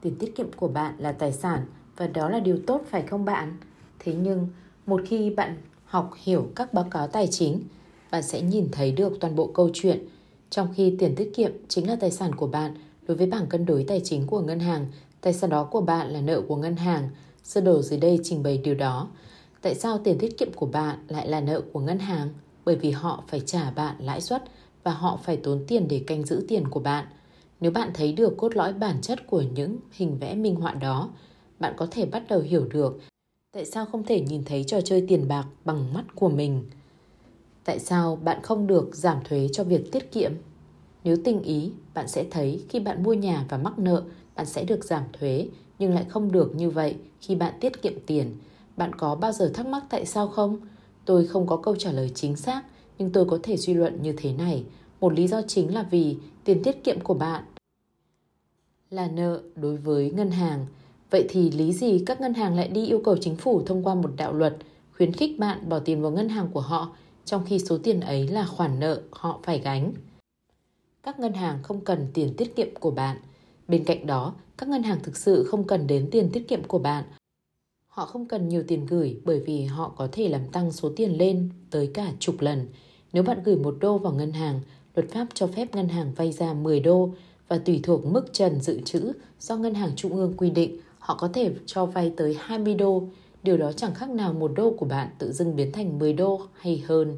Tiền 0.00 0.14
tiết 0.18 0.36
kiệm 0.36 0.52
của 0.56 0.68
bạn 0.68 0.94
là 0.98 1.12
tài 1.12 1.32
sản 1.32 1.64
và 1.96 2.06
đó 2.06 2.28
là 2.28 2.40
điều 2.40 2.58
tốt 2.66 2.82
phải 2.90 3.02
không 3.02 3.24
bạn? 3.24 3.56
Thế 3.98 4.14
nhưng 4.14 4.48
một 4.86 5.00
khi 5.06 5.30
bạn 5.30 5.56
học 5.84 6.10
hiểu 6.22 6.46
các 6.54 6.74
báo 6.74 6.86
cáo 6.90 7.08
tài 7.08 7.26
chính, 7.26 7.62
bạn 8.10 8.22
sẽ 8.22 8.42
nhìn 8.42 8.68
thấy 8.72 8.92
được 8.92 9.12
toàn 9.20 9.36
bộ 9.36 9.46
câu 9.46 9.70
chuyện. 9.72 10.06
Trong 10.50 10.68
khi 10.74 10.96
tiền 10.98 11.14
tiết 11.16 11.30
kiệm 11.34 11.52
chính 11.68 11.88
là 11.88 11.96
tài 11.96 12.10
sản 12.10 12.34
của 12.34 12.46
bạn, 12.46 12.74
đối 13.06 13.16
với 13.16 13.26
bảng 13.26 13.46
cân 13.46 13.66
đối 13.66 13.84
tài 13.84 14.00
chính 14.04 14.26
của 14.26 14.40
ngân 14.40 14.60
hàng, 14.60 14.86
tài 15.20 15.32
sản 15.32 15.50
đó 15.50 15.64
của 15.64 15.80
bạn 15.80 16.10
là 16.10 16.20
nợ 16.20 16.40
của 16.48 16.56
ngân 16.56 16.76
hàng. 16.76 17.08
Sơ 17.42 17.60
đồ 17.60 17.82
dưới 17.82 17.98
đây 17.98 18.20
trình 18.22 18.42
bày 18.42 18.58
điều 18.58 18.74
đó. 18.74 19.08
Tại 19.62 19.74
sao 19.74 19.98
tiền 19.98 20.18
tiết 20.18 20.38
kiệm 20.38 20.52
của 20.52 20.66
bạn 20.66 20.98
lại 21.08 21.28
là 21.28 21.40
nợ 21.40 21.60
của 21.72 21.80
ngân 21.80 21.98
hàng? 21.98 22.28
Bởi 22.64 22.76
vì 22.76 22.90
họ 22.90 23.24
phải 23.28 23.40
trả 23.40 23.70
bạn 23.70 23.96
lãi 23.98 24.20
suất 24.20 24.44
và 24.84 24.92
họ 24.92 25.18
phải 25.22 25.36
tốn 25.36 25.64
tiền 25.68 25.88
để 25.88 26.04
canh 26.06 26.24
giữ 26.24 26.44
tiền 26.48 26.68
của 26.68 26.80
bạn. 26.80 27.06
Nếu 27.60 27.70
bạn 27.70 27.90
thấy 27.94 28.12
được 28.12 28.34
cốt 28.36 28.56
lõi 28.56 28.72
bản 28.72 29.00
chất 29.02 29.26
của 29.26 29.42
những 29.42 29.76
hình 29.92 30.18
vẽ 30.18 30.34
minh 30.34 30.54
họa 30.54 30.72
đó, 30.72 31.10
bạn 31.58 31.74
có 31.76 31.86
thể 31.90 32.06
bắt 32.06 32.22
đầu 32.28 32.40
hiểu 32.40 32.66
được 32.70 33.00
tại 33.52 33.64
sao 33.64 33.86
không 33.86 34.04
thể 34.04 34.20
nhìn 34.20 34.44
thấy 34.44 34.64
trò 34.64 34.80
chơi 34.80 35.04
tiền 35.08 35.28
bạc 35.28 35.46
bằng 35.64 35.94
mắt 35.94 36.04
của 36.14 36.28
mình. 36.28 36.64
Tại 37.64 37.78
sao 37.78 38.16
bạn 38.16 38.42
không 38.42 38.66
được 38.66 38.94
giảm 38.94 39.18
thuế 39.24 39.48
cho 39.52 39.64
việc 39.64 39.92
tiết 39.92 40.12
kiệm? 40.12 40.32
Nếu 41.04 41.16
tình 41.24 41.42
ý, 41.42 41.72
bạn 41.94 42.08
sẽ 42.08 42.24
thấy 42.30 42.64
khi 42.68 42.80
bạn 42.80 43.02
mua 43.02 43.12
nhà 43.12 43.46
và 43.48 43.58
mắc 43.58 43.78
nợ, 43.78 44.02
bạn 44.34 44.46
sẽ 44.46 44.64
được 44.64 44.84
giảm 44.84 45.02
thuế, 45.12 45.48
nhưng 45.78 45.94
lại 45.94 46.04
không 46.08 46.32
được 46.32 46.54
như 46.54 46.70
vậy 46.70 46.96
khi 47.20 47.34
bạn 47.34 47.54
tiết 47.60 47.82
kiệm 47.82 47.92
tiền. 48.06 48.36
Bạn 48.76 48.94
có 48.94 49.14
bao 49.14 49.32
giờ 49.32 49.50
thắc 49.54 49.66
mắc 49.66 49.84
tại 49.90 50.06
sao 50.06 50.28
không? 50.28 50.56
Tôi 51.04 51.26
không 51.26 51.46
có 51.46 51.56
câu 51.56 51.76
trả 51.76 51.92
lời 51.92 52.10
chính 52.14 52.36
xác, 52.36 52.62
nhưng 52.98 53.10
tôi 53.10 53.24
có 53.24 53.38
thể 53.42 53.56
suy 53.56 53.74
luận 53.74 54.02
như 54.02 54.14
thế 54.16 54.32
này. 54.32 54.64
Một 55.00 55.12
lý 55.12 55.28
do 55.28 55.42
chính 55.42 55.74
là 55.74 55.82
vì 55.82 56.16
tiền 56.44 56.62
tiết 56.62 56.84
kiệm 56.84 57.00
của 57.00 57.14
bạn 57.14 57.44
là 58.90 59.08
nợ 59.08 59.40
đối 59.56 59.76
với 59.76 60.10
ngân 60.10 60.30
hàng. 60.30 60.66
Vậy 61.10 61.26
thì 61.28 61.50
lý 61.50 61.72
gì 61.72 62.02
các 62.06 62.20
ngân 62.20 62.34
hàng 62.34 62.56
lại 62.56 62.68
đi 62.68 62.86
yêu 62.86 63.00
cầu 63.04 63.16
chính 63.16 63.36
phủ 63.36 63.62
thông 63.66 63.86
qua 63.86 63.94
một 63.94 64.10
đạo 64.16 64.32
luật 64.32 64.56
khuyến 64.96 65.12
khích 65.12 65.38
bạn 65.38 65.68
bỏ 65.68 65.78
tiền 65.78 66.02
vào 66.02 66.10
ngân 66.10 66.28
hàng 66.28 66.48
của 66.52 66.60
họ 66.60 66.96
trong 67.24 67.44
khi 67.46 67.58
số 67.58 67.78
tiền 67.78 68.00
ấy 68.00 68.28
là 68.28 68.46
khoản 68.46 68.80
nợ 68.80 69.00
họ 69.10 69.40
phải 69.42 69.58
gánh? 69.58 69.92
Các 71.02 71.20
ngân 71.20 71.32
hàng 71.32 71.62
không 71.62 71.80
cần 71.80 72.06
tiền 72.14 72.34
tiết 72.36 72.56
kiệm 72.56 72.68
của 72.80 72.90
bạn. 72.90 73.16
Bên 73.68 73.84
cạnh 73.84 74.06
đó, 74.06 74.34
các 74.58 74.68
ngân 74.68 74.82
hàng 74.82 75.00
thực 75.02 75.16
sự 75.16 75.44
không 75.44 75.64
cần 75.64 75.86
đến 75.86 76.08
tiền 76.10 76.30
tiết 76.32 76.48
kiệm 76.48 76.64
của 76.64 76.78
bạn. 76.78 77.04
Họ 77.92 78.06
không 78.06 78.26
cần 78.26 78.48
nhiều 78.48 78.62
tiền 78.68 78.86
gửi 78.86 79.16
bởi 79.24 79.40
vì 79.40 79.64
họ 79.64 79.92
có 79.96 80.08
thể 80.12 80.28
làm 80.28 80.46
tăng 80.52 80.72
số 80.72 80.92
tiền 80.96 81.18
lên 81.18 81.48
tới 81.70 81.90
cả 81.94 82.12
chục 82.18 82.40
lần. 82.40 82.66
Nếu 83.12 83.22
bạn 83.22 83.42
gửi 83.44 83.56
một 83.56 83.76
đô 83.80 83.98
vào 83.98 84.12
ngân 84.12 84.32
hàng, 84.32 84.60
luật 84.94 85.10
pháp 85.10 85.26
cho 85.34 85.46
phép 85.46 85.74
ngân 85.74 85.88
hàng 85.88 86.12
vay 86.16 86.32
ra 86.32 86.52
10 86.52 86.80
đô 86.80 87.10
và 87.48 87.58
tùy 87.58 87.80
thuộc 87.82 88.06
mức 88.06 88.32
trần 88.32 88.60
dự 88.60 88.80
trữ 88.80 89.12
do 89.40 89.56
ngân 89.56 89.74
hàng 89.74 89.90
trung 89.96 90.16
ương 90.16 90.34
quy 90.36 90.50
định, 90.50 90.80
họ 90.98 91.16
có 91.20 91.28
thể 91.28 91.54
cho 91.66 91.86
vay 91.86 92.12
tới 92.16 92.36
20 92.40 92.74
đô. 92.74 93.02
Điều 93.42 93.56
đó 93.56 93.72
chẳng 93.72 93.94
khác 93.94 94.10
nào 94.10 94.32
một 94.32 94.52
đô 94.54 94.70
của 94.70 94.86
bạn 94.86 95.08
tự 95.18 95.32
dưng 95.32 95.56
biến 95.56 95.72
thành 95.72 95.98
10 95.98 96.12
đô 96.12 96.40
hay 96.54 96.84
hơn. 96.86 97.16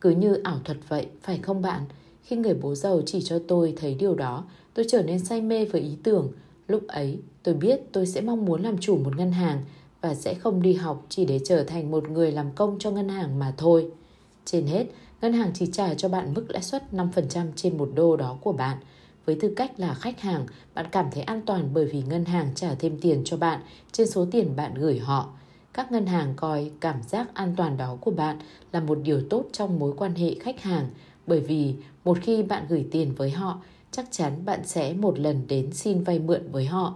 Cứ 0.00 0.10
như 0.10 0.34
ảo 0.34 0.58
thuật 0.64 0.78
vậy, 0.88 1.06
phải 1.22 1.38
không 1.38 1.62
bạn? 1.62 1.84
Khi 2.22 2.36
người 2.36 2.54
bố 2.54 2.74
giàu 2.74 3.02
chỉ 3.06 3.22
cho 3.22 3.38
tôi 3.48 3.74
thấy 3.76 3.94
điều 3.94 4.14
đó, 4.14 4.44
tôi 4.74 4.86
trở 4.88 5.02
nên 5.02 5.18
say 5.18 5.40
mê 5.40 5.64
với 5.64 5.80
ý 5.80 5.96
tưởng. 6.02 6.32
Lúc 6.68 6.86
ấy, 6.86 7.18
tôi 7.44 7.54
biết 7.54 7.80
tôi 7.92 8.06
sẽ 8.06 8.20
mong 8.20 8.44
muốn 8.44 8.62
làm 8.62 8.78
chủ 8.78 8.98
một 8.98 9.16
ngân 9.16 9.32
hàng 9.32 9.64
và 10.00 10.14
sẽ 10.14 10.34
không 10.34 10.62
đi 10.62 10.72
học 10.72 11.06
chỉ 11.08 11.24
để 11.24 11.40
trở 11.44 11.64
thành 11.64 11.90
một 11.90 12.08
người 12.08 12.32
làm 12.32 12.50
công 12.52 12.76
cho 12.78 12.90
ngân 12.90 13.08
hàng 13.08 13.38
mà 13.38 13.54
thôi. 13.56 13.90
Trên 14.44 14.66
hết, 14.66 14.86
ngân 15.20 15.32
hàng 15.32 15.50
chỉ 15.54 15.66
trả 15.72 15.94
cho 15.94 16.08
bạn 16.08 16.34
mức 16.34 16.46
lãi 16.48 16.62
suất 16.62 16.82
5% 16.92 17.46
trên 17.56 17.78
một 17.78 17.90
đô 17.94 18.16
đó 18.16 18.38
của 18.42 18.52
bạn. 18.52 18.78
Với 19.24 19.38
tư 19.40 19.52
cách 19.56 19.80
là 19.80 19.94
khách 19.94 20.20
hàng, 20.20 20.46
bạn 20.74 20.86
cảm 20.92 21.06
thấy 21.12 21.22
an 21.22 21.40
toàn 21.46 21.68
bởi 21.74 21.84
vì 21.84 22.02
ngân 22.02 22.24
hàng 22.24 22.48
trả 22.54 22.74
thêm 22.74 22.98
tiền 23.00 23.22
cho 23.24 23.36
bạn 23.36 23.60
trên 23.92 24.06
số 24.06 24.26
tiền 24.30 24.56
bạn 24.56 24.74
gửi 24.74 24.98
họ. 24.98 25.28
Các 25.72 25.92
ngân 25.92 26.06
hàng 26.06 26.34
coi 26.36 26.70
cảm 26.80 27.02
giác 27.02 27.34
an 27.34 27.54
toàn 27.56 27.76
đó 27.76 27.96
của 28.00 28.10
bạn 28.10 28.38
là 28.72 28.80
một 28.80 28.98
điều 29.02 29.20
tốt 29.30 29.44
trong 29.52 29.78
mối 29.78 29.92
quan 29.96 30.14
hệ 30.14 30.34
khách 30.40 30.62
hàng 30.62 30.88
bởi 31.26 31.40
vì 31.40 31.74
một 32.04 32.18
khi 32.22 32.42
bạn 32.42 32.66
gửi 32.68 32.86
tiền 32.90 33.14
với 33.14 33.30
họ, 33.30 33.60
chắc 33.90 34.06
chắn 34.10 34.44
bạn 34.44 34.60
sẽ 34.64 34.92
một 34.92 35.18
lần 35.18 35.46
đến 35.48 35.72
xin 35.72 36.02
vay 36.02 36.18
mượn 36.18 36.52
với 36.52 36.64
họ. 36.64 36.94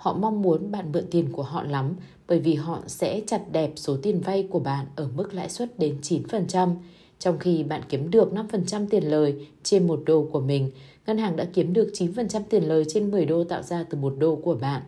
Họ 0.00 0.14
mong 0.14 0.42
muốn 0.42 0.70
bạn 0.70 0.92
mượn 0.92 1.04
tiền 1.10 1.32
của 1.32 1.42
họ 1.42 1.62
lắm 1.62 1.94
bởi 2.28 2.38
vì 2.38 2.54
họ 2.54 2.80
sẽ 2.86 3.20
chặt 3.26 3.42
đẹp 3.52 3.72
số 3.76 3.96
tiền 4.02 4.20
vay 4.20 4.48
của 4.50 4.58
bạn 4.58 4.86
ở 4.96 5.08
mức 5.16 5.34
lãi 5.34 5.48
suất 5.48 5.78
đến 5.78 5.98
9%. 6.02 6.74
Trong 7.18 7.38
khi 7.38 7.62
bạn 7.62 7.82
kiếm 7.88 8.10
được 8.10 8.32
5% 8.32 8.86
tiền 8.90 9.04
lời 9.04 9.46
trên 9.62 9.86
một 9.86 10.02
đô 10.06 10.28
của 10.32 10.40
mình, 10.40 10.70
ngân 11.06 11.18
hàng 11.18 11.36
đã 11.36 11.46
kiếm 11.52 11.72
được 11.72 11.90
9% 11.94 12.42
tiền 12.50 12.68
lời 12.68 12.84
trên 12.88 13.10
10 13.10 13.24
đô 13.24 13.44
tạo 13.44 13.62
ra 13.62 13.84
từ 13.90 13.98
một 13.98 14.14
đô 14.18 14.36
của 14.36 14.54
bạn. 14.54 14.82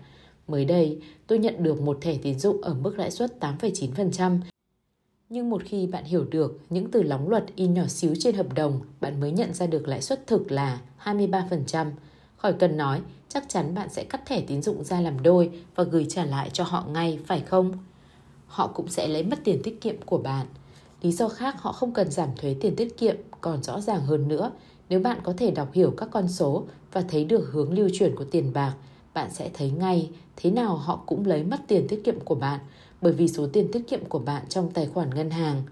Mới 0.48 0.64
đây, 0.64 0.98
tôi 1.26 1.38
nhận 1.38 1.62
được 1.62 1.80
một 1.80 1.98
thẻ 2.00 2.18
tín 2.22 2.38
dụng 2.38 2.60
ở 2.62 2.74
mức 2.74 2.98
lãi 2.98 3.10
suất 3.10 3.40
8,9%. 3.40 4.38
Nhưng 5.28 5.50
một 5.50 5.62
khi 5.64 5.86
bạn 5.86 6.04
hiểu 6.04 6.24
được 6.30 6.60
những 6.70 6.90
từ 6.90 7.02
lóng 7.02 7.28
luật 7.28 7.44
in 7.56 7.74
nhỏ 7.74 7.86
xíu 7.86 8.14
trên 8.18 8.34
hợp 8.34 8.54
đồng, 8.54 8.80
bạn 9.00 9.20
mới 9.20 9.32
nhận 9.32 9.54
ra 9.54 9.66
được 9.66 9.88
lãi 9.88 10.02
suất 10.02 10.26
thực 10.26 10.52
là 10.52 10.80
23%. 11.04 11.86
Khỏi 12.36 12.52
cần 12.52 12.76
nói, 12.76 13.00
chắc 13.34 13.48
chắn 13.48 13.74
bạn 13.74 13.88
sẽ 13.90 14.04
cắt 14.04 14.26
thẻ 14.26 14.40
tín 14.40 14.62
dụng 14.62 14.84
ra 14.84 15.00
làm 15.00 15.22
đôi 15.22 15.50
và 15.74 15.84
gửi 15.84 16.06
trả 16.08 16.24
lại 16.24 16.50
cho 16.52 16.64
họ 16.64 16.84
ngay, 16.88 17.18
phải 17.26 17.40
không? 17.40 17.72
Họ 18.46 18.66
cũng 18.66 18.88
sẽ 18.88 19.08
lấy 19.08 19.22
mất 19.22 19.38
tiền 19.44 19.60
tiết 19.62 19.80
kiệm 19.80 20.02
của 20.06 20.18
bạn. 20.18 20.46
Lý 21.02 21.12
do 21.12 21.28
khác 21.28 21.62
họ 21.62 21.72
không 21.72 21.92
cần 21.92 22.10
giảm 22.10 22.28
thuế 22.36 22.56
tiền 22.60 22.76
tiết 22.76 22.98
kiệm 22.98 23.16
còn 23.40 23.62
rõ 23.62 23.80
ràng 23.80 24.00
hơn 24.00 24.28
nữa. 24.28 24.52
Nếu 24.88 25.00
bạn 25.00 25.18
có 25.22 25.34
thể 25.36 25.50
đọc 25.50 25.72
hiểu 25.72 25.94
các 25.96 26.08
con 26.12 26.28
số 26.28 26.64
và 26.92 27.04
thấy 27.08 27.24
được 27.24 27.48
hướng 27.52 27.72
lưu 27.72 27.88
chuyển 27.92 28.16
của 28.16 28.24
tiền 28.24 28.52
bạc, 28.52 28.74
bạn 29.14 29.30
sẽ 29.32 29.50
thấy 29.54 29.70
ngay 29.70 30.10
thế 30.36 30.50
nào 30.50 30.76
họ 30.76 31.02
cũng 31.06 31.26
lấy 31.26 31.44
mất 31.44 31.60
tiền 31.68 31.86
tiết 31.88 32.04
kiệm 32.04 32.20
của 32.20 32.34
bạn 32.34 32.60
bởi 33.00 33.12
vì 33.12 33.28
số 33.28 33.46
tiền 33.52 33.68
tiết 33.72 33.82
kiệm 33.88 34.04
của 34.04 34.18
bạn 34.18 34.42
trong 34.48 34.70
tài 34.70 34.86
khoản 34.86 35.10
ngân 35.10 35.30
hàng 35.30 35.62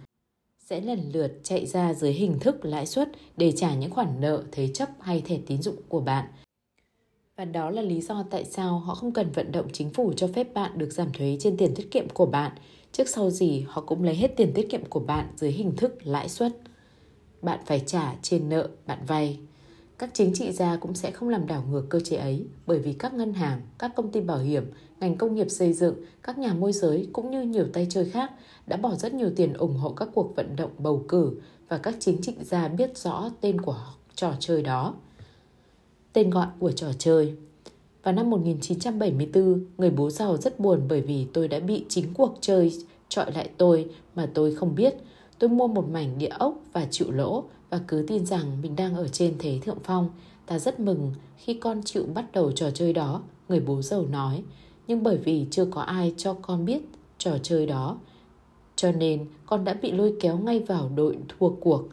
sẽ 0.67 0.81
lần 0.81 1.11
lượt 1.13 1.33
chạy 1.43 1.67
ra 1.67 1.95
dưới 1.95 2.13
hình 2.13 2.39
thức 2.41 2.65
lãi 2.65 2.87
suất 2.87 3.09
để 3.37 3.53
trả 3.57 3.75
những 3.75 3.91
khoản 3.91 4.21
nợ 4.21 4.43
thế 4.53 4.69
chấp 4.75 4.89
hay 5.01 5.23
thẻ 5.27 5.39
tín 5.47 5.63
dụng 5.63 5.77
của 5.89 6.01
bạn. 6.01 6.27
Và 7.41 7.47
đó 7.47 7.71
là 7.71 7.83
lý 7.83 8.01
do 8.01 8.25
tại 8.31 8.45
sao 8.45 8.79
họ 8.79 8.95
không 8.95 9.13
cần 9.13 9.31
vận 9.33 9.53
động 9.53 9.67
chính 9.73 9.91
phủ 9.91 10.13
cho 10.17 10.29
phép 10.35 10.55
bạn 10.55 10.79
được 10.79 10.93
giảm 10.93 11.13
thuế 11.13 11.37
trên 11.41 11.57
tiền 11.57 11.75
tiết 11.75 11.91
kiệm 11.91 12.09
của 12.09 12.27
bạn. 12.27 12.53
Trước 12.93 13.09
sau 13.09 13.31
gì 13.31 13.65
họ 13.69 13.83
cũng 13.83 14.05
lấy 14.05 14.15
hết 14.15 14.37
tiền 14.37 14.53
tiết 14.55 14.71
kiệm 14.71 14.85
của 14.85 15.01
bạn 15.01 15.27
dưới 15.37 15.51
hình 15.51 15.77
thức 15.77 16.07
lãi 16.07 16.29
suất. 16.29 16.53
Bạn 17.43 17.59
phải 17.67 17.83
trả 17.87 18.15
trên 18.23 18.49
nợ 18.49 18.69
bạn 18.87 18.99
vay. 19.07 19.39
Các 19.99 20.11
chính 20.13 20.33
trị 20.35 20.53
gia 20.53 20.77
cũng 20.77 20.95
sẽ 20.95 21.11
không 21.11 21.29
làm 21.29 21.47
đảo 21.47 21.65
ngược 21.71 21.87
cơ 21.89 22.01
chế 22.01 22.17
ấy 22.17 22.47
bởi 22.67 22.79
vì 22.79 22.93
các 22.93 23.15
ngân 23.15 23.35
hàng, 23.35 23.61
các 23.79 23.93
công 23.97 24.13
ty 24.13 24.21
bảo 24.21 24.39
hiểm, 24.39 24.71
ngành 25.01 25.17
công 25.17 25.35
nghiệp 25.35 25.51
xây 25.51 25.73
dựng, 25.73 25.95
các 26.23 26.39
nhà 26.39 26.55
môi 26.55 26.73
giới 26.73 27.09
cũng 27.13 27.31
như 27.31 27.43
nhiều 27.43 27.67
tay 27.73 27.87
chơi 27.91 28.11
khác 28.11 28.33
đã 28.67 28.77
bỏ 28.77 28.95
rất 28.95 29.15
nhiều 29.15 29.31
tiền 29.37 29.53
ủng 29.53 29.77
hộ 29.77 29.91
các 29.91 30.09
cuộc 30.15 30.37
vận 30.37 30.57
động 30.57 30.73
bầu 30.79 31.05
cử 31.09 31.33
và 31.69 31.79
các 31.79 31.95
chính 32.01 32.23
trị 32.23 32.35
gia 32.41 32.69
biết 32.69 32.99
rõ 32.99 33.31
tên 33.41 33.61
của 33.61 33.87
trò 34.15 34.35
chơi 34.41 34.63
đó 34.63 34.95
tên 36.13 36.31
gọi 36.31 36.47
của 36.59 36.73
trò 36.73 36.93
chơi. 36.99 37.35
Vào 38.03 38.15
năm 38.15 38.31
1974, 38.31 39.65
người 39.79 39.91
bố 39.91 40.11
giàu 40.11 40.37
rất 40.37 40.61
buồn 40.61 40.81
bởi 40.89 41.01
vì 41.01 41.27
tôi 41.33 41.49
đã 41.49 41.61
bị 41.61 41.85
chính 41.89 42.15
cuộc 42.15 42.39
chơi 42.41 42.73
trọi 43.09 43.33
lại 43.33 43.51
tôi 43.57 43.91
mà 44.15 44.31
tôi 44.35 44.55
không 44.55 44.75
biết. 44.75 44.95
Tôi 45.39 45.51
mua 45.51 45.67
một 45.67 45.89
mảnh 45.89 46.19
địa 46.19 46.29
ốc 46.39 46.55
và 46.73 46.87
chịu 46.91 47.11
lỗ 47.11 47.45
và 47.71 47.81
cứ 47.89 48.05
tin 48.09 48.27
rằng 48.27 48.63
mình 48.63 48.77
đang 48.77 48.95
ở 48.95 49.09
trên 49.09 49.35
thế 49.39 49.59
thượng 49.63 49.79
phong. 49.85 50.09
Ta 50.47 50.59
rất 50.59 50.81
mừng 50.81 51.13
khi 51.37 51.55
con 51.55 51.83
chịu 51.85 52.05
bắt 52.15 52.33
đầu 52.33 52.53
trò 52.53 52.71
chơi 52.71 52.93
đó, 52.93 53.23
người 53.49 53.61
bố 53.61 53.83
giàu 53.83 54.07
nói. 54.07 54.43
Nhưng 54.87 55.03
bởi 55.03 55.17
vì 55.17 55.47
chưa 55.51 55.65
có 55.65 55.81
ai 55.81 56.15
cho 56.17 56.35
con 56.35 56.65
biết 56.65 56.83
trò 57.19 57.39
chơi 57.43 57.67
đó, 57.67 57.99
cho 58.77 58.93
nên 58.93 59.27
con 59.47 59.65
đã 59.65 59.75
bị 59.75 59.93
lôi 59.93 60.15
kéo 60.21 60.39
ngay 60.39 60.61
vào 60.61 60.91
đội 60.97 61.19
thua 61.29 61.49
cuộc. 61.49 61.89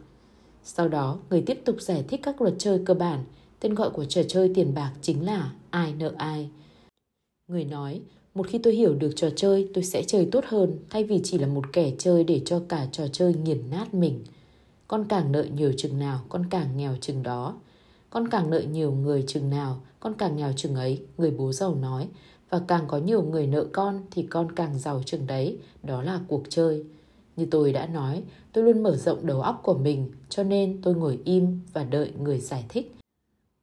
Sau 0.62 0.88
đó, 0.88 1.18
người 1.30 1.42
tiếp 1.42 1.60
tục 1.64 1.76
giải 1.80 2.04
thích 2.08 2.20
các 2.22 2.42
luật 2.42 2.54
chơi 2.58 2.80
cơ 2.86 2.94
bản. 2.94 3.24
Tên 3.60 3.74
gọi 3.74 3.90
của 3.90 4.04
trò 4.04 4.22
chơi 4.28 4.50
tiền 4.54 4.74
bạc 4.74 4.92
chính 5.02 5.26
là 5.26 5.52
ai 5.70 5.94
nợ 5.98 6.12
ai. 6.16 6.50
Người 7.48 7.64
nói, 7.64 8.00
một 8.34 8.46
khi 8.48 8.58
tôi 8.58 8.74
hiểu 8.74 8.94
được 8.94 9.10
trò 9.16 9.28
chơi, 9.36 9.68
tôi 9.74 9.84
sẽ 9.84 10.02
chơi 10.02 10.28
tốt 10.32 10.44
hơn 10.46 10.78
thay 10.90 11.04
vì 11.04 11.20
chỉ 11.24 11.38
là 11.38 11.46
một 11.46 11.64
kẻ 11.72 11.92
chơi 11.98 12.24
để 12.24 12.40
cho 12.44 12.62
cả 12.68 12.86
trò 12.92 13.08
chơi 13.08 13.34
nghiền 13.34 13.70
nát 13.70 13.94
mình. 13.94 14.24
Con 14.88 15.04
càng 15.08 15.32
nợ 15.32 15.46
nhiều 15.54 15.72
chừng 15.76 15.98
nào, 15.98 16.20
con 16.28 16.44
càng 16.50 16.76
nghèo 16.76 16.96
chừng 17.00 17.22
đó. 17.22 17.56
Con 18.10 18.28
càng 18.28 18.50
nợ 18.50 18.60
nhiều 18.60 18.92
người 18.92 19.24
chừng 19.26 19.50
nào, 19.50 19.80
con 20.00 20.14
càng 20.18 20.36
nghèo 20.36 20.52
chừng 20.56 20.74
ấy, 20.74 21.02
người 21.18 21.30
bố 21.30 21.52
giàu 21.52 21.74
nói. 21.74 22.08
Và 22.50 22.60
càng 22.68 22.84
có 22.88 22.98
nhiều 22.98 23.22
người 23.22 23.46
nợ 23.46 23.66
con 23.72 24.00
thì 24.10 24.22
con 24.22 24.52
càng 24.52 24.78
giàu 24.78 25.02
chừng 25.06 25.26
đấy, 25.26 25.58
đó 25.82 26.02
là 26.02 26.20
cuộc 26.28 26.42
chơi. 26.48 26.84
Như 27.36 27.46
tôi 27.50 27.72
đã 27.72 27.86
nói, 27.86 28.22
tôi 28.52 28.64
luôn 28.64 28.82
mở 28.82 28.96
rộng 28.96 29.26
đầu 29.26 29.40
óc 29.40 29.60
của 29.62 29.74
mình, 29.74 30.10
cho 30.28 30.42
nên 30.42 30.82
tôi 30.82 30.94
ngồi 30.94 31.20
im 31.24 31.60
và 31.72 31.84
đợi 31.84 32.10
người 32.22 32.40
giải 32.40 32.64
thích. 32.68 32.97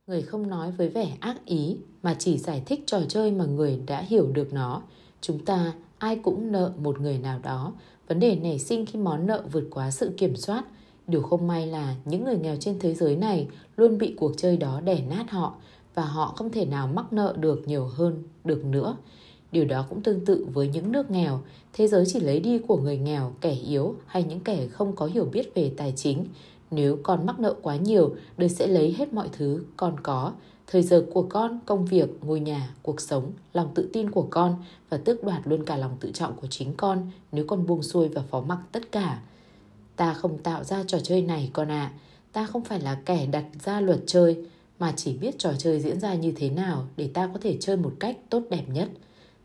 Người 0.08 0.22
không 0.22 0.50
nói 0.50 0.72
với 0.72 0.89
vẻ 0.89 1.18
ác 1.20 1.46
ý 1.46 1.78
mà 2.04 2.15
chỉ 2.20 2.38
giải 2.38 2.63
thích 2.65 2.84
trò 2.86 3.02
chơi 3.08 3.32
mà 3.32 3.46
người 3.46 3.80
đã 3.88 4.02
hiểu 4.02 4.28
được 4.34 4.54
nó. 4.54 4.82
Chúng 5.22 5.46
ta 5.46 5.74
ai 5.98 6.15
cũng 6.15 6.52
nợ 6.52 6.74
một 6.78 7.00
người 7.00 7.18
nào 7.18 7.39
đó. 7.44 7.74
Vấn 8.08 8.20
đề 8.20 8.36
nảy 8.36 8.60
sinh 8.60 8.86
khi 8.86 9.00
món 9.00 9.28
nợ 9.28 9.44
vượt 9.52 9.63
quá 9.72 9.91
sự 9.91 10.12
kiểm 10.18 10.36
soát. 10.36 10.65
Điều 11.08 11.22
không 11.22 11.48
may 11.48 11.68
là 11.68 11.96
những 12.06 12.24
người 12.24 12.38
nghèo 12.38 12.56
trên 12.56 12.80
thế 12.80 12.94
giới 12.94 13.15
này 13.15 13.48
luôn 13.78 13.98
bị 13.98 14.15
cuộc 14.18 14.32
chơi 14.38 14.58
đó 14.58 14.82
đè 14.82 15.02
nát 15.10 15.32
họ 15.32 15.56
và 15.96 16.06
họ 16.06 16.34
không 16.38 16.50
thể 16.50 16.65
nào 16.65 16.88
mắc 16.88 17.13
nợ 17.13 17.36
được 17.39 17.68
nhiều 17.68 17.86
hơn 17.86 18.24
được 18.44 18.65
nữa. 18.65 18.98
Điều 19.52 19.65
đó 19.65 19.86
cũng 19.89 20.02
tương 20.02 20.26
tự 20.26 20.48
với 20.54 20.68
những 20.68 20.91
nước 20.91 21.12
nghèo, 21.12 21.41
thế 21.74 21.88
giới 21.88 22.06
chỉ 22.08 22.20
lấy 22.20 22.39
đi 22.39 22.60
của 22.60 22.78
người 22.78 22.98
nghèo, 22.98 23.34
kẻ 23.41 23.52
yếu 23.52 23.96
hay 24.06 24.24
những 24.24 24.39
kẻ 24.39 24.68
không 24.68 24.96
có 24.96 25.06
hiểu 25.06 25.26
biết 25.26 25.56
về 25.56 25.72
tài 25.78 25.94
chính. 25.96 26.26
Nếu 26.76 26.98
con 27.04 27.26
mắc 27.26 27.40
nợ 27.40 27.56
quá 27.62 27.76
nhiều, 27.76 28.16
đời 28.38 28.50
sẽ 28.50 28.68
lấy 28.68 28.96
hết 28.98 29.14
mọi 29.14 29.30
thứ 29.32 29.64
con 29.78 29.96
có, 30.04 30.32
thời 30.68 30.82
giờ 30.82 31.06
của 31.14 31.22
con, 31.30 31.60
công 31.66 31.86
việc, 31.86 32.10
ngôi 32.22 32.40
nhà, 32.40 32.70
cuộc 32.82 33.02
sống, 33.02 33.32
lòng 33.54 33.72
tự 33.76 33.90
tin 33.94 34.12
của 34.12 34.28
con 34.30 34.56
và 34.90 34.98
tước 34.98 35.24
đoạt 35.24 35.42
luôn 35.46 35.66
cả 35.66 35.78
lòng 35.78 35.98
tự 36.00 36.12
trọng 36.12 36.36
của 36.36 36.48
chính 36.48 36.74
con 36.78 37.12
nếu 37.32 37.46
con 37.48 37.66
buông 37.66 37.84
xuôi 37.84 38.08
và 38.08 38.22
phó 38.22 38.42
mặc 38.42 38.60
tất 38.72 38.92
cả. 38.92 39.22
Ta 39.96 40.14
không 40.14 40.38
tạo 40.38 40.64
ra 40.64 40.84
trò 40.88 41.00
chơi 41.00 41.22
này 41.22 41.50
con 41.54 41.72
ạ. 41.72 41.92
À. 41.94 41.94
Ta 42.32 42.46
không 42.46 42.64
phải 42.64 42.80
là 42.80 42.98
kẻ 43.06 43.26
đặt 43.26 43.46
ra 43.66 43.82
luật 43.82 44.00
chơi, 44.06 44.38
mà 44.80 44.94
chỉ 44.96 45.18
biết 45.18 45.40
trò 45.40 45.54
chơi 45.58 45.80
diễn 45.80 46.00
ra 46.00 46.16
như 46.16 46.34
thế 46.36 46.50
nào 46.50 46.86
để 46.98 47.10
ta 47.14 47.30
có 47.34 47.40
thể 47.42 47.58
chơi 47.60 47.78
một 47.78 47.94
cách 48.00 48.18
tốt 48.30 48.44
đẹp 48.50 48.64
nhất. 48.68 48.90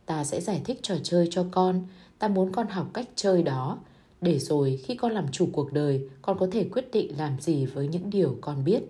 Ta 0.06 0.24
sẽ 0.24 0.40
giải 0.40 0.60
thích 0.64 0.78
trò 0.82 0.94
chơi 1.02 1.28
cho 1.30 1.44
con, 1.50 1.82
ta 2.18 2.28
muốn 2.28 2.52
con 2.52 2.66
học 2.68 2.86
cách 2.92 3.08
chơi 3.14 3.42
đó, 3.42 3.78
để 4.20 4.38
rồi 4.38 4.80
khi 4.82 4.94
con 4.94 5.12
làm 5.12 5.28
chủ 5.32 5.48
cuộc 5.52 5.72
đời, 5.72 6.08
con 6.22 6.38
có 6.38 6.48
thể 6.52 6.68
quyết 6.72 6.90
định 6.92 7.18
làm 7.18 7.40
gì 7.40 7.66
với 7.66 7.88
những 7.88 8.10
điều 8.10 8.36
con 8.40 8.64
biết. 8.64 8.82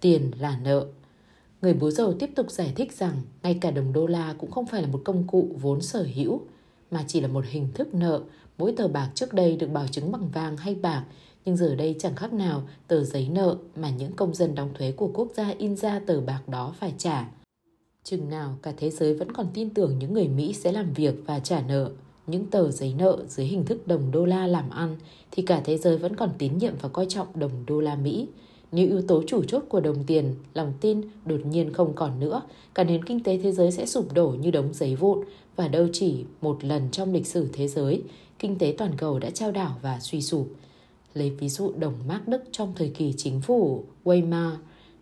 Tiền 0.00 0.30
là 0.40 0.60
nợ. 0.64 0.86
Người 1.62 1.74
bố 1.74 1.90
giàu 1.90 2.12
tiếp 2.12 2.30
tục 2.36 2.50
giải 2.50 2.72
thích 2.76 2.92
rằng 2.92 3.22
ngay 3.42 3.58
cả 3.60 3.70
đồng 3.70 3.92
đô 3.92 4.06
la 4.06 4.34
cũng 4.38 4.50
không 4.50 4.66
phải 4.66 4.82
là 4.82 4.88
một 4.88 5.02
công 5.04 5.26
cụ 5.26 5.48
vốn 5.60 5.80
sở 5.80 6.06
hữu, 6.14 6.40
mà 6.90 7.04
chỉ 7.06 7.20
là 7.20 7.28
một 7.28 7.44
hình 7.48 7.68
thức 7.74 7.94
nợ. 7.94 8.22
Mỗi 8.58 8.72
tờ 8.76 8.88
bạc 8.88 9.10
trước 9.14 9.32
đây 9.32 9.56
được 9.56 9.66
bảo 9.66 9.86
chứng 9.86 10.12
bằng 10.12 10.28
vàng 10.28 10.56
hay 10.56 10.74
bạc, 10.74 11.04
nhưng 11.44 11.56
giờ 11.56 11.74
đây 11.74 11.96
chẳng 11.98 12.16
khác 12.16 12.32
nào 12.32 12.62
tờ 12.86 13.04
giấy 13.04 13.28
nợ 13.28 13.56
mà 13.76 13.90
những 13.90 14.12
công 14.12 14.34
dân 14.34 14.54
đóng 14.54 14.70
thuế 14.74 14.92
của 14.92 15.10
quốc 15.14 15.28
gia 15.36 15.48
in 15.58 15.76
ra 15.76 16.00
tờ 16.06 16.20
bạc 16.20 16.48
đó 16.48 16.74
phải 16.78 16.94
trả. 16.98 17.30
Chừng 18.04 18.28
nào 18.28 18.58
cả 18.62 18.72
thế 18.76 18.90
giới 18.90 19.14
vẫn 19.14 19.32
còn 19.32 19.46
tin 19.54 19.70
tưởng 19.70 19.98
những 19.98 20.14
người 20.14 20.28
Mỹ 20.28 20.52
sẽ 20.52 20.72
làm 20.72 20.92
việc 20.92 21.14
và 21.26 21.38
trả 21.38 21.62
nợ, 21.62 21.90
những 22.30 22.46
tờ 22.46 22.70
giấy 22.70 22.94
nợ 22.98 23.24
dưới 23.28 23.46
hình 23.46 23.64
thức 23.64 23.86
đồng 23.86 24.10
đô 24.10 24.24
la 24.24 24.46
làm 24.46 24.70
ăn, 24.70 24.96
thì 25.30 25.42
cả 25.42 25.60
thế 25.64 25.78
giới 25.78 25.98
vẫn 25.98 26.16
còn 26.16 26.30
tín 26.38 26.58
nhiệm 26.58 26.74
và 26.80 26.88
coi 26.88 27.06
trọng 27.06 27.26
đồng 27.34 27.50
đô 27.66 27.80
la 27.80 27.96
Mỹ. 27.96 28.28
Nếu 28.72 28.86
yếu 28.86 29.02
tố 29.02 29.22
chủ 29.26 29.42
chốt 29.44 29.64
của 29.68 29.80
đồng 29.80 30.04
tiền, 30.04 30.34
lòng 30.54 30.72
tin 30.80 31.00
đột 31.24 31.46
nhiên 31.46 31.72
không 31.72 31.92
còn 31.94 32.20
nữa, 32.20 32.42
cả 32.74 32.84
nền 32.84 33.04
kinh 33.04 33.22
tế 33.22 33.38
thế 33.38 33.52
giới 33.52 33.72
sẽ 33.72 33.86
sụp 33.86 34.12
đổ 34.14 34.28
như 34.28 34.50
đống 34.50 34.68
giấy 34.72 34.96
vụn 34.96 35.24
và 35.56 35.68
đâu 35.68 35.88
chỉ 35.92 36.24
một 36.40 36.64
lần 36.64 36.90
trong 36.90 37.12
lịch 37.12 37.26
sử 37.26 37.48
thế 37.52 37.68
giới, 37.68 38.02
kinh 38.38 38.58
tế 38.58 38.74
toàn 38.78 38.92
cầu 38.96 39.18
đã 39.18 39.30
trao 39.30 39.52
đảo 39.52 39.76
và 39.82 39.98
suy 40.00 40.22
sụp. 40.22 40.52
Lấy 41.14 41.30
ví 41.30 41.48
dụ 41.48 41.72
đồng 41.78 41.94
Mark 42.08 42.28
Đức 42.28 42.42
trong 42.52 42.72
thời 42.76 42.88
kỳ 42.88 43.14
chính 43.16 43.40
phủ 43.40 43.84
Weimar 44.04 44.52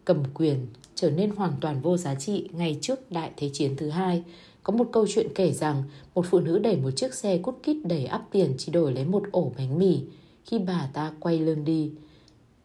cầm 0.04 0.22
quyền 0.34 0.66
trở 0.94 1.10
nên 1.10 1.30
hoàn 1.30 1.52
toàn 1.60 1.80
vô 1.80 1.96
giá 1.96 2.14
trị 2.14 2.48
ngay 2.52 2.78
trước 2.80 3.12
Đại 3.12 3.30
Thế 3.36 3.50
chiến 3.52 3.76
thứ 3.76 3.88
hai. 3.88 4.22
Có 4.68 4.74
một 4.74 4.88
câu 4.92 5.06
chuyện 5.08 5.28
kể 5.34 5.52
rằng 5.52 5.82
một 6.14 6.26
phụ 6.30 6.40
nữ 6.40 6.58
đẩy 6.58 6.76
một 6.76 6.90
chiếc 6.90 7.14
xe 7.14 7.38
cút 7.38 7.54
kít 7.62 7.76
đầy 7.84 8.04
ắp 8.04 8.22
tiền 8.30 8.54
chỉ 8.58 8.72
đổi 8.72 8.92
lấy 8.92 9.04
một 9.04 9.22
ổ 9.32 9.52
bánh 9.58 9.78
mì. 9.78 10.00
Khi 10.44 10.58
bà 10.58 10.90
ta 10.92 11.12
quay 11.20 11.38
lưng 11.38 11.64
đi, 11.64 11.92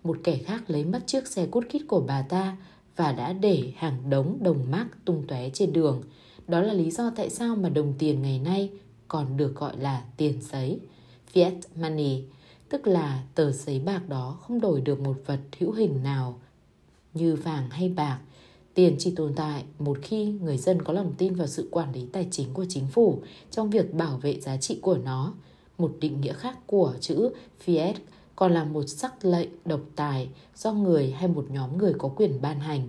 một 0.03 0.17
kẻ 0.23 0.37
khác 0.37 0.63
lấy 0.67 0.85
mất 0.85 0.99
chiếc 1.07 1.27
xe 1.27 1.45
cút 1.45 1.69
kít 1.69 1.81
của 1.87 2.03
bà 2.07 2.21
ta 2.21 2.57
và 2.95 3.11
đã 3.11 3.33
để 3.33 3.73
hàng 3.75 4.09
đống 4.09 4.37
đồng 4.41 4.71
mác 4.71 4.85
tung 5.05 5.23
tóe 5.27 5.49
trên 5.49 5.73
đường. 5.73 6.03
Đó 6.47 6.61
là 6.61 6.73
lý 6.73 6.91
do 6.91 7.11
tại 7.15 7.29
sao 7.29 7.55
mà 7.55 7.69
đồng 7.69 7.93
tiền 7.99 8.21
ngày 8.21 8.39
nay 8.39 8.69
còn 9.07 9.37
được 9.37 9.55
gọi 9.55 9.77
là 9.77 10.03
tiền 10.17 10.41
giấy, 10.51 10.79
fiat 11.33 11.55
money, 11.75 12.23
tức 12.69 12.87
là 12.87 13.23
tờ 13.35 13.51
giấy 13.51 13.79
bạc 13.79 14.09
đó 14.09 14.37
không 14.41 14.61
đổi 14.61 14.81
được 14.81 14.99
một 14.99 15.15
vật 15.25 15.39
hữu 15.59 15.71
hình 15.71 16.03
nào 16.03 16.39
như 17.13 17.35
vàng 17.35 17.69
hay 17.69 17.89
bạc. 17.89 18.19
Tiền 18.73 18.95
chỉ 18.99 19.13
tồn 19.15 19.33
tại 19.36 19.63
một 19.79 19.97
khi 20.01 20.25
người 20.25 20.57
dân 20.57 20.81
có 20.81 20.93
lòng 20.93 21.13
tin 21.17 21.36
vào 21.36 21.47
sự 21.47 21.67
quản 21.71 21.93
lý 21.93 22.05
tài 22.12 22.27
chính 22.31 22.53
của 22.53 22.65
chính 22.69 22.88
phủ 22.88 23.21
trong 23.51 23.69
việc 23.69 23.93
bảo 23.93 24.17
vệ 24.17 24.39
giá 24.39 24.57
trị 24.57 24.79
của 24.81 24.97
nó. 24.97 25.33
Một 25.77 25.95
định 25.99 26.21
nghĩa 26.21 26.33
khác 26.33 26.57
của 26.67 26.93
chữ 26.99 27.29
fiat 27.65 27.93
còn 28.36 28.53
là 28.53 28.63
một 28.63 28.83
sắc 28.83 29.25
lệnh 29.25 29.49
độc 29.65 29.81
tài 29.95 30.29
do 30.55 30.73
người 30.73 31.12
hay 31.12 31.27
một 31.27 31.45
nhóm 31.49 31.77
người 31.77 31.93
có 31.97 32.09
quyền 32.15 32.41
ban 32.41 32.59
hành. 32.59 32.88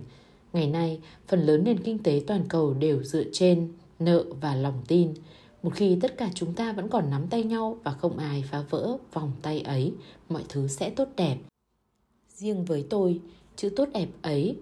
Ngày 0.53 0.67
nay, 0.67 0.99
phần 1.27 1.45
lớn 1.45 1.63
nền 1.63 1.79
kinh 1.79 2.03
tế 2.03 2.21
toàn 2.27 2.43
cầu 2.49 2.73
đều 2.73 3.03
dựa 3.03 3.23
trên 3.31 3.71
nợ 3.99 4.25
và 4.41 4.55
lòng 4.55 4.81
tin. 4.87 5.13
Một 5.63 5.73
khi 5.75 5.97
tất 6.01 6.17
cả 6.17 6.29
chúng 6.35 6.53
ta 6.53 6.73
vẫn 6.73 6.89
còn 6.89 7.09
nắm 7.09 7.27
tay 7.27 7.43
nhau 7.43 7.77
và 7.83 7.91
không 7.91 8.17
ai 8.17 8.43
phá 8.51 8.63
vỡ 8.69 8.97
vòng 9.13 9.31
tay 9.41 9.61
ấy, 9.61 9.93
mọi 10.29 10.43
thứ 10.49 10.67
sẽ 10.67 10.89
tốt 10.89 11.07
đẹp. 11.15 11.37
Riêng 12.35 12.65
với 12.65 12.85
tôi, 12.89 13.19
chữ 13.55 13.69
tốt 13.75 13.89
đẹp 13.93 14.07
ấy 14.21 14.55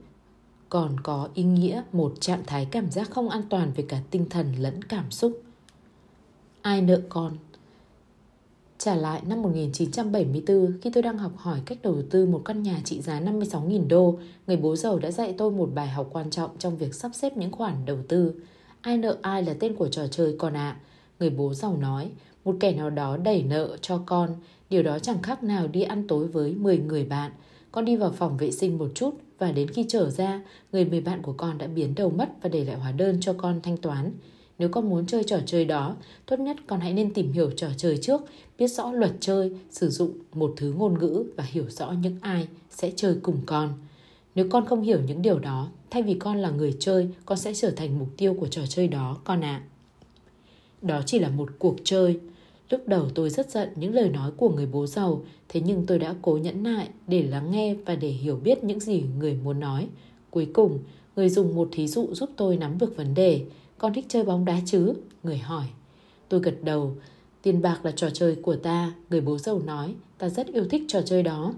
còn 0.73 0.99
có 0.99 1.29
ý 1.33 1.43
nghĩa 1.43 1.81
một 1.91 2.13
trạng 2.19 2.43
thái 2.47 2.65
cảm 2.71 2.91
giác 2.91 3.09
không 3.09 3.29
an 3.29 3.41
toàn 3.49 3.71
về 3.75 3.85
cả 3.87 3.99
tinh 4.11 4.25
thần 4.29 4.53
lẫn 4.59 4.83
cảm 4.83 5.11
xúc. 5.11 5.41
Ai 6.61 6.81
nợ 6.81 7.01
con? 7.09 7.37
Trả 8.77 8.95
lại 8.95 9.21
năm 9.27 9.41
1974, 9.41 10.73
khi 10.81 10.89
tôi 10.93 11.03
đang 11.03 11.17
học 11.17 11.31
hỏi 11.37 11.59
cách 11.65 11.77
đầu 11.83 11.97
tư 12.09 12.25
một 12.25 12.41
căn 12.45 12.63
nhà 12.63 12.81
trị 12.83 13.01
giá 13.01 13.19
56.000 13.21 13.87
đô, 13.87 14.19
người 14.47 14.57
bố 14.57 14.75
giàu 14.75 14.99
đã 14.99 15.11
dạy 15.11 15.35
tôi 15.37 15.51
một 15.51 15.69
bài 15.75 15.87
học 15.87 16.09
quan 16.11 16.29
trọng 16.29 16.57
trong 16.59 16.77
việc 16.77 16.93
sắp 16.93 17.11
xếp 17.15 17.37
những 17.37 17.51
khoản 17.51 17.85
đầu 17.85 17.97
tư. 18.07 18.33
Ai 18.81 18.97
nợ 18.97 19.17
ai 19.21 19.43
là 19.43 19.53
tên 19.59 19.75
của 19.75 19.87
trò 19.87 20.07
chơi 20.07 20.35
con 20.39 20.53
ạ. 20.53 20.69
À. 20.69 20.79
Người 21.19 21.29
bố 21.29 21.53
giàu 21.53 21.77
nói, 21.77 22.11
một 22.45 22.55
kẻ 22.59 22.71
nào 22.71 22.89
đó 22.89 23.17
đẩy 23.17 23.43
nợ 23.43 23.77
cho 23.81 24.01
con, 24.05 24.35
điều 24.69 24.83
đó 24.83 24.99
chẳng 24.99 25.21
khác 25.21 25.43
nào 25.43 25.67
đi 25.67 25.81
ăn 25.81 26.07
tối 26.07 26.27
với 26.27 26.55
10 26.55 26.77
người 26.77 27.05
bạn. 27.05 27.31
Con 27.71 27.85
đi 27.85 27.95
vào 27.95 28.11
phòng 28.11 28.37
vệ 28.37 28.51
sinh 28.51 28.77
một 28.77 28.91
chút 28.95 29.13
và 29.43 29.51
đến 29.51 29.69
khi 29.69 29.85
trở 29.89 30.09
ra, 30.09 30.41
người 30.71 30.85
10 30.85 31.01
bạn 31.01 31.21
của 31.21 31.33
con 31.33 31.57
đã 31.57 31.67
biến 31.67 31.95
đầu 31.95 32.09
mất 32.09 32.29
và 32.41 32.49
để 32.49 32.65
lại 32.65 32.75
hóa 32.75 32.91
đơn 32.91 33.17
cho 33.21 33.33
con 33.33 33.59
thanh 33.63 33.77
toán. 33.77 34.11
Nếu 34.59 34.69
con 34.69 34.89
muốn 34.89 35.05
chơi 35.05 35.23
trò 35.23 35.37
chơi 35.45 35.65
đó, 35.65 35.95
tốt 36.25 36.39
nhất 36.39 36.57
con 36.67 36.79
hãy 36.79 36.93
nên 36.93 37.13
tìm 37.13 37.31
hiểu 37.31 37.51
trò 37.51 37.67
chơi 37.77 37.97
trước, 37.97 38.21
biết 38.57 38.67
rõ 38.67 38.91
luật 38.91 39.11
chơi, 39.19 39.51
sử 39.69 39.89
dụng 39.89 40.11
một 40.33 40.53
thứ 40.57 40.73
ngôn 40.77 40.99
ngữ 40.99 41.23
và 41.35 41.43
hiểu 41.43 41.65
rõ 41.69 41.91
những 41.91 42.15
ai 42.21 42.47
sẽ 42.69 42.91
chơi 42.95 43.15
cùng 43.23 43.37
con. 43.45 43.73
Nếu 44.35 44.47
con 44.49 44.65
không 44.65 44.81
hiểu 44.81 44.99
những 45.07 45.21
điều 45.21 45.39
đó, 45.39 45.69
thay 45.89 46.03
vì 46.03 46.13
con 46.13 46.37
là 46.37 46.49
người 46.49 46.75
chơi, 46.79 47.07
con 47.25 47.37
sẽ 47.37 47.53
trở 47.53 47.71
thành 47.71 47.99
mục 47.99 48.09
tiêu 48.17 48.33
của 48.39 48.47
trò 48.47 48.61
chơi 48.69 48.87
đó, 48.87 49.17
con 49.23 49.41
ạ. 49.41 49.63
À. 49.63 49.67
Đó 50.81 51.01
chỉ 51.05 51.19
là 51.19 51.29
một 51.29 51.49
cuộc 51.59 51.75
chơi. 51.83 52.19
Lúc 52.73 52.87
đầu 52.87 53.09
tôi 53.15 53.29
rất 53.29 53.49
giận 53.49 53.69
những 53.75 53.93
lời 53.93 54.09
nói 54.09 54.31
của 54.37 54.49
người 54.49 54.65
bố 54.65 54.87
giàu, 54.87 55.23
thế 55.49 55.61
nhưng 55.65 55.85
tôi 55.85 55.99
đã 55.99 56.15
cố 56.21 56.37
nhẫn 56.37 56.63
nại 56.63 56.89
để 57.07 57.23
lắng 57.23 57.51
nghe 57.51 57.75
và 57.85 57.95
để 57.95 58.07
hiểu 58.07 58.35
biết 58.35 58.63
những 58.63 58.79
gì 58.79 59.03
người 59.19 59.37
muốn 59.43 59.59
nói. 59.59 59.87
Cuối 60.29 60.47
cùng, 60.53 60.79
người 61.15 61.29
dùng 61.29 61.55
một 61.55 61.69
thí 61.71 61.87
dụ 61.87 62.07
giúp 62.11 62.29
tôi 62.35 62.57
nắm 62.57 62.77
được 62.77 62.97
vấn 62.97 63.13
đề. 63.13 63.45
Con 63.77 63.93
thích 63.93 64.05
chơi 64.09 64.23
bóng 64.23 64.45
đá 64.45 64.59
chứ? 64.65 64.93
Người 65.23 65.37
hỏi. 65.37 65.65
Tôi 66.29 66.39
gật 66.39 66.55
đầu. 66.63 66.95
Tiền 67.41 67.61
bạc 67.61 67.79
là 67.83 67.91
trò 67.91 68.09
chơi 68.09 68.35
của 68.35 68.55
ta, 68.55 68.93
người 69.09 69.21
bố 69.21 69.37
giàu 69.37 69.59
nói. 69.59 69.93
Ta 70.17 70.29
rất 70.29 70.47
yêu 70.47 70.65
thích 70.69 70.83
trò 70.87 71.01
chơi 71.01 71.23
đó. 71.23 71.53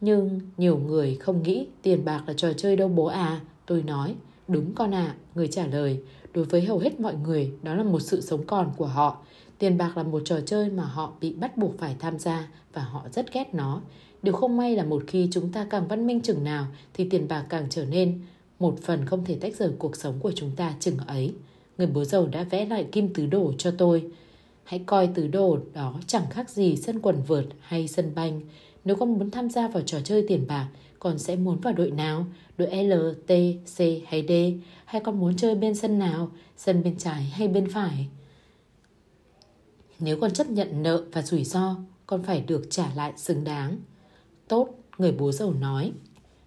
Nhưng 0.00 0.40
nhiều 0.56 0.78
người 0.78 1.14
không 1.14 1.42
nghĩ 1.42 1.66
tiền 1.82 2.04
bạc 2.04 2.24
là 2.26 2.34
trò 2.36 2.52
chơi 2.52 2.76
đâu 2.76 2.88
bố 2.88 3.04
à. 3.04 3.40
Tôi 3.66 3.82
nói. 3.82 4.14
Đúng 4.48 4.74
con 4.74 4.94
ạ, 4.94 5.06
à, 5.06 5.16
người 5.34 5.48
trả 5.48 5.66
lời. 5.66 6.00
Đối 6.34 6.44
với 6.44 6.64
hầu 6.64 6.78
hết 6.78 7.00
mọi 7.00 7.14
người, 7.24 7.52
đó 7.62 7.74
là 7.74 7.82
một 7.82 8.00
sự 8.00 8.20
sống 8.20 8.46
còn 8.46 8.72
của 8.76 8.86
họ. 8.86 9.22
Tiền 9.60 9.78
bạc 9.78 9.96
là 9.96 10.02
một 10.02 10.22
trò 10.24 10.40
chơi 10.46 10.70
mà 10.70 10.82
họ 10.82 11.12
bị 11.20 11.32
bắt 11.32 11.56
buộc 11.56 11.78
phải 11.78 11.96
tham 11.98 12.18
gia 12.18 12.48
và 12.72 12.82
họ 12.82 13.04
rất 13.12 13.32
ghét 13.32 13.54
nó. 13.54 13.80
Điều 14.22 14.34
không 14.34 14.56
may 14.56 14.76
là 14.76 14.84
một 14.84 15.02
khi 15.06 15.28
chúng 15.32 15.52
ta 15.52 15.66
càng 15.70 15.88
văn 15.88 16.06
minh 16.06 16.20
chừng 16.20 16.44
nào 16.44 16.66
thì 16.94 17.08
tiền 17.08 17.28
bạc 17.28 17.44
càng 17.48 17.66
trở 17.70 17.84
nên 17.84 18.20
một 18.58 18.78
phần 18.82 19.06
không 19.06 19.24
thể 19.24 19.36
tách 19.40 19.56
rời 19.56 19.70
cuộc 19.78 19.96
sống 19.96 20.14
của 20.20 20.32
chúng 20.34 20.50
ta 20.56 20.74
chừng 20.80 20.98
ấy. 20.98 21.34
Người 21.78 21.86
bố 21.86 22.04
giàu 22.04 22.26
đã 22.26 22.42
vẽ 22.42 22.66
lại 22.66 22.86
kim 22.92 23.14
tứ 23.14 23.26
đồ 23.26 23.52
cho 23.58 23.70
tôi. 23.78 24.04
Hãy 24.64 24.80
coi 24.86 25.06
tứ 25.06 25.26
đồ 25.26 25.58
đó 25.72 25.94
chẳng 26.06 26.30
khác 26.30 26.50
gì 26.50 26.76
sân 26.76 27.00
quần 27.00 27.22
vợt 27.26 27.44
hay 27.60 27.88
sân 27.88 28.12
banh. 28.14 28.40
Nếu 28.84 28.96
con 28.96 29.18
muốn 29.18 29.30
tham 29.30 29.50
gia 29.50 29.68
vào 29.68 29.82
trò 29.82 30.00
chơi 30.04 30.24
tiền 30.28 30.46
bạc, 30.48 30.68
con 30.98 31.18
sẽ 31.18 31.36
muốn 31.36 31.60
vào 31.60 31.72
đội 31.72 31.90
nào? 31.90 32.26
Đội 32.58 32.84
L, 32.84 32.92
T, 33.26 33.30
C 33.76 33.78
hay 34.06 34.24
D? 34.28 34.32
Hay 34.84 35.02
con 35.04 35.20
muốn 35.20 35.36
chơi 35.36 35.54
bên 35.54 35.74
sân 35.74 35.98
nào? 35.98 36.30
Sân 36.56 36.82
bên 36.82 36.96
trái 36.96 37.22
hay 37.22 37.48
bên 37.48 37.70
phải? 37.70 38.08
Nếu 40.00 40.16
con 40.20 40.30
chấp 40.30 40.46
nhận 40.46 40.82
nợ 40.82 41.04
và 41.12 41.22
rủi 41.22 41.44
ro, 41.44 41.76
con 42.06 42.22
phải 42.22 42.40
được 42.40 42.66
trả 42.70 42.94
lại 42.94 43.12
xứng 43.16 43.44
đáng. 43.44 43.76
Tốt, 44.48 44.68
người 44.98 45.12
bố 45.12 45.32
giàu 45.32 45.52
nói. 45.52 45.92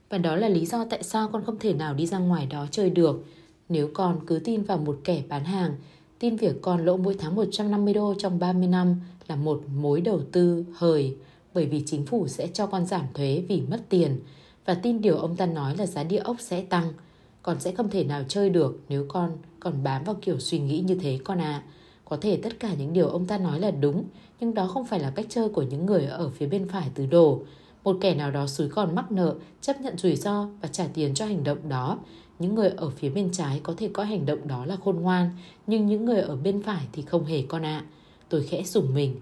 Và 0.09 0.17
đó 0.17 0.35
là 0.35 0.49
lý 0.49 0.65
do 0.65 0.85
tại 0.89 1.03
sao 1.03 1.29
con 1.33 1.43
không 1.45 1.59
thể 1.59 1.73
nào 1.73 1.93
đi 1.93 2.05
ra 2.05 2.17
ngoài 2.17 2.45
đó 2.45 2.67
chơi 2.71 2.89
được. 2.89 3.25
Nếu 3.69 3.89
con 3.93 4.19
cứ 4.27 4.39
tin 4.43 4.63
vào 4.63 4.77
một 4.77 4.99
kẻ 5.03 5.23
bán 5.29 5.43
hàng, 5.43 5.75
tin 6.19 6.35
việc 6.35 6.61
con 6.61 6.85
lỗ 6.85 6.97
mỗi 6.97 7.15
tháng 7.19 7.35
150 7.35 7.93
đô 7.93 8.13
trong 8.17 8.39
30 8.39 8.67
năm 8.67 9.01
là 9.27 9.35
một 9.35 9.61
mối 9.75 10.01
đầu 10.01 10.21
tư 10.31 10.65
hời 10.75 11.15
bởi 11.53 11.65
vì 11.65 11.83
chính 11.85 12.05
phủ 12.05 12.27
sẽ 12.27 12.47
cho 12.47 12.67
con 12.67 12.85
giảm 12.85 13.05
thuế 13.13 13.43
vì 13.47 13.61
mất 13.61 13.79
tiền 13.89 14.19
và 14.65 14.73
tin 14.73 15.01
điều 15.01 15.17
ông 15.17 15.35
ta 15.35 15.45
nói 15.45 15.77
là 15.77 15.85
giá 15.85 16.03
địa 16.03 16.17
ốc 16.17 16.35
sẽ 16.39 16.61
tăng. 16.61 16.93
Con 17.41 17.59
sẽ 17.59 17.71
không 17.71 17.89
thể 17.89 18.03
nào 18.03 18.23
chơi 18.27 18.49
được 18.49 18.79
nếu 18.89 19.05
con 19.09 19.37
còn 19.59 19.83
bám 19.83 20.03
vào 20.03 20.15
kiểu 20.21 20.39
suy 20.39 20.59
nghĩ 20.59 20.79
như 20.79 20.95
thế 20.95 21.19
con 21.23 21.41
ạ. 21.41 21.63
À. 21.65 21.69
Có 22.13 22.17
thể 22.21 22.37
tất 22.37 22.59
cả 22.59 22.73
những 22.77 22.93
điều 22.93 23.07
ông 23.07 23.25
ta 23.25 23.37
nói 23.37 23.59
là 23.59 23.71
đúng, 23.71 24.03
nhưng 24.39 24.53
đó 24.53 24.67
không 24.67 24.85
phải 24.85 24.99
là 24.99 25.09
cách 25.09 25.25
chơi 25.29 25.49
của 25.49 25.61
những 25.61 25.85
người 25.85 26.05
ở 26.05 26.29
phía 26.29 26.45
bên 26.45 26.67
phải 26.67 26.89
tứ 26.95 27.05
đồ. 27.05 27.39
Một 27.83 27.97
kẻ 28.01 28.15
nào 28.15 28.31
đó 28.31 28.47
suối 28.47 28.69
còn 28.69 28.95
mắc 28.95 29.11
nợ, 29.11 29.35
chấp 29.61 29.81
nhận 29.81 29.97
rủi 29.97 30.15
ro 30.15 30.47
và 30.61 30.67
trả 30.67 30.87
tiền 30.93 31.13
cho 31.13 31.25
hành 31.25 31.43
động 31.43 31.69
đó. 31.69 31.99
Những 32.39 32.55
người 32.55 32.69
ở 32.69 32.89
phía 32.89 33.09
bên 33.09 33.29
trái 33.31 33.59
có 33.63 33.73
thể 33.77 33.89
coi 33.93 34.05
hành 34.05 34.25
động 34.25 34.47
đó 34.47 34.65
là 34.65 34.75
khôn 34.75 34.95
ngoan, 34.95 35.29
nhưng 35.67 35.87
những 35.87 36.05
người 36.05 36.21
ở 36.21 36.35
bên 36.35 36.61
phải 36.61 36.83
thì 36.93 37.01
không 37.01 37.25
hề 37.25 37.43
con 37.47 37.65
ạ. 37.65 37.77
À. 37.77 37.87
Tôi 38.29 38.43
khẽ 38.43 38.63
sủng 38.63 38.93
mình. 38.93 39.15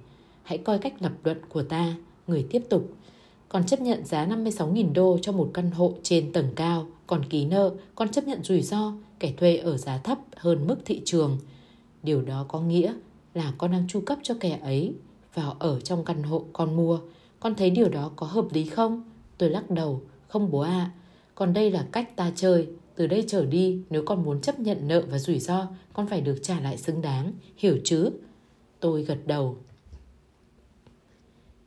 Hãy 0.43 0.57
coi 0.57 0.77
cách 0.79 0.93
lập 0.99 1.13
luận 1.23 1.37
của 1.49 1.63
ta. 1.63 1.95
Người 2.27 2.45
tiếp 2.49 2.61
tục. 2.69 2.89
Còn 3.49 3.65
chấp 3.65 3.81
nhận 3.81 4.05
giá 4.05 4.25
56.000 4.25 4.93
đô 4.93 5.17
cho 5.21 5.31
một 5.31 5.51
căn 5.53 5.71
hộ 5.71 5.93
trên 6.03 6.33
tầng 6.33 6.49
cao, 6.55 6.87
còn 7.07 7.25
ký 7.25 7.45
nợ, 7.45 7.71
còn 7.95 8.09
chấp 8.09 8.23
nhận 8.27 8.43
rủi 8.43 8.61
ro, 8.61 8.93
kẻ 9.19 9.33
thuê 9.37 9.57
ở 9.57 9.77
giá 9.77 9.97
thấp 9.97 10.17
hơn 10.35 10.67
mức 10.67 10.77
thị 10.85 11.01
trường. 11.05 11.37
Điều 12.03 12.21
đó 12.21 12.45
có 12.49 12.61
nghĩa 12.61 12.93
là 13.33 13.53
con 13.57 13.71
đang 13.71 13.87
chu 13.87 14.01
cấp 14.05 14.19
cho 14.23 14.35
kẻ 14.39 14.59
ấy 14.61 14.93
vào 15.33 15.55
ở 15.59 15.79
trong 15.79 16.05
căn 16.05 16.23
hộ 16.23 16.45
con 16.53 16.75
mua. 16.75 16.99
Con 17.39 17.55
thấy 17.55 17.69
điều 17.69 17.89
đó 17.89 18.11
có 18.15 18.27
hợp 18.27 18.45
lý 18.51 18.65
không? 18.65 19.03
Tôi 19.37 19.49
lắc 19.49 19.69
đầu, 19.69 20.01
không 20.27 20.51
bố 20.51 20.59
ạ. 20.59 20.69
À. 20.69 20.91
Còn 21.35 21.53
đây 21.53 21.71
là 21.71 21.87
cách 21.91 22.15
ta 22.15 22.31
chơi. 22.35 22.67
Từ 22.95 23.07
đây 23.07 23.25
trở 23.27 23.45
đi, 23.45 23.81
nếu 23.89 24.03
con 24.05 24.23
muốn 24.23 24.41
chấp 24.41 24.59
nhận 24.59 24.87
nợ 24.87 25.03
và 25.09 25.19
rủi 25.19 25.39
ro, 25.39 25.67
con 25.93 26.07
phải 26.07 26.21
được 26.21 26.39
trả 26.43 26.59
lại 26.59 26.77
xứng 26.77 27.01
đáng. 27.01 27.33
Hiểu 27.57 27.77
chứ? 27.83 28.09
Tôi 28.79 29.03
gật 29.03 29.17
đầu. 29.25 29.57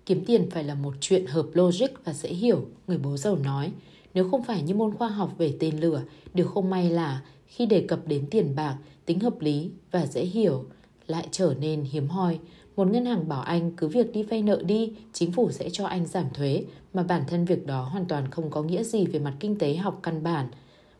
Kiếm 0.07 0.25
tiền 0.25 0.51
phải 0.51 0.65
là 0.65 0.75
một 0.75 0.95
chuyện 1.01 1.27
hợp 1.27 1.47
logic 1.53 1.87
và 2.05 2.13
dễ 2.13 2.29
hiểu, 2.29 2.69
người 2.87 2.99
bố 2.99 3.17
giàu 3.17 3.37
nói. 3.37 3.73
Nếu 4.15 4.31
không 4.31 4.43
phải 4.43 4.63
như 4.63 4.75
môn 4.75 4.95
khoa 4.95 5.09
học 5.09 5.35
về 5.39 5.57
tên 5.61 5.81
lửa, 5.81 6.03
điều 6.35 6.47
không 6.49 6.71
may 6.71 6.91
là 6.91 7.23
khi 7.55 7.67
đề 7.67 7.85
cập 7.89 8.07
đến 8.07 8.27
tiền 8.31 8.55
bạc, 8.57 8.77
tính 9.07 9.21
hợp 9.21 9.41
lý 9.41 9.71
và 9.91 10.07
dễ 10.07 10.25
hiểu 10.25 10.65
lại 11.07 11.29
trở 11.31 11.55
nên 11.61 11.83
hiếm 11.83 12.09
hoi. 12.09 12.39
Một 12.77 12.89
ngân 12.89 13.07
hàng 13.07 13.29
bảo 13.29 13.41
anh 13.41 13.73
cứ 13.77 13.89
việc 13.89 14.13
đi 14.13 14.23
vay 14.23 14.43
nợ 14.43 14.63
đi, 14.67 14.93
chính 15.13 15.33
phủ 15.33 15.51
sẽ 15.51 15.71
cho 15.71 15.87
anh 15.87 16.07
giảm 16.07 16.27
thuế, 16.35 16.65
mà 16.95 17.03
bản 17.03 17.23
thân 17.29 17.45
việc 17.45 17.67
đó 17.67 17.83
hoàn 17.83 18.05
toàn 18.05 18.31
không 18.31 18.51
có 18.51 18.63
nghĩa 18.63 18.83
gì 18.83 19.07
về 19.07 19.19
mặt 19.19 19.35
kinh 19.41 19.59
tế 19.59 19.77
học 19.77 20.01
căn 20.03 20.23
bản. 20.23 20.47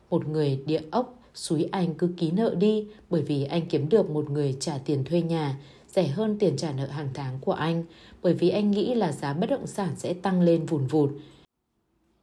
Một 0.09 0.27
người 0.27 0.59
địa 0.65 0.81
ốc 0.91 1.19
xúi 1.33 1.67
anh 1.71 1.93
cứ 1.95 2.09
ký 2.17 2.31
nợ 2.31 2.55
đi 2.57 2.87
bởi 3.09 3.21
vì 3.21 3.43
anh 3.43 3.65
kiếm 3.65 3.89
được 3.89 4.09
một 4.09 4.29
người 4.29 4.57
trả 4.59 4.77
tiền 4.77 5.03
thuê 5.03 5.21
nhà 5.21 5.59
rẻ 5.95 6.07
hơn 6.07 6.39
tiền 6.39 6.57
trả 6.57 6.71
nợ 6.71 6.85
hàng 6.85 7.09
tháng 7.13 7.39
của 7.41 7.51
anh 7.51 7.83
bởi 8.21 8.33
vì 8.33 8.49
anh 8.49 8.71
nghĩ 8.71 8.95
là 8.95 9.11
giá 9.11 9.33
bất 9.33 9.49
động 9.49 9.67
sản 9.67 9.89
sẽ 9.97 10.13
tăng 10.13 10.41
lên 10.41 10.65
vùn 10.65 10.87
vụt. 10.87 11.11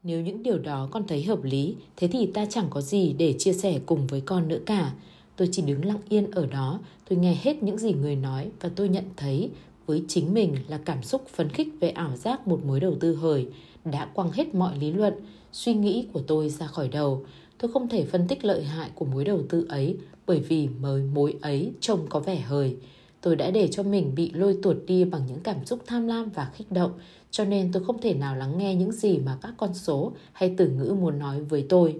Nếu 0.04 0.20
những 0.20 0.42
điều 0.42 0.58
đó 0.58 0.88
con 0.90 1.06
thấy 1.06 1.22
hợp 1.22 1.44
lý, 1.44 1.76
thế 1.96 2.08
thì 2.08 2.26
ta 2.26 2.46
chẳng 2.46 2.66
có 2.70 2.80
gì 2.80 3.12
để 3.12 3.34
chia 3.38 3.52
sẻ 3.52 3.80
cùng 3.86 4.06
với 4.06 4.20
con 4.20 4.48
nữa 4.48 4.58
cả. 4.66 4.92
Tôi 5.36 5.48
chỉ 5.52 5.62
đứng 5.62 5.84
lặng 5.84 6.00
yên 6.08 6.30
ở 6.30 6.46
đó, 6.46 6.80
tôi 7.08 7.18
nghe 7.18 7.36
hết 7.42 7.62
những 7.62 7.78
gì 7.78 7.92
người 7.92 8.16
nói 8.16 8.50
và 8.60 8.70
tôi 8.76 8.88
nhận 8.88 9.04
thấy 9.16 9.50
với 9.86 10.02
chính 10.08 10.34
mình 10.34 10.56
là 10.68 10.78
cảm 10.84 11.02
xúc 11.02 11.28
phấn 11.28 11.48
khích 11.48 11.68
về 11.80 11.90
ảo 11.90 12.16
giác 12.16 12.48
một 12.48 12.64
mối 12.64 12.80
đầu 12.80 12.94
tư 13.00 13.14
hời 13.14 13.46
đã 13.84 14.04
quăng 14.04 14.32
hết 14.32 14.54
mọi 14.54 14.78
lý 14.78 14.90
luận, 14.90 15.14
suy 15.52 15.74
nghĩ 15.74 16.06
của 16.12 16.20
tôi 16.26 16.48
ra 16.48 16.66
khỏi 16.66 16.88
đầu. 16.88 17.24
Tôi 17.58 17.72
không 17.72 17.88
thể 17.88 18.04
phân 18.04 18.28
tích 18.28 18.44
lợi 18.44 18.64
hại 18.64 18.90
của 18.94 19.04
mối 19.04 19.24
đầu 19.24 19.40
tư 19.48 19.66
ấy 19.68 19.96
bởi 20.26 20.40
vì 20.40 20.68
mới 20.80 21.02
mối 21.02 21.34
ấy 21.40 21.72
trông 21.80 22.06
có 22.08 22.20
vẻ 22.20 22.40
hời. 22.40 22.76
Tôi 23.20 23.36
đã 23.36 23.50
để 23.50 23.68
cho 23.68 23.82
mình 23.82 24.14
bị 24.14 24.30
lôi 24.34 24.58
tuột 24.62 24.76
đi 24.86 25.04
bằng 25.04 25.22
những 25.28 25.40
cảm 25.40 25.66
xúc 25.66 25.78
tham 25.86 26.06
lam 26.06 26.30
và 26.30 26.50
kích 26.58 26.72
động, 26.72 26.92
cho 27.32 27.44
nên 27.44 27.72
tôi 27.72 27.84
không 27.84 28.00
thể 28.00 28.14
nào 28.14 28.36
lắng 28.36 28.58
nghe 28.58 28.74
những 28.74 28.92
gì 28.92 29.18
mà 29.18 29.38
các 29.42 29.54
con 29.56 29.74
số 29.74 30.12
hay 30.32 30.54
từ 30.58 30.68
ngữ 30.68 30.96
muốn 31.00 31.18
nói 31.18 31.40
với 31.40 31.66
tôi. 31.68 31.96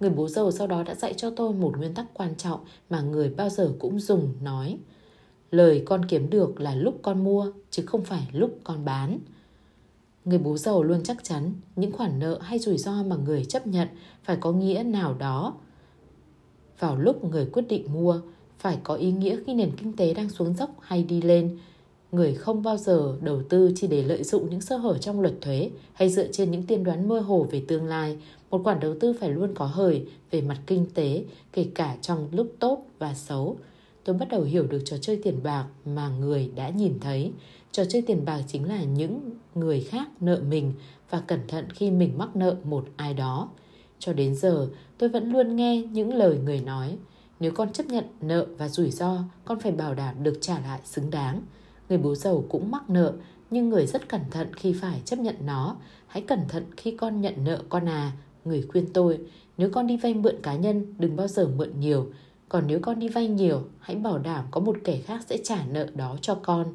Người 0.00 0.10
bố 0.10 0.28
giàu 0.28 0.50
sau 0.50 0.66
đó 0.66 0.82
đã 0.82 0.94
dạy 0.94 1.14
cho 1.14 1.30
tôi 1.30 1.52
một 1.52 1.76
nguyên 1.78 1.94
tắc 1.94 2.06
quan 2.14 2.34
trọng 2.36 2.60
mà 2.90 3.00
người 3.00 3.28
bao 3.28 3.48
giờ 3.48 3.72
cũng 3.78 4.00
dùng 4.00 4.34
nói. 4.42 4.78
Lời 5.50 5.82
con 5.86 6.04
kiếm 6.04 6.30
được 6.30 6.60
là 6.60 6.74
lúc 6.74 6.98
con 7.02 7.24
mua, 7.24 7.52
chứ 7.70 7.82
không 7.86 8.04
phải 8.04 8.28
lúc 8.32 8.58
con 8.64 8.84
bán. 8.84 9.18
Người 10.24 10.38
bố 10.38 10.56
giàu 10.56 10.82
luôn 10.82 11.02
chắc 11.04 11.24
chắn 11.24 11.52
những 11.76 11.92
khoản 11.92 12.18
nợ 12.18 12.38
hay 12.42 12.58
rủi 12.58 12.78
ro 12.78 13.02
mà 13.02 13.16
người 13.16 13.44
chấp 13.44 13.66
nhận 13.66 13.88
phải 14.24 14.36
có 14.36 14.52
nghĩa 14.52 14.82
nào 14.82 15.14
đó. 15.14 15.54
Vào 16.78 16.96
lúc 16.96 17.24
người 17.24 17.46
quyết 17.46 17.64
định 17.68 17.92
mua, 17.92 18.20
phải 18.58 18.78
có 18.82 18.94
ý 18.94 19.12
nghĩa 19.12 19.38
khi 19.46 19.54
nền 19.54 19.76
kinh 19.76 19.96
tế 19.96 20.14
đang 20.14 20.28
xuống 20.28 20.54
dốc 20.54 20.70
hay 20.80 21.02
đi 21.02 21.22
lên. 21.22 21.58
Người 22.16 22.34
không 22.34 22.62
bao 22.62 22.76
giờ 22.76 23.16
đầu 23.20 23.42
tư 23.48 23.72
chỉ 23.76 23.86
để 23.86 24.02
lợi 24.02 24.24
dụng 24.24 24.50
những 24.50 24.60
sơ 24.60 24.76
hở 24.76 24.98
trong 24.98 25.20
luật 25.20 25.34
thuế 25.40 25.70
hay 25.92 26.08
dựa 26.08 26.32
trên 26.32 26.50
những 26.50 26.62
tiên 26.62 26.84
đoán 26.84 27.08
mơ 27.08 27.20
hồ 27.20 27.46
về 27.50 27.62
tương 27.68 27.84
lai. 27.84 28.16
Một 28.50 28.60
khoản 28.64 28.80
đầu 28.80 28.94
tư 29.00 29.14
phải 29.20 29.30
luôn 29.30 29.54
có 29.54 29.66
hời 29.66 30.06
về 30.30 30.40
mặt 30.40 30.58
kinh 30.66 30.86
tế, 30.94 31.24
kể 31.52 31.66
cả 31.74 31.96
trong 32.02 32.28
lúc 32.32 32.52
tốt 32.58 32.86
và 32.98 33.14
xấu. 33.14 33.56
Tôi 34.04 34.16
bắt 34.16 34.28
đầu 34.28 34.42
hiểu 34.42 34.66
được 34.66 34.82
trò 34.84 34.96
chơi 35.00 35.20
tiền 35.24 35.42
bạc 35.42 35.66
mà 35.84 36.08
người 36.08 36.50
đã 36.56 36.68
nhìn 36.68 36.98
thấy. 37.00 37.32
Trò 37.72 37.84
chơi 37.84 38.02
tiền 38.02 38.24
bạc 38.24 38.42
chính 38.46 38.68
là 38.68 38.82
những 38.82 39.30
người 39.54 39.80
khác 39.80 40.08
nợ 40.20 40.40
mình 40.48 40.72
và 41.10 41.20
cẩn 41.20 41.40
thận 41.48 41.64
khi 41.74 41.90
mình 41.90 42.18
mắc 42.18 42.36
nợ 42.36 42.56
một 42.64 42.84
ai 42.96 43.14
đó. 43.14 43.48
Cho 43.98 44.12
đến 44.12 44.34
giờ, 44.34 44.68
tôi 44.98 45.08
vẫn 45.08 45.32
luôn 45.32 45.56
nghe 45.56 45.82
những 45.82 46.14
lời 46.14 46.38
người 46.44 46.60
nói– 46.60 46.96
nếu 47.40 47.52
con 47.52 47.72
chấp 47.72 47.86
nhận 47.86 48.04
nợ 48.20 48.46
và 48.58 48.68
rủi 48.68 48.90
ro, 48.90 49.18
con 49.44 49.60
phải 49.60 49.72
bảo 49.72 49.94
đảm 49.94 50.22
được 50.22 50.38
trả 50.40 50.58
lại 50.60 50.80
xứng 50.84 51.10
đáng. 51.10 51.42
Người 51.88 51.98
bố 51.98 52.14
giàu 52.14 52.44
cũng 52.48 52.70
mắc 52.70 52.90
nợ, 52.90 53.12
nhưng 53.50 53.68
người 53.68 53.86
rất 53.86 54.08
cẩn 54.08 54.20
thận 54.30 54.54
khi 54.54 54.72
phải 54.72 55.00
chấp 55.04 55.18
nhận 55.18 55.34
nó. 55.46 55.76
Hãy 56.06 56.22
cẩn 56.22 56.40
thận 56.48 56.64
khi 56.76 56.90
con 56.90 57.20
nhận 57.20 57.34
nợ 57.44 57.62
con 57.68 57.88
à. 57.88 58.12
Người 58.44 58.62
khuyên 58.62 58.86
tôi, 58.92 59.18
nếu 59.58 59.70
con 59.70 59.86
đi 59.86 59.96
vay 59.96 60.14
mượn 60.14 60.34
cá 60.42 60.56
nhân, 60.56 60.94
đừng 60.98 61.16
bao 61.16 61.28
giờ 61.28 61.48
mượn 61.56 61.80
nhiều. 61.80 62.06
Còn 62.48 62.64
nếu 62.66 62.78
con 62.82 62.98
đi 62.98 63.08
vay 63.08 63.28
nhiều, 63.28 63.62
hãy 63.80 63.96
bảo 63.96 64.18
đảm 64.18 64.44
có 64.50 64.60
một 64.60 64.76
kẻ 64.84 65.00
khác 65.00 65.20
sẽ 65.28 65.38
trả 65.44 65.64
nợ 65.66 65.86
đó 65.94 66.16
cho 66.20 66.34
con. 66.34 66.74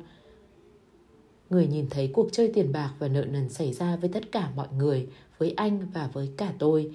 Người 1.49 1.67
nhìn 1.67 1.85
thấy 1.89 2.07
cuộc 2.13 2.29
chơi 2.31 2.51
tiền 2.53 2.71
bạc 2.71 2.93
và 2.99 3.07
nợ 3.07 3.25
nần 3.25 3.49
xảy 3.49 3.73
ra 3.73 3.95
với 3.95 4.09
tất 4.09 4.31
cả 4.31 4.49
mọi 4.55 4.67
người, 4.77 5.07
với 5.37 5.51
anh 5.51 5.79
và 5.93 6.09
với 6.13 6.29
cả 6.37 6.53
tôi. 6.59 6.91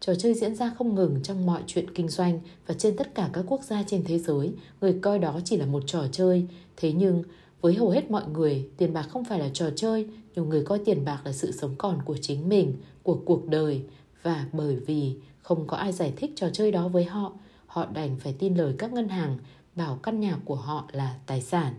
Trò 0.00 0.14
chơi 0.14 0.34
diễn 0.34 0.54
ra 0.54 0.74
không 0.78 0.94
ngừng 0.94 1.20
trong 1.22 1.46
mọi 1.46 1.62
chuyện 1.66 1.94
kinh 1.94 2.08
doanh 2.08 2.40
và 2.66 2.74
trên 2.74 2.96
tất 2.96 3.14
cả 3.14 3.30
các 3.32 3.44
quốc 3.48 3.62
gia 3.62 3.82
trên 3.82 4.04
thế 4.04 4.18
giới, 4.18 4.52
người 4.80 4.98
coi 5.02 5.18
đó 5.18 5.40
chỉ 5.44 5.56
là 5.56 5.66
một 5.66 5.82
trò 5.86 6.06
chơi. 6.12 6.46
Thế 6.76 6.92
nhưng, 6.92 7.22
với 7.60 7.74
hầu 7.74 7.90
hết 7.90 8.10
mọi 8.10 8.24
người, 8.32 8.68
tiền 8.76 8.92
bạc 8.92 9.02
không 9.02 9.24
phải 9.24 9.38
là 9.38 9.48
trò 9.52 9.70
chơi, 9.76 10.06
nhiều 10.34 10.44
người 10.44 10.64
coi 10.64 10.78
tiền 10.78 11.04
bạc 11.04 11.20
là 11.24 11.32
sự 11.32 11.52
sống 11.52 11.74
còn 11.78 12.02
của 12.04 12.16
chính 12.16 12.48
mình, 12.48 12.74
của 13.02 13.22
cuộc 13.24 13.46
đời. 13.48 13.82
Và 14.22 14.46
bởi 14.52 14.76
vì 14.76 15.14
không 15.42 15.66
có 15.66 15.76
ai 15.76 15.92
giải 15.92 16.12
thích 16.16 16.32
trò 16.36 16.50
chơi 16.52 16.72
đó 16.72 16.88
với 16.88 17.04
họ, 17.04 17.32
họ 17.66 17.86
đành 17.86 18.16
phải 18.20 18.34
tin 18.38 18.54
lời 18.54 18.74
các 18.78 18.92
ngân 18.92 19.08
hàng 19.08 19.38
bảo 19.76 19.98
căn 20.02 20.20
nhà 20.20 20.38
của 20.44 20.54
họ 20.54 20.88
là 20.92 21.18
tài 21.26 21.42
sản. 21.42 21.74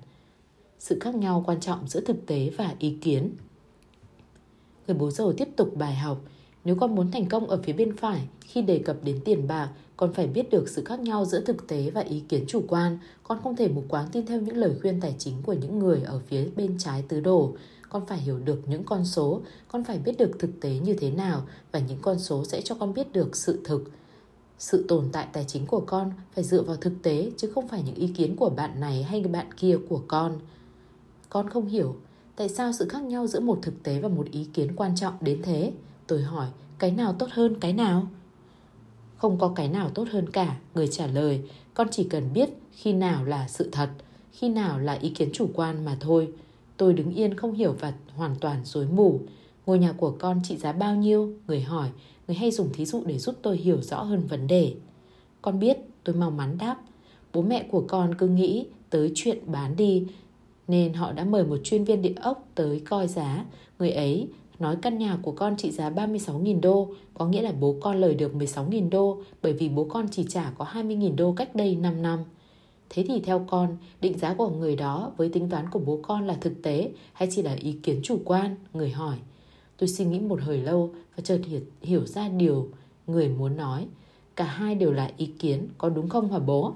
Sự 0.79 0.99
khác 0.99 1.15
nhau 1.15 1.43
quan 1.47 1.59
trọng 1.59 1.87
giữa 1.87 2.01
thực 2.01 2.25
tế 2.25 2.51
và 2.57 2.75
ý 2.79 2.97
kiến. 3.01 3.31
Người 4.87 4.97
bố 4.97 5.11
giàu 5.11 5.33
tiếp 5.33 5.47
tục 5.55 5.75
bài 5.75 5.95
học, 5.95 6.21
nếu 6.65 6.75
con 6.75 6.95
muốn 6.95 7.11
thành 7.11 7.25
công 7.29 7.47
ở 7.47 7.61
phía 7.63 7.73
bên 7.73 7.95
phải, 7.95 8.27
khi 8.41 8.61
đề 8.61 8.79
cập 8.79 9.03
đến 9.03 9.19
tiền 9.25 9.47
bạc, 9.47 9.69
con 9.99 10.13
phải 10.13 10.27
biết 10.27 10.49
được 10.49 10.69
sự 10.69 10.83
khác 10.83 10.99
nhau 10.99 11.25
giữa 11.25 11.41
thực 11.41 11.67
tế 11.67 11.89
và 11.89 12.01
ý 12.01 12.19
kiến 12.19 12.45
chủ 12.47 12.63
quan. 12.67 12.97
Con 13.23 13.39
không 13.43 13.55
thể 13.55 13.67
mù 13.67 13.83
quáng 13.87 14.07
tin 14.11 14.25
theo 14.25 14.41
những 14.41 14.57
lời 14.57 14.71
khuyên 14.81 15.01
tài 15.01 15.15
chính 15.17 15.33
của 15.43 15.53
những 15.53 15.79
người 15.79 16.01
ở 16.01 16.19
phía 16.27 16.45
bên 16.55 16.75
trái 16.77 17.03
tứ 17.07 17.19
đồ. 17.19 17.53
Con 17.89 18.05
phải 18.05 18.17
hiểu 18.17 18.39
được 18.39 18.61
những 18.67 18.83
con 18.83 19.05
số, 19.05 19.41
con 19.67 19.83
phải 19.83 19.97
biết 19.97 20.17
được 20.17 20.31
thực 20.39 20.49
tế 20.61 20.79
như 20.79 20.93
thế 20.93 21.11
nào 21.11 21.41
và 21.71 21.79
những 21.79 21.97
con 22.01 22.19
số 22.19 22.45
sẽ 22.45 22.61
cho 22.61 22.75
con 22.75 22.93
biết 22.93 23.13
được 23.13 23.35
sự 23.35 23.59
thực. 23.63 23.83
Sự 24.59 24.85
tồn 24.87 25.09
tại 25.11 25.27
tài 25.33 25.45
chính 25.47 25.65
của 25.65 25.79
con 25.79 26.11
phải 26.35 26.43
dựa 26.43 26.61
vào 26.61 26.75
thực 26.75 26.93
tế 27.03 27.31
chứ 27.37 27.51
không 27.55 27.67
phải 27.67 27.83
những 27.83 27.95
ý 27.95 28.07
kiến 28.07 28.35
của 28.35 28.49
bạn 28.49 28.79
này 28.79 29.03
hay 29.03 29.23
bạn 29.23 29.47
kia 29.57 29.77
của 29.89 30.01
con. 30.07 30.39
Con 31.29 31.49
không 31.49 31.67
hiểu 31.67 31.95
tại 32.35 32.49
sao 32.49 32.73
sự 32.73 32.87
khác 32.89 33.03
nhau 33.03 33.27
giữa 33.27 33.39
một 33.39 33.59
thực 33.61 33.83
tế 33.83 33.99
và 33.99 34.09
một 34.09 34.27
ý 34.31 34.47
kiến 34.53 34.75
quan 34.75 34.95
trọng 34.95 35.13
đến 35.21 35.41
thế. 35.43 35.73
Tôi 36.07 36.21
hỏi, 36.21 36.47
cái 36.77 36.91
nào 36.91 37.15
tốt 37.19 37.27
hơn 37.31 37.59
cái 37.59 37.73
nào? 37.73 38.07
Không 39.19 39.37
có 39.37 39.51
cái 39.55 39.67
nào 39.67 39.89
tốt 39.89 40.07
hơn 40.11 40.29
cả, 40.29 40.57
người 40.75 40.87
trả 40.87 41.07
lời, 41.07 41.41
con 41.73 41.87
chỉ 41.91 42.03
cần 42.03 42.33
biết 42.33 42.49
khi 42.71 42.93
nào 42.93 43.25
là 43.25 43.47
sự 43.47 43.69
thật. 43.71 43.89
khi 44.31 44.49
nào 44.49 44.79
là 44.79 44.93
ý 44.93 45.09
kiến 45.09 45.29
chủ 45.33 45.49
quan 45.53 45.85
mà 45.85 45.97
thôi. 45.99 46.27
Tôi 46.77 46.93
đứng 46.93 47.15
yên 47.15 47.33
không 47.33 47.53
hiểu 47.53 47.75
và 47.79 47.93
hoàn 48.15 48.35
toàn 48.35 48.61
rối 48.63 48.85
mù. 48.85 49.19
Ngôi 49.65 49.79
nhà 49.79 49.91
của 49.91 50.11
con 50.19 50.41
trị 50.43 50.57
giá 50.57 50.71
bao 50.71 50.95
nhiêu? 50.95 51.33
Người 51.47 51.61
hỏi, 51.61 51.89
người 52.27 52.35
hay 52.35 52.51
dùng 52.51 52.69
thí 52.73 52.85
dụ 52.85 53.03
để 53.05 53.17
giúp 53.17 53.35
tôi 53.41 53.57
hiểu 53.57 53.81
rõ 53.81 54.03
hơn 54.03 54.27
vấn 54.27 54.47
đề. 54.47 54.73
Con 55.41 55.59
biết, 55.59 55.77
tôi 56.03 56.15
mau 56.15 56.31
mắn 56.31 56.57
đáp. 56.57 56.77
Bố 57.33 57.41
mẹ 57.41 57.67
của 57.71 57.83
con 57.87 58.15
cứ 58.15 58.27
nghĩ 58.27 58.65
tới 58.89 59.11
chuyện 59.15 59.39
bán 59.45 59.75
đi 59.75 60.05
nên 60.67 60.93
họ 60.93 61.11
đã 61.11 61.23
mời 61.23 61.43
một 61.43 61.57
chuyên 61.63 61.83
viên 61.83 62.01
địa 62.01 62.13
ốc 62.21 62.47
tới 62.55 62.81
coi 62.89 63.07
giá. 63.07 63.45
Người 63.79 63.91
ấy 63.91 64.27
nói 64.59 64.75
căn 64.81 64.97
nhà 64.97 65.17
của 65.21 65.31
con 65.31 65.57
trị 65.57 65.71
giá 65.71 65.89
36.000 65.89 66.61
đô, 66.61 66.93
có 67.13 67.27
nghĩa 67.27 67.41
là 67.41 67.51
bố 67.51 67.75
con 67.81 67.97
lời 68.01 68.15
được 68.15 68.33
16.000 68.33 68.89
đô 68.89 69.21
bởi 69.41 69.53
vì 69.53 69.69
bố 69.69 69.83
con 69.83 70.07
chỉ 70.11 70.25
trả 70.29 70.51
có 70.57 70.65
20.000 70.73 71.15
đô 71.15 71.33
cách 71.37 71.55
đây 71.55 71.75
5 71.75 72.01
năm. 72.01 72.19
Thế 72.89 73.05
thì 73.07 73.19
theo 73.19 73.45
con, 73.49 73.77
định 74.01 74.17
giá 74.17 74.33
của 74.33 74.49
người 74.49 74.75
đó 74.75 75.11
với 75.17 75.29
tính 75.29 75.49
toán 75.49 75.69
của 75.69 75.79
bố 75.79 75.99
con 76.03 76.27
là 76.27 76.37
thực 76.41 76.61
tế 76.63 76.91
hay 77.13 77.29
chỉ 77.31 77.41
là 77.41 77.53
ý 77.53 77.71
kiến 77.83 77.99
chủ 78.03 78.19
quan? 78.25 78.55
Người 78.73 78.89
hỏi. 78.89 79.17
Tôi 79.77 79.89
suy 79.89 80.05
nghĩ 80.05 80.19
một 80.19 80.41
hồi 80.41 80.57
lâu 80.57 80.93
và 81.15 81.23
chợt 81.23 81.41
hiểu 81.81 82.05
ra 82.05 82.29
điều 82.29 82.69
người 83.07 83.29
muốn 83.29 83.57
nói. 83.57 83.87
Cả 84.35 84.45
hai 84.45 84.75
đều 84.75 84.91
là 84.91 85.11
ý 85.17 85.25
kiến, 85.25 85.67
có 85.77 85.89
đúng 85.89 86.09
không 86.09 86.31
hả 86.31 86.39
bố? 86.39 86.73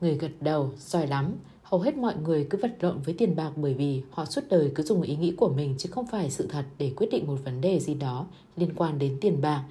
Người 0.00 0.14
gật 0.14 0.32
đầu, 0.40 0.70
giỏi 0.78 1.06
lắm. 1.06 1.32
Hầu 1.72 1.80
hết 1.80 1.96
mọi 1.96 2.14
người 2.24 2.46
cứ 2.50 2.58
vật 2.62 2.76
lộn 2.80 2.98
với 2.98 3.14
tiền 3.18 3.36
bạc 3.36 3.50
bởi 3.56 3.74
vì 3.74 4.02
họ 4.10 4.24
suốt 4.24 4.40
đời 4.50 4.72
cứ 4.74 4.82
dùng 4.82 5.02
ý 5.02 5.16
nghĩ 5.16 5.34
của 5.36 5.48
mình 5.48 5.74
chứ 5.78 5.88
không 5.92 6.06
phải 6.06 6.30
sự 6.30 6.46
thật 6.46 6.64
để 6.78 6.92
quyết 6.96 7.06
định 7.10 7.26
một 7.26 7.36
vấn 7.44 7.60
đề 7.60 7.80
gì 7.80 7.94
đó 7.94 8.26
liên 8.56 8.70
quan 8.76 8.98
đến 8.98 9.18
tiền 9.20 9.40
bạc. 9.40 9.64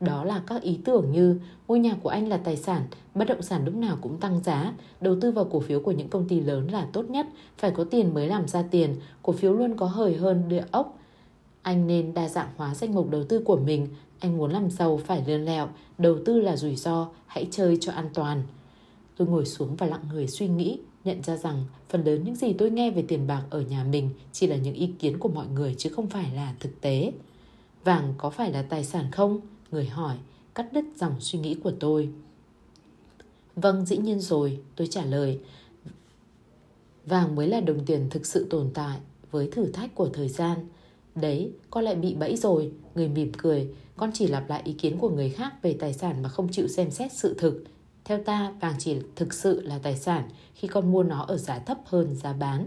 Đó 0.00 0.24
là 0.24 0.42
các 0.46 0.62
ý 0.62 0.78
tưởng 0.84 1.12
như 1.12 1.40
ngôi 1.68 1.78
nhà 1.78 1.94
của 2.02 2.08
anh 2.08 2.28
là 2.28 2.36
tài 2.36 2.56
sản, 2.56 2.82
bất 3.14 3.24
động 3.24 3.42
sản 3.42 3.64
lúc 3.64 3.74
nào 3.74 3.98
cũng 4.00 4.20
tăng 4.20 4.42
giá, 4.42 4.72
đầu 5.00 5.16
tư 5.20 5.30
vào 5.30 5.44
cổ 5.44 5.60
phiếu 5.60 5.80
của 5.80 5.90
những 5.90 6.08
công 6.08 6.28
ty 6.28 6.40
lớn 6.40 6.68
là 6.70 6.88
tốt 6.92 7.10
nhất, 7.10 7.26
phải 7.56 7.70
có 7.70 7.84
tiền 7.84 8.14
mới 8.14 8.26
làm 8.26 8.48
ra 8.48 8.62
tiền, 8.70 8.96
cổ 9.22 9.32
phiếu 9.32 9.52
luôn 9.52 9.76
có 9.76 9.86
hời 9.86 10.16
hơn 10.16 10.48
địa 10.48 10.64
ốc. 10.70 10.98
Anh 11.62 11.86
nên 11.86 12.14
đa 12.14 12.28
dạng 12.28 12.48
hóa 12.56 12.74
danh 12.74 12.94
mục 12.94 13.10
đầu 13.10 13.24
tư 13.24 13.42
của 13.44 13.56
mình, 13.56 13.88
anh 14.18 14.38
muốn 14.38 14.52
làm 14.52 14.70
giàu 14.70 14.96
phải 14.96 15.24
lươn 15.26 15.44
lẹo, 15.44 15.68
đầu 15.98 16.16
tư 16.24 16.40
là 16.40 16.56
rủi 16.56 16.76
ro, 16.76 17.08
hãy 17.26 17.48
chơi 17.50 17.78
cho 17.80 17.92
an 17.92 18.08
toàn. 18.14 18.42
Tôi 19.16 19.28
ngồi 19.28 19.46
xuống 19.46 19.76
và 19.76 19.86
lặng 19.86 20.04
người 20.12 20.26
suy 20.26 20.48
nghĩ, 20.48 20.78
nhận 21.04 21.22
ra 21.22 21.36
rằng 21.36 21.64
phần 21.88 22.04
lớn 22.04 22.24
những 22.24 22.36
gì 22.36 22.52
tôi 22.52 22.70
nghe 22.70 22.90
về 22.90 23.04
tiền 23.08 23.26
bạc 23.26 23.42
ở 23.50 23.60
nhà 23.60 23.84
mình 23.84 24.10
chỉ 24.32 24.46
là 24.46 24.56
những 24.56 24.74
ý 24.74 24.90
kiến 24.98 25.18
của 25.18 25.28
mọi 25.28 25.46
người 25.46 25.74
chứ 25.78 25.90
không 25.90 26.06
phải 26.06 26.30
là 26.34 26.54
thực 26.60 26.80
tế. 26.80 27.12
Vàng 27.84 28.14
có 28.18 28.30
phải 28.30 28.52
là 28.52 28.62
tài 28.62 28.84
sản 28.84 29.10
không? 29.10 29.40
Người 29.70 29.86
hỏi, 29.86 30.16
cắt 30.54 30.72
đứt 30.72 30.84
dòng 30.96 31.14
suy 31.20 31.38
nghĩ 31.38 31.54
của 31.54 31.72
tôi. 31.80 32.08
Vâng, 33.56 33.86
dĩ 33.86 33.96
nhiên 33.96 34.20
rồi, 34.20 34.58
tôi 34.76 34.86
trả 34.86 35.04
lời. 35.04 35.40
Vàng 37.06 37.34
mới 37.34 37.48
là 37.48 37.60
đồng 37.60 37.84
tiền 37.86 38.06
thực 38.10 38.26
sự 38.26 38.46
tồn 38.50 38.70
tại 38.74 38.98
với 39.30 39.48
thử 39.52 39.66
thách 39.66 39.94
của 39.94 40.08
thời 40.08 40.28
gian. 40.28 40.58
Đấy, 41.14 41.50
con 41.70 41.84
lại 41.84 41.94
bị 41.94 42.14
bẫy 42.14 42.36
rồi, 42.36 42.72
người 42.94 43.08
mỉm 43.08 43.32
cười. 43.38 43.68
Con 43.96 44.10
chỉ 44.14 44.26
lặp 44.26 44.50
lại 44.50 44.62
ý 44.64 44.72
kiến 44.72 44.98
của 44.98 45.10
người 45.10 45.30
khác 45.30 45.62
về 45.62 45.76
tài 45.80 45.92
sản 45.92 46.22
mà 46.22 46.28
không 46.28 46.48
chịu 46.52 46.68
xem 46.68 46.90
xét 46.90 47.12
sự 47.12 47.34
thực. 47.38 47.64
Theo 48.08 48.18
ta, 48.18 48.52
vàng 48.60 48.74
chỉ 48.78 48.96
thực 49.16 49.34
sự 49.34 49.60
là 49.60 49.78
tài 49.78 49.96
sản 49.96 50.28
khi 50.54 50.68
con 50.68 50.92
mua 50.92 51.02
nó 51.02 51.22
ở 51.22 51.36
giá 51.36 51.58
thấp 51.58 51.78
hơn 51.84 52.16
giá 52.16 52.32
bán. 52.32 52.66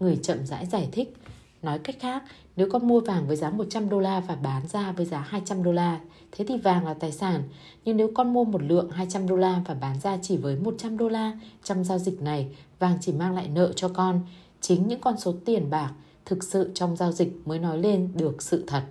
Người 0.00 0.18
chậm 0.22 0.46
rãi 0.46 0.66
giải 0.66 0.88
thích. 0.92 1.16
Nói 1.62 1.78
cách 1.78 1.96
khác, 2.00 2.22
nếu 2.56 2.68
con 2.70 2.88
mua 2.88 3.00
vàng 3.00 3.26
với 3.26 3.36
giá 3.36 3.50
100 3.50 3.88
đô 3.88 4.00
la 4.00 4.20
và 4.20 4.34
bán 4.34 4.68
ra 4.68 4.92
với 4.92 5.06
giá 5.06 5.18
200 5.18 5.62
đô 5.62 5.72
la, 5.72 6.00
thế 6.32 6.44
thì 6.48 6.58
vàng 6.58 6.86
là 6.86 6.94
tài 6.94 7.12
sản. 7.12 7.42
Nhưng 7.84 7.96
nếu 7.96 8.10
con 8.14 8.32
mua 8.32 8.44
một 8.44 8.62
lượng 8.62 8.90
200 8.90 9.28
đô 9.28 9.36
la 9.36 9.62
và 9.66 9.74
bán 9.74 10.00
ra 10.00 10.18
chỉ 10.22 10.36
với 10.36 10.56
100 10.56 10.96
đô 10.96 11.08
la, 11.08 11.32
trong 11.64 11.84
giao 11.84 11.98
dịch 11.98 12.22
này, 12.22 12.56
vàng 12.78 12.98
chỉ 13.00 13.12
mang 13.12 13.34
lại 13.34 13.48
nợ 13.48 13.72
cho 13.76 13.88
con. 13.88 14.20
Chính 14.60 14.88
những 14.88 15.00
con 15.00 15.18
số 15.18 15.34
tiền 15.44 15.70
bạc 15.70 15.92
thực 16.24 16.44
sự 16.44 16.70
trong 16.74 16.96
giao 16.96 17.12
dịch 17.12 17.32
mới 17.44 17.58
nói 17.58 17.78
lên 17.78 18.12
được 18.14 18.42
sự 18.42 18.64
thật. 18.66 18.82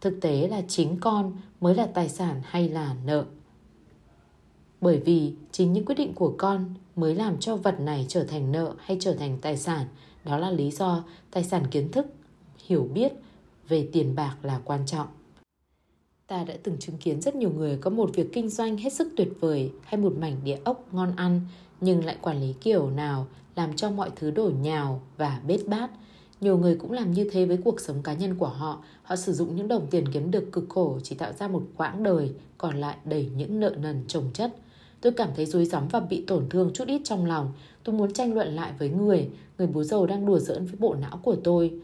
Thực 0.00 0.20
tế 0.20 0.48
là 0.48 0.62
chính 0.68 1.00
con 1.00 1.36
mới 1.60 1.74
là 1.74 1.86
tài 1.86 2.08
sản 2.08 2.40
hay 2.44 2.68
là 2.68 2.94
nợ. 3.04 3.24
Bởi 4.80 4.98
vì 4.98 5.32
chính 5.52 5.72
những 5.72 5.84
quyết 5.84 5.94
định 5.94 6.14
của 6.14 6.34
con 6.38 6.74
mới 6.96 7.14
làm 7.14 7.40
cho 7.40 7.56
vật 7.56 7.80
này 7.80 8.06
trở 8.08 8.24
thành 8.24 8.52
nợ 8.52 8.74
hay 8.78 8.96
trở 9.00 9.14
thành 9.14 9.38
tài 9.40 9.56
sản. 9.56 9.86
Đó 10.24 10.38
là 10.38 10.50
lý 10.50 10.70
do 10.70 11.04
tài 11.30 11.44
sản 11.44 11.66
kiến 11.70 11.90
thức, 11.92 12.06
hiểu 12.66 12.88
biết 12.94 13.12
về 13.68 13.88
tiền 13.92 14.14
bạc 14.14 14.36
là 14.42 14.60
quan 14.64 14.86
trọng. 14.86 15.06
Ta 16.26 16.44
đã 16.44 16.54
từng 16.62 16.78
chứng 16.78 16.96
kiến 16.96 17.20
rất 17.20 17.34
nhiều 17.34 17.50
người 17.50 17.78
có 17.78 17.90
một 17.90 18.10
việc 18.14 18.32
kinh 18.32 18.48
doanh 18.48 18.76
hết 18.76 18.92
sức 18.92 19.12
tuyệt 19.16 19.28
vời 19.40 19.70
hay 19.84 20.00
một 20.00 20.12
mảnh 20.18 20.36
địa 20.44 20.58
ốc 20.64 20.94
ngon 20.94 21.12
ăn 21.16 21.40
nhưng 21.80 22.04
lại 22.04 22.16
quản 22.20 22.40
lý 22.40 22.54
kiểu 22.60 22.90
nào 22.90 23.26
làm 23.56 23.76
cho 23.76 23.90
mọi 23.90 24.10
thứ 24.16 24.30
đổ 24.30 24.50
nhào 24.60 25.02
và 25.16 25.40
bết 25.46 25.60
bát. 25.66 25.90
Nhiều 26.40 26.58
người 26.58 26.76
cũng 26.76 26.92
làm 26.92 27.12
như 27.12 27.30
thế 27.32 27.46
với 27.46 27.58
cuộc 27.64 27.80
sống 27.80 28.02
cá 28.02 28.12
nhân 28.12 28.34
của 28.34 28.48
họ. 28.48 28.82
Họ 29.02 29.16
sử 29.16 29.32
dụng 29.32 29.56
những 29.56 29.68
đồng 29.68 29.86
tiền 29.90 30.04
kiếm 30.12 30.30
được 30.30 30.52
cực 30.52 30.64
khổ 30.68 30.98
chỉ 31.02 31.14
tạo 31.14 31.32
ra 31.32 31.48
một 31.48 31.62
quãng 31.76 32.02
đời 32.02 32.34
còn 32.58 32.80
lại 32.80 32.96
đầy 33.04 33.30
những 33.36 33.60
nợ 33.60 33.74
nần 33.78 34.04
trồng 34.08 34.30
chất– 34.34 34.56
Tôi 35.06 35.12
cảm 35.12 35.30
thấy 35.36 35.46
rối 35.46 35.64
rắm 35.64 35.88
và 35.88 36.00
bị 36.00 36.24
tổn 36.26 36.48
thương 36.50 36.70
chút 36.74 36.88
ít 36.88 37.00
trong 37.04 37.26
lòng. 37.26 37.52
Tôi 37.84 37.94
muốn 37.94 38.12
tranh 38.12 38.34
luận 38.34 38.48
lại 38.48 38.72
với 38.78 38.90
người, 38.90 39.28
người 39.58 39.66
bố 39.66 39.82
giàu 39.82 40.06
đang 40.06 40.26
đùa 40.26 40.38
giỡn 40.38 40.66
với 40.66 40.74
bộ 40.78 40.94
não 40.94 41.20
của 41.22 41.36
tôi. 41.44 41.80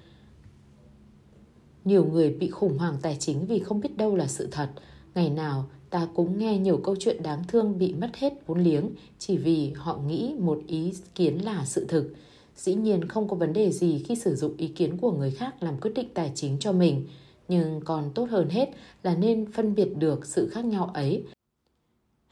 Nhiều 1.85 2.05
người 2.05 2.31
bị 2.31 2.49
khủng 2.49 2.79
hoảng 2.79 2.97
tài 3.03 3.17
chính 3.21 3.47
vì 3.47 3.59
không 3.59 3.81
biết 3.81 3.97
đâu 3.97 4.17
là 4.17 4.27
sự 4.27 4.49
thật. 4.51 4.69
Ngày 5.15 5.31
nào 5.31 5.65
ta 5.91 6.09
cũng 6.15 6.39
nghe 6.39 6.59
nhiều 6.59 6.77
câu 6.77 6.97
chuyện 6.99 7.23
đáng 7.23 7.43
thương 7.49 7.79
bị 7.79 7.95
mất 7.95 8.11
hết 8.17 8.33
vốn 8.47 8.63
liếng 8.63 8.91
chỉ 9.19 9.37
vì 9.37 9.73
họ 9.77 9.99
nghĩ 10.07 10.35
một 10.39 10.59
ý 10.67 10.93
kiến 11.15 11.45
là 11.45 11.65
sự 11.65 11.87
thực. 11.89 12.15
Dĩ 12.57 12.75
nhiên 12.75 13.09
không 13.09 13.29
có 13.29 13.37
vấn 13.37 13.53
đề 13.53 13.73
gì 13.73 13.99
khi 13.99 14.17
sử 14.17 14.35
dụng 14.35 14.57
ý 14.57 14.69
kiến 14.69 14.97
của 14.97 15.13
người 15.13 15.31
khác 15.31 15.63
làm 15.63 15.81
quyết 15.81 15.93
định 15.95 16.09
tài 16.15 16.33
chính 16.35 16.57
cho 16.61 16.73
mình, 16.73 17.07
nhưng 17.49 17.81
còn 17.85 18.11
tốt 18.15 18.29
hơn 18.31 18.49
hết 18.49 18.71
là 19.03 19.15
nên 19.15 19.53
phân 19.53 19.75
biệt 19.75 19.97
được 19.97 20.27
sự 20.27 20.49
khác 20.49 20.65
nhau 20.65 20.91
ấy 20.95 21.25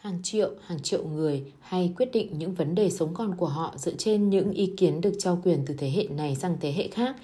hàng 0.01 0.19
triệu, 0.23 0.51
hàng 0.67 0.81
triệu 0.81 1.05
người 1.05 1.53
hay 1.61 1.93
quyết 1.97 2.09
định 2.13 2.39
những 2.39 2.55
vấn 2.55 2.75
đề 2.75 2.91
sống 2.91 3.15
còn 3.15 3.37
của 3.37 3.47
họ 3.47 3.75
dựa 3.77 3.93
trên 3.99 4.31
những 4.31 4.53
ý 4.53 4.73
kiến 4.77 5.01
được 5.01 5.13
trao 5.19 5.41
quyền 5.45 5.63
từ 5.67 5.75
thế 5.79 5.91
hệ 5.91 6.05
này 6.11 6.37
sang 6.37 6.57
thế 6.61 6.73
hệ 6.73 6.89
khác. 6.89 7.17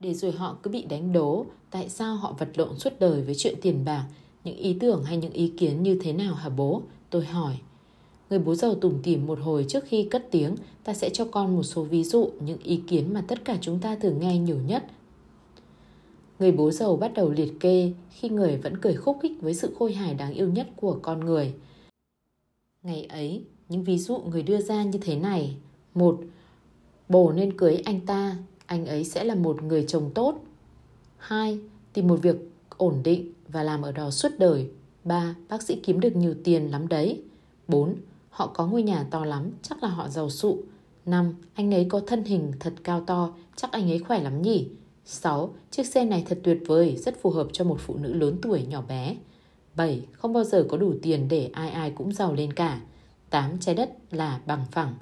Để 0.00 0.14
rồi 0.14 0.32
họ 0.32 0.56
cứ 0.62 0.70
bị 0.70 0.82
đánh 0.82 1.12
đố 1.12 1.46
tại 1.70 1.88
sao 1.88 2.16
họ 2.16 2.34
vật 2.38 2.48
lộn 2.54 2.78
suốt 2.78 2.92
đời 2.98 3.22
với 3.22 3.34
chuyện 3.34 3.54
tiền 3.62 3.84
bạc, 3.84 4.06
những 4.44 4.56
ý 4.56 4.76
tưởng 4.80 5.04
hay 5.04 5.16
những 5.16 5.32
ý 5.32 5.52
kiến 5.56 5.82
như 5.82 5.98
thế 6.02 6.12
nào 6.12 6.34
hả 6.34 6.48
bố? 6.48 6.82
Tôi 7.10 7.24
hỏi. 7.24 7.58
Người 8.30 8.38
bố 8.38 8.54
giàu 8.54 8.74
tủm 8.74 9.02
tỉm 9.02 9.26
một 9.26 9.38
hồi 9.42 9.64
trước 9.68 9.84
khi 9.84 10.02
cất 10.10 10.28
tiếng, 10.30 10.54
ta 10.84 10.94
sẽ 10.94 11.10
cho 11.10 11.24
con 11.24 11.56
một 11.56 11.62
số 11.62 11.82
ví 11.82 12.04
dụ 12.04 12.30
những 12.40 12.58
ý 12.62 12.80
kiến 12.86 13.14
mà 13.14 13.24
tất 13.28 13.44
cả 13.44 13.58
chúng 13.60 13.80
ta 13.80 13.96
thường 13.96 14.18
nghe 14.20 14.38
nhiều 14.38 14.58
nhất. 14.66 14.84
Người 16.38 16.52
bố 16.52 16.70
giàu 16.70 16.96
bắt 16.96 17.14
đầu 17.14 17.30
liệt 17.30 17.52
kê 17.60 17.92
khi 18.10 18.28
người 18.28 18.56
vẫn 18.56 18.76
cười 18.80 18.94
khúc 18.94 19.18
khích 19.22 19.32
với 19.40 19.54
sự 19.54 19.74
khôi 19.78 19.92
hài 19.92 20.14
đáng 20.14 20.34
yêu 20.34 20.48
nhất 20.48 20.68
của 20.76 20.98
con 21.02 21.20
người– 21.20 21.54
Ngày 22.84 23.04
ấy, 23.04 23.44
những 23.68 23.84
ví 23.84 23.98
dụ 23.98 24.18
người 24.18 24.42
đưa 24.42 24.60
ra 24.60 24.82
như 24.82 24.98
thế 25.02 25.16
này. 25.16 25.56
Một, 25.94 26.20
bồ 27.08 27.32
nên 27.32 27.56
cưới 27.56 27.76
anh 27.84 28.00
ta, 28.00 28.36
anh 28.66 28.86
ấy 28.86 29.04
sẽ 29.04 29.24
là 29.24 29.34
một 29.34 29.62
người 29.62 29.84
chồng 29.88 30.10
tốt. 30.14 30.38
Hai, 31.16 31.58
tìm 31.92 32.08
một 32.08 32.16
việc 32.22 32.36
ổn 32.76 33.00
định 33.04 33.32
và 33.48 33.62
làm 33.62 33.82
ở 33.82 33.92
đó 33.92 34.10
suốt 34.10 34.28
đời. 34.38 34.68
Ba, 35.04 35.34
bác 35.48 35.62
sĩ 35.62 35.76
kiếm 35.82 36.00
được 36.00 36.16
nhiều 36.16 36.34
tiền 36.44 36.70
lắm 36.70 36.88
đấy. 36.88 37.22
Bốn, 37.68 37.94
họ 38.30 38.46
có 38.46 38.66
ngôi 38.66 38.82
nhà 38.82 39.06
to 39.10 39.24
lắm, 39.24 39.50
chắc 39.62 39.82
là 39.82 39.88
họ 39.88 40.08
giàu 40.08 40.30
sụ. 40.30 40.58
Năm, 41.06 41.34
anh 41.54 41.74
ấy 41.74 41.86
có 41.88 42.00
thân 42.06 42.24
hình 42.24 42.52
thật 42.60 42.74
cao 42.84 43.04
to, 43.06 43.34
chắc 43.56 43.72
anh 43.72 43.90
ấy 43.90 43.98
khỏe 43.98 44.22
lắm 44.22 44.42
nhỉ. 44.42 44.68
6. 45.04 45.54
Chiếc 45.70 45.86
xe 45.86 46.04
này 46.04 46.24
thật 46.28 46.38
tuyệt 46.42 46.58
vời, 46.66 46.96
rất 46.96 47.22
phù 47.22 47.30
hợp 47.30 47.48
cho 47.52 47.64
một 47.64 47.76
phụ 47.80 47.96
nữ 47.96 48.12
lớn 48.12 48.38
tuổi 48.42 48.66
nhỏ 48.66 48.82
bé. 48.88 49.16
7. 49.76 50.06
Không 50.12 50.32
bao 50.32 50.44
giờ 50.44 50.66
có 50.68 50.76
đủ 50.76 50.94
tiền 51.02 51.28
để 51.28 51.50
ai 51.52 51.70
ai 51.70 51.90
cũng 51.90 52.12
giàu 52.12 52.34
lên 52.34 52.52
cả. 52.52 52.80
8. 53.30 53.58
Trái 53.60 53.74
đất 53.74 53.90
là 54.10 54.40
bằng 54.46 54.64
phẳng. 54.72 54.94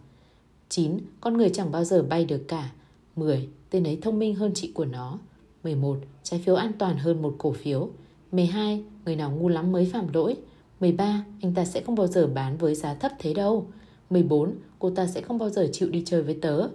9. 0.68 0.98
Con 1.20 1.36
người 1.36 1.50
chẳng 1.50 1.70
bao 1.70 1.84
giờ 1.84 2.02
bay 2.02 2.24
được 2.24 2.44
cả. 2.48 2.70
10. 3.16 3.48
Tên 3.70 3.84
ấy 3.84 3.98
thông 4.02 4.18
minh 4.18 4.34
hơn 4.34 4.52
chị 4.54 4.72
của 4.74 4.84
nó. 4.84 5.18
11. 5.64 5.98
Trái 6.22 6.40
phiếu 6.44 6.54
an 6.54 6.72
toàn 6.78 6.98
hơn 6.98 7.22
một 7.22 7.34
cổ 7.38 7.52
phiếu. 7.52 7.88
12. 8.32 8.84
Người 9.04 9.16
nào 9.16 9.30
ngu 9.30 9.48
lắm 9.48 9.72
mới 9.72 9.90
phạm 9.92 10.12
lỗi. 10.12 10.36
13. 10.80 11.24
Anh 11.42 11.54
ta 11.54 11.64
sẽ 11.64 11.80
không 11.80 11.94
bao 11.94 12.06
giờ 12.06 12.26
bán 12.26 12.56
với 12.56 12.74
giá 12.74 12.94
thấp 12.94 13.12
thế 13.18 13.34
đâu. 13.34 13.66
14. 14.10 14.54
Cô 14.78 14.90
ta 14.90 15.06
sẽ 15.06 15.20
không 15.20 15.38
bao 15.38 15.50
giờ 15.50 15.68
chịu 15.72 15.88
đi 15.88 16.02
chơi 16.06 16.22
với 16.22 16.38
tớ. 16.42 16.68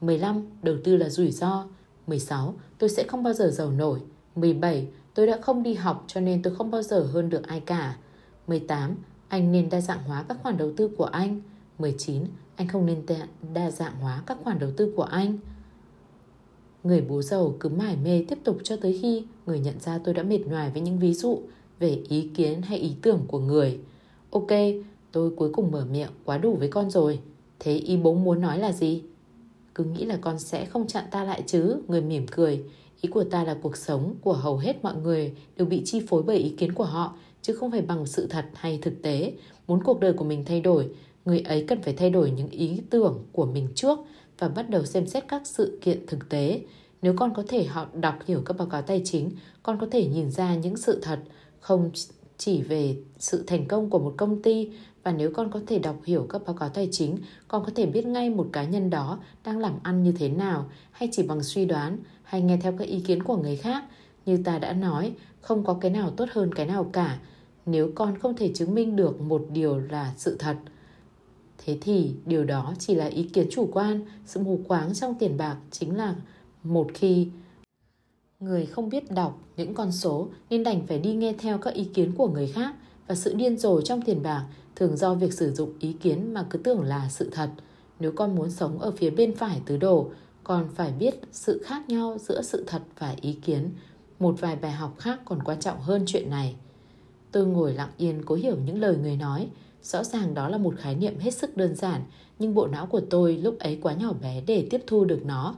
15. 0.00 0.42
Đầu 0.62 0.76
tư 0.84 0.96
là 0.96 1.08
rủi 1.08 1.30
ro. 1.30 1.66
16. 2.06 2.54
Tôi 2.78 2.90
sẽ 2.90 3.04
không 3.04 3.22
bao 3.22 3.32
giờ 3.32 3.50
giàu 3.50 3.70
nổi. 3.70 4.00
17. 4.36 4.86
Tôi 5.14 5.26
đã 5.26 5.38
không 5.40 5.62
đi 5.62 5.74
học 5.74 6.04
cho 6.06 6.20
nên 6.20 6.42
tôi 6.42 6.54
không 6.54 6.70
bao 6.70 6.82
giờ 6.82 7.00
hơn 7.12 7.30
được 7.30 7.46
ai 7.46 7.60
cả. 7.60 7.96
18. 8.46 8.96
Anh 9.28 9.52
nên 9.52 9.70
đa 9.70 9.80
dạng 9.80 10.02
hóa 10.02 10.24
các 10.28 10.38
khoản 10.42 10.56
đầu 10.56 10.72
tư 10.76 10.90
của 10.96 11.04
anh. 11.04 11.40
19. 11.78 12.24
Anh 12.56 12.68
không 12.68 12.86
nên 12.86 13.02
đa 13.54 13.70
dạng 13.70 13.96
hóa 14.00 14.22
các 14.26 14.38
khoản 14.44 14.58
đầu 14.58 14.70
tư 14.76 14.92
của 14.96 15.02
anh. 15.02 15.38
Người 16.84 17.00
bố 17.00 17.22
giàu 17.22 17.54
cứ 17.60 17.68
mải 17.68 17.96
mê 17.96 18.24
tiếp 18.28 18.38
tục 18.44 18.58
cho 18.62 18.76
tới 18.76 18.98
khi 19.02 19.24
người 19.46 19.60
nhận 19.60 19.80
ra 19.80 19.98
tôi 20.04 20.14
đã 20.14 20.22
mệt 20.22 20.46
nhoài 20.46 20.70
với 20.70 20.82
những 20.82 20.98
ví 20.98 21.14
dụ 21.14 21.40
về 21.78 22.02
ý 22.08 22.30
kiến 22.34 22.62
hay 22.62 22.78
ý 22.78 22.96
tưởng 23.02 23.24
của 23.28 23.38
người. 23.38 23.80
Ok, 24.30 24.50
tôi 25.12 25.30
cuối 25.36 25.50
cùng 25.52 25.70
mở 25.70 25.86
miệng 25.90 26.10
quá 26.24 26.38
đủ 26.38 26.56
với 26.56 26.68
con 26.68 26.90
rồi. 26.90 27.20
Thế 27.58 27.74
ý 27.74 27.96
bố 27.96 28.14
muốn 28.14 28.40
nói 28.40 28.58
là 28.58 28.72
gì? 28.72 29.02
cứ 29.74 29.84
nghĩ 29.84 30.04
là 30.04 30.16
con 30.20 30.38
sẽ 30.38 30.64
không 30.64 30.86
chặn 30.86 31.04
ta 31.10 31.24
lại 31.24 31.42
chứ, 31.46 31.76
người 31.88 32.00
mỉm 32.00 32.26
cười. 32.30 32.64
Ý 33.04 33.10
của 33.10 33.24
ta 33.24 33.44
là 33.44 33.56
cuộc 33.62 33.76
sống 33.76 34.14
của 34.20 34.32
hầu 34.32 34.56
hết 34.56 34.76
mọi 34.82 34.94
người 34.96 35.32
đều 35.56 35.66
bị 35.66 35.82
chi 35.84 36.02
phối 36.08 36.22
bởi 36.22 36.36
ý 36.36 36.50
kiến 36.50 36.72
của 36.72 36.84
họ, 36.84 37.16
chứ 37.42 37.52
không 37.52 37.70
phải 37.70 37.82
bằng 37.82 38.06
sự 38.06 38.26
thật 38.26 38.44
hay 38.54 38.78
thực 38.82 39.02
tế. 39.02 39.32
Muốn 39.66 39.82
cuộc 39.84 40.00
đời 40.00 40.12
của 40.12 40.24
mình 40.24 40.44
thay 40.44 40.60
đổi, 40.60 40.88
người 41.24 41.40
ấy 41.40 41.64
cần 41.68 41.82
phải 41.82 41.94
thay 41.94 42.10
đổi 42.10 42.30
những 42.30 42.48
ý 42.48 42.80
tưởng 42.90 43.24
của 43.32 43.46
mình 43.46 43.68
trước 43.74 43.98
và 44.38 44.48
bắt 44.48 44.70
đầu 44.70 44.84
xem 44.84 45.06
xét 45.06 45.24
các 45.28 45.42
sự 45.44 45.78
kiện 45.82 46.06
thực 46.06 46.28
tế. 46.28 46.60
Nếu 47.02 47.14
con 47.16 47.34
có 47.34 47.44
thể 47.48 47.64
họ 47.64 47.86
đọc 47.94 48.14
hiểu 48.26 48.42
các 48.44 48.56
báo 48.56 48.68
cáo 48.68 48.82
tài 48.82 49.02
chính, 49.04 49.30
con 49.62 49.78
có 49.80 49.86
thể 49.90 50.06
nhìn 50.06 50.30
ra 50.30 50.54
những 50.54 50.76
sự 50.76 51.00
thật, 51.02 51.18
không 51.60 51.90
chỉ 52.38 52.62
về 52.62 52.96
sự 53.18 53.44
thành 53.46 53.68
công 53.68 53.90
của 53.90 53.98
một 53.98 54.14
công 54.16 54.42
ty 54.42 54.70
và 55.04 55.12
nếu 55.12 55.30
con 55.34 55.50
có 55.50 55.60
thể 55.66 55.78
đọc 55.78 55.96
hiểu 56.04 56.26
các 56.28 56.42
báo 56.46 56.54
cáo 56.54 56.68
tài 56.68 56.88
chính, 56.92 57.18
con 57.48 57.64
có 57.64 57.72
thể 57.74 57.86
biết 57.86 58.06
ngay 58.06 58.30
một 58.30 58.48
cá 58.52 58.64
nhân 58.64 58.90
đó 58.90 59.18
đang 59.44 59.58
làm 59.58 59.74
ăn 59.82 60.02
như 60.02 60.12
thế 60.12 60.28
nào 60.28 60.66
hay 60.90 61.08
chỉ 61.12 61.22
bằng 61.22 61.42
suy 61.42 61.64
đoán 61.64 61.98
hay 62.22 62.42
nghe 62.42 62.56
theo 62.56 62.74
các 62.78 62.88
ý 62.88 63.00
kiến 63.00 63.22
của 63.22 63.36
người 63.36 63.56
khác. 63.56 63.84
Như 64.26 64.38
ta 64.44 64.58
đã 64.58 64.72
nói, 64.72 65.12
không 65.40 65.64
có 65.64 65.74
cái 65.80 65.90
nào 65.90 66.10
tốt 66.10 66.28
hơn 66.32 66.54
cái 66.54 66.66
nào 66.66 66.84
cả. 66.92 67.18
Nếu 67.66 67.90
con 67.94 68.18
không 68.18 68.36
thể 68.36 68.50
chứng 68.54 68.74
minh 68.74 68.96
được 68.96 69.20
một 69.20 69.46
điều 69.52 69.78
là 69.78 70.14
sự 70.16 70.36
thật, 70.38 70.56
thế 71.64 71.78
thì 71.80 72.14
điều 72.26 72.44
đó 72.44 72.74
chỉ 72.78 72.94
là 72.94 73.06
ý 73.06 73.22
kiến 73.22 73.46
chủ 73.50 73.68
quan, 73.72 74.00
sự 74.26 74.40
mù 74.40 74.60
quáng 74.68 74.94
trong 74.94 75.14
tiền 75.14 75.36
bạc 75.36 75.56
chính 75.70 75.96
là 75.96 76.14
một 76.62 76.86
khi 76.94 77.28
người 78.40 78.66
không 78.66 78.88
biết 78.88 79.10
đọc 79.10 79.38
những 79.56 79.74
con 79.74 79.92
số 79.92 80.28
nên 80.50 80.62
đành 80.62 80.86
phải 80.86 80.98
đi 80.98 81.14
nghe 81.14 81.34
theo 81.38 81.58
các 81.58 81.74
ý 81.74 81.84
kiến 81.84 82.12
của 82.16 82.28
người 82.28 82.46
khác 82.46 82.74
và 83.06 83.14
sự 83.14 83.34
điên 83.34 83.58
rồ 83.58 83.80
trong 83.80 84.02
tiền 84.02 84.22
bạc 84.22 84.46
thường 84.76 84.96
do 84.96 85.14
việc 85.14 85.32
sử 85.32 85.52
dụng 85.52 85.72
ý 85.78 85.92
kiến 85.92 86.34
mà 86.34 86.46
cứ 86.50 86.58
tưởng 86.58 86.82
là 86.82 87.08
sự 87.08 87.30
thật. 87.32 87.50
Nếu 88.00 88.12
con 88.12 88.34
muốn 88.34 88.50
sống 88.50 88.78
ở 88.78 88.90
phía 88.90 89.10
bên 89.10 89.34
phải 89.34 89.60
tứ 89.66 89.76
đồ, 89.76 90.10
còn 90.44 90.68
phải 90.74 90.92
biết 90.92 91.14
sự 91.32 91.62
khác 91.64 91.88
nhau 91.88 92.18
giữa 92.20 92.42
sự 92.42 92.64
thật 92.66 92.82
và 92.98 93.16
ý 93.20 93.32
kiến. 93.32 93.70
Một 94.18 94.40
vài 94.40 94.56
bài 94.56 94.72
học 94.72 94.94
khác 94.98 95.20
còn 95.24 95.42
quan 95.42 95.60
trọng 95.60 95.80
hơn 95.80 96.02
chuyện 96.06 96.30
này. 96.30 96.54
Tôi 97.32 97.46
ngồi 97.46 97.74
lặng 97.74 97.90
yên 97.96 98.22
cố 98.26 98.34
hiểu 98.34 98.56
những 98.64 98.80
lời 98.80 98.96
người 98.96 99.16
nói. 99.16 99.48
Rõ 99.82 100.04
ràng 100.04 100.34
đó 100.34 100.48
là 100.48 100.58
một 100.58 100.74
khái 100.76 100.94
niệm 100.94 101.18
hết 101.18 101.34
sức 101.34 101.56
đơn 101.56 101.74
giản, 101.74 102.02
nhưng 102.38 102.54
bộ 102.54 102.66
não 102.66 102.86
của 102.86 103.00
tôi 103.00 103.36
lúc 103.36 103.58
ấy 103.58 103.78
quá 103.82 103.94
nhỏ 103.94 104.12
bé 104.12 104.42
để 104.46 104.66
tiếp 104.70 104.80
thu 104.86 105.04
được 105.04 105.20
nó. 105.24 105.56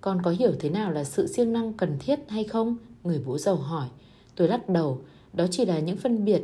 Con 0.00 0.22
có 0.22 0.30
hiểu 0.30 0.52
thế 0.60 0.70
nào 0.70 0.90
là 0.90 1.04
sự 1.04 1.26
siêng 1.26 1.52
năng 1.52 1.72
cần 1.72 1.96
thiết 1.98 2.20
hay 2.28 2.44
không? 2.44 2.76
Người 3.04 3.20
bố 3.26 3.38
giàu 3.38 3.56
hỏi. 3.56 3.88
Tôi 4.36 4.48
lắc 4.48 4.68
đầu, 4.68 5.00
đó 5.32 5.46
chỉ 5.50 5.64
là 5.64 5.78
những 5.78 5.96
phân 5.96 6.24
biệt 6.24 6.42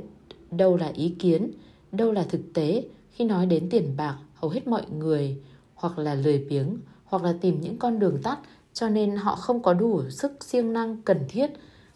đâu 0.51 0.77
là 0.77 0.89
ý 0.89 1.09
kiến, 1.19 1.53
đâu 1.93 2.13
là 2.13 2.23
thực 2.23 2.41
tế. 2.55 2.85
Khi 3.11 3.25
nói 3.25 3.47
đến 3.47 3.69
tiền 3.71 3.97
bạc, 3.97 4.17
hầu 4.35 4.51
hết 4.51 4.67
mọi 4.69 4.83
người 4.91 5.39
hoặc 5.75 5.99
là 5.99 6.15
lười 6.15 6.39
biếng 6.39 6.79
hoặc 7.05 7.23
là 7.23 7.35
tìm 7.41 7.61
những 7.61 7.79
con 7.79 7.99
đường 7.99 8.23
tắt 8.23 8.39
cho 8.73 8.89
nên 8.89 9.17
họ 9.17 9.37
không 9.37 9.63
có 9.63 9.75
đủ 9.75 10.11
sức 10.11 10.45
siêng 10.45 10.73
năng 10.73 11.03
cần 11.03 11.25
thiết. 11.29 11.51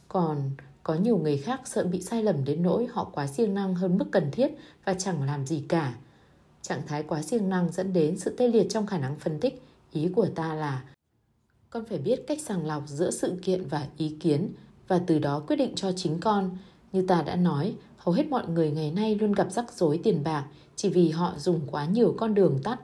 Còn 0.08 0.50
có 0.82 0.94
nhiều 0.94 1.18
người 1.18 1.38
khác 1.38 1.60
sợ 1.64 1.84
bị 1.84 2.00
sai 2.00 2.22
lầm 2.22 2.44
đến 2.44 2.62
nỗi 2.62 2.86
họ 2.92 3.04
quá 3.04 3.26
siêng 3.26 3.54
năng 3.54 3.74
hơn 3.74 3.98
mức 3.98 4.06
cần 4.12 4.30
thiết 4.32 4.48
và 4.84 4.94
chẳng 4.94 5.22
làm 5.22 5.46
gì 5.46 5.64
cả. 5.68 5.94
Trạng 6.62 6.82
thái 6.86 7.02
quá 7.02 7.22
siêng 7.22 7.48
năng 7.48 7.72
dẫn 7.72 7.92
đến 7.92 8.18
sự 8.18 8.34
tê 8.38 8.48
liệt 8.48 8.66
trong 8.70 8.86
khả 8.86 8.98
năng 8.98 9.18
phân 9.18 9.40
tích. 9.40 9.62
Ý 9.92 10.08
của 10.14 10.26
ta 10.34 10.54
là 10.54 10.82
con 11.70 11.84
phải 11.84 11.98
biết 11.98 12.24
cách 12.26 12.38
sàng 12.40 12.66
lọc 12.66 12.88
giữa 12.88 13.10
sự 13.10 13.38
kiện 13.42 13.68
và 13.68 13.86
ý 13.96 14.16
kiến 14.20 14.52
và 14.88 15.00
từ 15.06 15.18
đó 15.18 15.42
quyết 15.46 15.56
định 15.56 15.74
cho 15.74 15.92
chính 15.96 16.20
con. 16.20 16.56
Như 16.92 17.04
ta 17.06 17.22
đã 17.22 17.36
nói, 17.36 17.74
hầu 18.04 18.14
hết 18.14 18.26
mọi 18.30 18.48
người 18.48 18.70
ngày 18.70 18.90
nay 18.90 19.14
luôn 19.14 19.32
gặp 19.32 19.52
rắc 19.52 19.72
rối 19.72 20.00
tiền 20.02 20.24
bạc 20.24 20.46
chỉ 20.76 20.88
vì 20.88 21.10
họ 21.10 21.34
dùng 21.38 21.60
quá 21.70 21.86
nhiều 21.86 22.14
con 22.18 22.34
đường 22.34 22.58
tắt, 22.64 22.80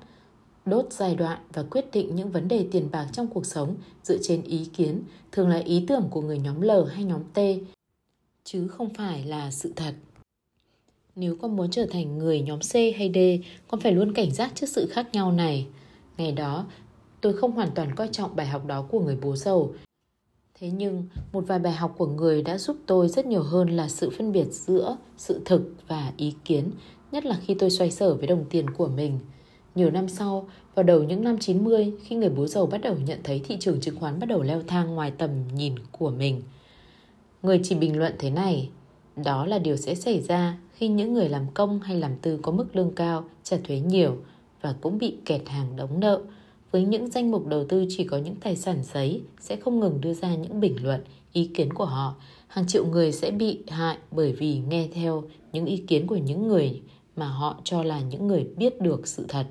đốt 0.64 0.86
giai 0.90 1.14
đoạn 1.14 1.38
và 1.52 1.62
quyết 1.70 1.84
định 1.92 2.16
những 2.16 2.30
vấn 2.30 2.48
đề 2.48 2.66
tiền 2.72 2.88
bạc 2.92 3.06
trong 3.12 3.26
cuộc 3.26 3.46
sống 3.46 3.76
dựa 4.02 4.18
trên 4.22 4.42
ý 4.42 4.64
kiến, 4.64 5.02
thường 5.32 5.48
là 5.48 5.56
ý 5.56 5.84
tưởng 5.88 6.08
của 6.10 6.20
người 6.20 6.38
nhóm 6.38 6.60
L 6.60 6.70
hay 6.92 7.04
nhóm 7.04 7.22
T, 7.34 7.38
chứ 8.44 8.68
không 8.68 8.94
phải 8.94 9.24
là 9.24 9.50
sự 9.50 9.72
thật. 9.76 9.94
Nếu 11.16 11.36
con 11.36 11.56
muốn 11.56 11.70
trở 11.70 11.86
thành 11.90 12.18
người 12.18 12.40
nhóm 12.40 12.58
C 12.60 12.74
hay 12.74 13.10
D, 13.14 13.18
con 13.68 13.80
phải 13.80 13.92
luôn 13.92 14.14
cảnh 14.14 14.30
giác 14.30 14.52
trước 14.54 14.68
sự 14.68 14.86
khác 14.90 15.08
nhau 15.12 15.32
này. 15.32 15.66
Ngày 16.16 16.32
đó, 16.32 16.66
tôi 17.20 17.32
không 17.32 17.52
hoàn 17.52 17.70
toàn 17.74 17.94
coi 17.94 18.08
trọng 18.08 18.36
bài 18.36 18.46
học 18.46 18.66
đó 18.66 18.86
của 18.90 19.00
người 19.00 19.18
bố 19.22 19.36
giàu. 19.36 19.72
Thế 20.60 20.70
nhưng, 20.70 21.04
một 21.32 21.44
vài 21.46 21.58
bài 21.58 21.72
học 21.72 21.94
của 21.98 22.06
người 22.06 22.42
đã 22.42 22.58
giúp 22.58 22.76
tôi 22.86 23.08
rất 23.08 23.26
nhiều 23.26 23.42
hơn 23.42 23.68
là 23.68 23.88
sự 23.88 24.10
phân 24.10 24.32
biệt 24.32 24.46
giữa 24.50 24.96
sự 25.16 25.40
thực 25.44 25.74
và 25.88 26.12
ý 26.16 26.34
kiến, 26.44 26.70
nhất 27.12 27.26
là 27.26 27.38
khi 27.42 27.54
tôi 27.54 27.70
xoay 27.70 27.90
sở 27.90 28.14
với 28.14 28.26
đồng 28.26 28.44
tiền 28.50 28.70
của 28.70 28.88
mình. 28.88 29.18
Nhiều 29.74 29.90
năm 29.90 30.08
sau, 30.08 30.48
vào 30.74 30.82
đầu 30.82 31.02
những 31.02 31.24
năm 31.24 31.38
90, 31.38 31.92
khi 32.02 32.16
người 32.16 32.28
bố 32.28 32.46
giàu 32.46 32.66
bắt 32.66 32.80
đầu 32.80 32.96
nhận 33.06 33.18
thấy 33.24 33.40
thị 33.44 33.56
trường 33.60 33.80
chứng 33.80 34.00
khoán 34.00 34.20
bắt 34.20 34.26
đầu 34.26 34.42
leo 34.42 34.62
thang 34.66 34.94
ngoài 34.94 35.10
tầm 35.18 35.30
nhìn 35.54 35.74
của 35.92 36.10
mình. 36.10 36.42
Người 37.42 37.60
chỉ 37.62 37.74
bình 37.74 37.98
luận 37.98 38.12
thế 38.18 38.30
này, 38.30 38.70
đó 39.24 39.46
là 39.46 39.58
điều 39.58 39.76
sẽ 39.76 39.94
xảy 39.94 40.20
ra 40.20 40.58
khi 40.72 40.88
những 40.88 41.14
người 41.14 41.28
làm 41.28 41.46
công 41.54 41.80
hay 41.80 41.96
làm 41.96 42.16
tư 42.22 42.38
có 42.42 42.52
mức 42.52 42.76
lương 42.76 42.94
cao, 42.94 43.24
trả 43.42 43.56
thuế 43.64 43.80
nhiều 43.80 44.16
và 44.60 44.74
cũng 44.80 44.98
bị 44.98 45.16
kẹt 45.24 45.48
hàng 45.48 45.76
đóng 45.76 46.00
nợ– 46.00 46.22
với 46.70 46.84
những 46.84 47.10
danh 47.10 47.30
mục 47.30 47.46
đầu 47.46 47.64
tư 47.68 47.84
chỉ 47.88 48.04
có 48.04 48.16
những 48.16 48.34
tài 48.34 48.56
sản 48.56 48.82
giấy 48.82 49.22
sẽ 49.40 49.56
không 49.56 49.80
ngừng 49.80 50.00
đưa 50.00 50.14
ra 50.14 50.34
những 50.34 50.60
bình 50.60 50.84
luận, 50.84 51.00
ý 51.32 51.50
kiến 51.54 51.72
của 51.72 51.84
họ. 51.84 52.14
Hàng 52.46 52.66
triệu 52.66 52.86
người 52.86 53.12
sẽ 53.12 53.30
bị 53.30 53.58
hại 53.68 53.98
bởi 54.10 54.32
vì 54.32 54.58
nghe 54.68 54.88
theo 54.94 55.24
những 55.52 55.66
ý 55.66 55.76
kiến 55.76 56.06
của 56.06 56.16
những 56.16 56.48
người 56.48 56.82
mà 57.16 57.28
họ 57.28 57.60
cho 57.64 57.82
là 57.82 58.00
những 58.00 58.26
người 58.26 58.46
biết 58.56 58.80
được 58.80 59.06
sự 59.06 59.24
thật. 59.28 59.46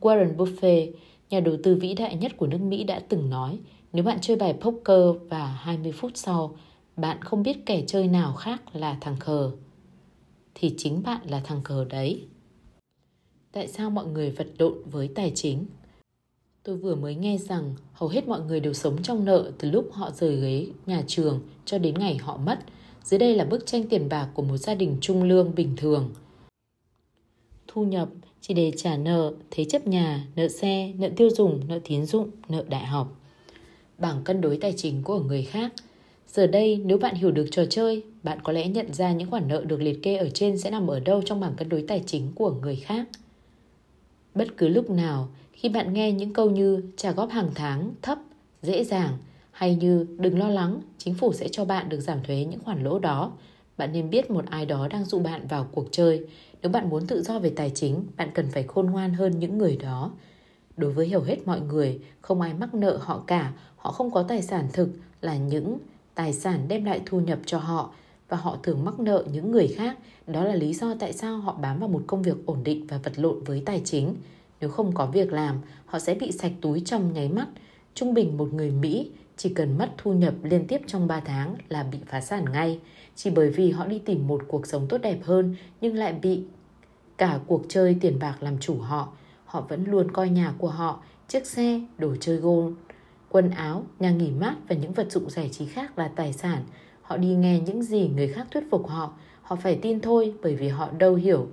Warren 0.00 0.36
Buffett, 0.36 0.92
nhà 1.30 1.40
đầu 1.40 1.56
tư 1.62 1.74
vĩ 1.74 1.94
đại 1.94 2.16
nhất 2.16 2.32
của 2.36 2.46
nước 2.46 2.60
Mỹ 2.60 2.84
đã 2.84 3.00
từng 3.08 3.30
nói, 3.30 3.58
nếu 3.92 4.04
bạn 4.04 4.18
chơi 4.20 4.36
bài 4.36 4.54
poker 4.60 5.28
và 5.28 5.46
20 5.46 5.92
phút 5.92 6.12
sau, 6.14 6.56
bạn 6.96 7.22
không 7.22 7.42
biết 7.42 7.66
kẻ 7.66 7.84
chơi 7.86 8.08
nào 8.08 8.32
khác 8.32 8.76
là 8.76 8.98
thằng 9.00 9.16
khờ, 9.16 9.50
thì 10.54 10.74
chính 10.78 11.02
bạn 11.02 11.20
là 11.24 11.40
thằng 11.44 11.62
khờ 11.64 11.84
đấy. 11.84 12.26
Tại 13.52 13.68
sao 13.68 13.90
mọi 13.90 14.06
người 14.06 14.30
vật 14.30 14.46
lộn 14.58 14.74
với 14.90 15.08
tài 15.14 15.32
chính? 15.34 15.66
Tôi 16.68 16.76
vừa 16.76 16.94
mới 16.94 17.14
nghe 17.14 17.38
rằng 17.38 17.74
hầu 17.92 18.08
hết 18.08 18.28
mọi 18.28 18.40
người 18.40 18.60
đều 18.60 18.72
sống 18.72 19.02
trong 19.02 19.24
nợ 19.24 19.52
từ 19.58 19.70
lúc 19.70 19.88
họ 19.92 20.10
rời 20.10 20.36
ghế 20.36 20.66
nhà 20.86 21.02
trường 21.06 21.40
cho 21.64 21.78
đến 21.78 21.94
ngày 21.98 22.16
họ 22.16 22.36
mất. 22.36 22.58
Dưới 23.04 23.18
đây 23.18 23.34
là 23.34 23.44
bức 23.44 23.66
tranh 23.66 23.88
tiền 23.88 24.08
bạc 24.08 24.28
của 24.34 24.42
một 24.42 24.56
gia 24.56 24.74
đình 24.74 24.96
trung 25.00 25.22
lương 25.22 25.54
bình 25.54 25.76
thường. 25.76 26.10
Thu 27.66 27.84
nhập 27.84 28.08
chỉ 28.40 28.54
để 28.54 28.72
trả 28.76 28.96
nợ, 28.96 29.32
thế 29.50 29.64
chấp 29.64 29.86
nhà, 29.86 30.26
nợ 30.36 30.48
xe, 30.48 30.92
nợ 30.98 31.08
tiêu 31.16 31.30
dùng, 31.30 31.60
nợ 31.68 31.78
tín 31.84 32.06
dụng, 32.06 32.30
nợ 32.48 32.64
đại 32.68 32.86
học. 32.86 33.20
Bảng 33.98 34.24
cân 34.24 34.40
đối 34.40 34.56
tài 34.56 34.74
chính 34.76 35.02
của 35.02 35.20
người 35.20 35.42
khác. 35.42 35.72
Giờ 36.28 36.46
đây, 36.46 36.82
nếu 36.84 36.98
bạn 36.98 37.14
hiểu 37.14 37.30
được 37.30 37.46
trò 37.50 37.64
chơi, 37.70 38.02
bạn 38.22 38.38
có 38.42 38.52
lẽ 38.52 38.68
nhận 38.68 38.94
ra 38.94 39.12
những 39.12 39.30
khoản 39.30 39.48
nợ 39.48 39.64
được 39.64 39.80
liệt 39.82 40.02
kê 40.02 40.16
ở 40.16 40.30
trên 40.30 40.58
sẽ 40.58 40.70
nằm 40.70 40.86
ở 40.86 41.00
đâu 41.00 41.22
trong 41.24 41.40
bảng 41.40 41.54
cân 41.54 41.68
đối 41.68 41.84
tài 41.88 42.02
chính 42.06 42.32
của 42.34 42.50
người 42.50 42.76
khác. 42.76 43.08
Bất 44.34 44.48
cứ 44.56 44.68
lúc 44.68 44.90
nào, 44.90 45.28
khi 45.58 45.68
bạn 45.68 45.92
nghe 45.92 46.12
những 46.12 46.32
câu 46.32 46.50
như 46.50 46.82
trả 46.96 47.12
góp 47.12 47.30
hàng 47.30 47.50
tháng 47.54 47.94
thấp, 48.02 48.18
dễ 48.62 48.84
dàng 48.84 49.18
hay 49.50 49.74
như 49.74 50.06
đừng 50.18 50.38
lo 50.38 50.48
lắng, 50.48 50.80
chính 50.98 51.14
phủ 51.14 51.32
sẽ 51.32 51.48
cho 51.48 51.64
bạn 51.64 51.88
được 51.88 52.00
giảm 52.00 52.18
thuế 52.22 52.44
những 52.44 52.60
khoản 52.60 52.84
lỗ 52.84 52.98
đó, 52.98 53.32
bạn 53.78 53.92
nên 53.92 54.10
biết 54.10 54.30
một 54.30 54.44
ai 54.50 54.66
đó 54.66 54.88
đang 54.88 55.04
dụ 55.04 55.18
bạn 55.18 55.46
vào 55.46 55.68
cuộc 55.72 55.86
chơi. 55.90 56.26
Nếu 56.62 56.72
bạn 56.72 56.90
muốn 56.90 57.06
tự 57.06 57.22
do 57.22 57.38
về 57.38 57.52
tài 57.56 57.70
chính, 57.70 58.04
bạn 58.16 58.30
cần 58.34 58.46
phải 58.50 58.62
khôn 58.62 58.86
ngoan 58.86 59.14
hơn 59.14 59.38
những 59.38 59.58
người 59.58 59.76
đó. 59.76 60.10
Đối 60.76 60.92
với 60.92 61.08
hầu 61.08 61.22
hết 61.22 61.36
mọi 61.46 61.60
người, 61.60 62.00
không 62.20 62.40
ai 62.40 62.54
mắc 62.54 62.74
nợ 62.74 62.98
họ 63.00 63.24
cả, 63.26 63.52
họ 63.76 63.92
không 63.92 64.10
có 64.10 64.22
tài 64.22 64.42
sản 64.42 64.68
thực 64.72 64.88
là 65.20 65.36
những 65.36 65.78
tài 66.14 66.32
sản 66.32 66.68
đem 66.68 66.84
lại 66.84 67.00
thu 67.06 67.20
nhập 67.20 67.38
cho 67.46 67.58
họ 67.58 67.92
và 68.28 68.36
họ 68.36 68.56
thường 68.62 68.84
mắc 68.84 69.00
nợ 69.00 69.24
những 69.32 69.50
người 69.50 69.68
khác. 69.68 69.98
Đó 70.26 70.44
là 70.44 70.54
lý 70.54 70.74
do 70.74 70.94
tại 70.98 71.12
sao 71.12 71.38
họ 71.38 71.52
bám 71.52 71.78
vào 71.78 71.88
một 71.88 72.02
công 72.06 72.22
việc 72.22 72.36
ổn 72.46 72.64
định 72.64 72.86
và 72.86 72.98
vật 72.98 73.12
lộn 73.16 73.44
với 73.44 73.62
tài 73.66 73.82
chính. 73.84 74.14
Nếu 74.60 74.70
không 74.70 74.92
có 74.94 75.06
việc 75.06 75.32
làm, 75.32 75.56
họ 75.86 75.98
sẽ 75.98 76.14
bị 76.14 76.32
sạch 76.32 76.52
túi 76.60 76.80
trong 76.80 77.12
nháy 77.12 77.28
mắt. 77.28 77.46
Trung 77.94 78.14
bình 78.14 78.36
một 78.36 78.52
người 78.52 78.70
Mỹ 78.70 79.10
chỉ 79.36 79.54
cần 79.54 79.78
mất 79.78 79.90
thu 79.98 80.12
nhập 80.12 80.34
liên 80.42 80.66
tiếp 80.66 80.80
trong 80.86 81.06
3 81.06 81.20
tháng 81.20 81.54
là 81.68 81.82
bị 81.82 81.98
phá 82.06 82.20
sản 82.20 82.44
ngay, 82.52 82.80
chỉ 83.14 83.30
bởi 83.30 83.50
vì 83.50 83.70
họ 83.70 83.86
đi 83.86 83.98
tìm 83.98 84.26
một 84.26 84.42
cuộc 84.48 84.66
sống 84.66 84.86
tốt 84.88 84.98
đẹp 84.98 85.18
hơn 85.22 85.56
nhưng 85.80 85.94
lại 85.94 86.12
bị 86.12 86.42
cả 87.18 87.40
cuộc 87.46 87.62
chơi 87.68 87.96
tiền 88.00 88.18
bạc 88.18 88.36
làm 88.40 88.58
chủ 88.58 88.78
họ. 88.78 89.12
Họ 89.44 89.60
vẫn 89.60 89.84
luôn 89.84 90.10
coi 90.10 90.28
nhà 90.28 90.54
của 90.58 90.68
họ, 90.68 91.02
chiếc 91.28 91.46
xe, 91.46 91.80
đồ 91.98 92.16
chơi 92.20 92.36
gôn, 92.36 92.74
quần 93.30 93.50
áo, 93.50 93.84
nhà 93.98 94.10
nghỉ 94.10 94.30
mát 94.30 94.54
và 94.68 94.76
những 94.76 94.92
vật 94.92 95.12
dụng 95.12 95.30
giải 95.30 95.48
trí 95.48 95.66
khác 95.66 95.98
là 95.98 96.08
tài 96.08 96.32
sản. 96.32 96.64
Họ 97.02 97.16
đi 97.16 97.34
nghe 97.34 97.60
những 97.60 97.82
gì 97.82 98.08
người 98.08 98.28
khác 98.28 98.46
thuyết 98.50 98.64
phục 98.70 98.88
họ, 98.88 99.12
họ 99.42 99.56
phải 99.56 99.78
tin 99.82 100.00
thôi 100.00 100.34
bởi 100.42 100.56
vì 100.56 100.68
họ 100.68 100.90
đâu 100.98 101.14
hiểu, 101.14 101.46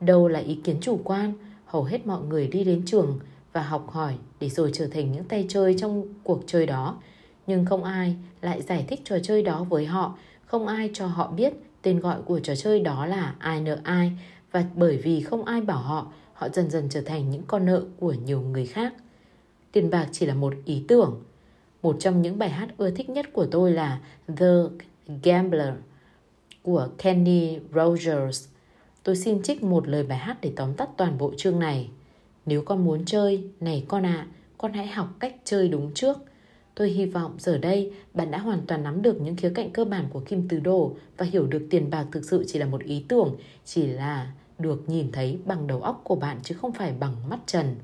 đâu 0.00 0.28
là 0.28 0.40
ý 0.40 0.54
kiến 0.54 0.76
chủ 0.80 1.00
quan, 1.04 1.32
hầu 1.72 1.84
hết 1.84 2.06
mọi 2.06 2.22
người 2.22 2.46
đi 2.46 2.64
đến 2.64 2.82
trường 2.86 3.18
và 3.52 3.62
học 3.62 3.90
hỏi 3.90 4.14
để 4.40 4.48
rồi 4.48 4.70
trở 4.74 4.86
thành 4.86 5.12
những 5.12 5.24
tay 5.24 5.46
chơi 5.48 5.76
trong 5.78 6.04
cuộc 6.22 6.42
chơi 6.46 6.66
đó. 6.66 7.00
Nhưng 7.46 7.64
không 7.64 7.84
ai 7.84 8.16
lại 8.40 8.62
giải 8.62 8.84
thích 8.88 9.00
trò 9.04 9.18
chơi 9.22 9.42
đó 9.42 9.64
với 9.64 9.86
họ, 9.86 10.18
không 10.46 10.66
ai 10.66 10.90
cho 10.94 11.06
họ 11.06 11.30
biết 11.30 11.52
tên 11.82 12.00
gọi 12.00 12.22
của 12.22 12.40
trò 12.40 12.54
chơi 12.54 12.80
đó 12.80 13.06
là 13.06 13.34
ai 13.38 13.60
nợ 13.60 13.78
ai 13.82 14.12
và 14.50 14.64
bởi 14.74 14.96
vì 14.96 15.20
không 15.20 15.44
ai 15.44 15.60
bảo 15.60 15.78
họ, 15.78 16.12
họ 16.32 16.48
dần 16.48 16.70
dần 16.70 16.88
trở 16.90 17.00
thành 17.00 17.30
những 17.30 17.42
con 17.46 17.66
nợ 17.66 17.84
của 18.00 18.12
nhiều 18.12 18.40
người 18.40 18.66
khác. 18.66 18.94
tiền 19.72 19.90
bạc 19.90 20.08
chỉ 20.12 20.26
là 20.26 20.34
một 20.34 20.54
ý 20.64 20.84
tưởng. 20.88 21.22
Một 21.82 21.96
trong 22.00 22.22
những 22.22 22.38
bài 22.38 22.50
hát 22.50 22.68
ưa 22.76 22.90
thích 22.90 23.10
nhất 23.10 23.26
của 23.32 23.46
tôi 23.46 23.72
là 23.72 24.00
The 24.36 24.54
Gambler 25.22 25.74
của 26.62 26.88
Kenny 26.98 27.58
Rogers. 27.74 28.51
Tôi 29.04 29.16
xin 29.16 29.42
trích 29.42 29.62
một 29.62 29.88
lời 29.88 30.02
bài 30.02 30.18
hát 30.18 30.36
để 30.40 30.52
tóm 30.56 30.74
tắt 30.74 30.88
toàn 30.96 31.18
bộ 31.18 31.32
chương 31.36 31.58
này. 31.58 31.90
Nếu 32.46 32.62
con 32.62 32.84
muốn 32.84 33.04
chơi, 33.04 33.44
này 33.60 33.84
con 33.88 34.06
ạ, 34.06 34.16
à, 34.16 34.26
con 34.58 34.72
hãy 34.72 34.86
học 34.86 35.08
cách 35.18 35.36
chơi 35.44 35.68
đúng 35.68 35.94
trước. 35.94 36.18
Tôi 36.74 36.90
hy 36.90 37.06
vọng 37.06 37.34
giờ 37.38 37.58
đây 37.58 37.92
bạn 38.14 38.30
đã 38.30 38.38
hoàn 38.38 38.66
toàn 38.66 38.82
nắm 38.82 39.02
được 39.02 39.20
những 39.20 39.36
khía 39.36 39.52
cạnh 39.54 39.70
cơ 39.70 39.84
bản 39.84 40.04
của 40.12 40.20
kim 40.20 40.48
tứ 40.48 40.60
đồ 40.60 40.96
và 41.16 41.26
hiểu 41.26 41.46
được 41.46 41.66
tiền 41.70 41.90
bạc 41.90 42.06
thực 42.12 42.24
sự 42.24 42.44
chỉ 42.46 42.58
là 42.58 42.66
một 42.66 42.82
ý 42.82 43.04
tưởng, 43.08 43.36
chỉ 43.64 43.86
là 43.86 44.32
được 44.58 44.88
nhìn 44.88 45.12
thấy 45.12 45.38
bằng 45.44 45.66
đầu 45.66 45.82
óc 45.82 46.00
của 46.04 46.14
bạn 46.14 46.38
chứ 46.42 46.54
không 46.54 46.72
phải 46.72 46.92
bằng 47.00 47.28
mắt 47.30 47.38
trần. 47.46 47.74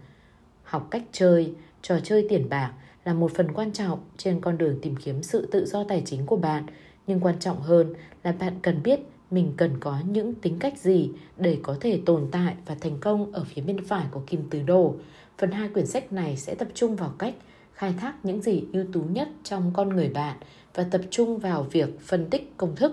Học 0.63 0.89
cách 0.91 1.03
chơi, 1.13 1.53
trò 1.83 2.01
chơi 2.01 2.27
tiền 2.29 2.49
bạc 2.49 2.73
là 3.05 3.15
một 3.15 3.33
phần 3.35 3.53
quan 3.53 3.73
trọng 3.73 3.99
trên 4.17 4.41
con 4.41 4.59
đường 4.59 4.79
tìm 4.83 4.97
kiếm 4.97 5.23
sự 5.23 5.49
tự 5.53 5.67
do 5.67 5.85
tài 5.85 6.03
chính 6.07 6.27
của 6.27 6.37
bạn, 6.37 6.65
nhưng 7.07 7.21
quan 7.21 7.39
trọng 7.39 7.61
hơn 7.61 7.95
là 8.25 8.33
bạn 8.33 8.53
cần 8.63 8.83
biết 8.83 9.01
mình 9.31 9.53
cần 9.57 9.81
có 9.81 10.01
những 10.11 10.35
tính 10.35 10.57
cách 10.59 10.79
gì 10.79 11.11
để 11.37 11.59
có 11.63 11.77
thể 11.81 12.01
tồn 12.07 12.29
tại 12.31 12.55
và 12.67 12.75
thành 12.75 12.99
công 13.01 13.33
ở 13.33 13.45
phía 13.45 13.63
bên 13.63 13.85
phải 13.85 14.07
của 14.11 14.23
kim 14.27 14.51
tứ 14.51 14.63
đồ. 14.63 14.95
Phần 15.39 15.51
hai 15.51 15.69
quyển 15.69 15.87
sách 15.87 16.13
này 16.13 16.37
sẽ 16.37 16.55
tập 16.55 16.69
trung 16.75 16.97
vào 16.97 17.15
cách 17.19 17.35
khai 17.73 17.95
thác 18.01 18.15
những 18.23 18.43
gì 18.43 18.65
ưu 18.73 18.85
tú 18.93 19.03
nhất 19.03 19.29
trong 19.45 19.71
con 19.75 19.89
người 19.89 20.09
bạn 20.09 20.37
và 20.75 20.85
tập 20.85 21.01
trung 21.11 21.39
vào 21.39 21.63
việc 21.63 22.01
phân 22.01 22.31
tích 22.31 22.53
công 22.57 22.77
thức, 22.77 22.93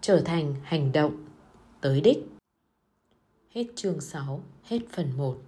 trở 0.00 0.20
thành 0.20 0.54
hành 0.62 0.92
động 0.92 1.16
tới 1.80 2.00
đích. 2.00 2.18
Hết 3.54 3.64
chương 3.74 4.00
6, 4.00 4.40
hết 4.64 4.78
phần 4.92 5.12
1. 5.16 5.47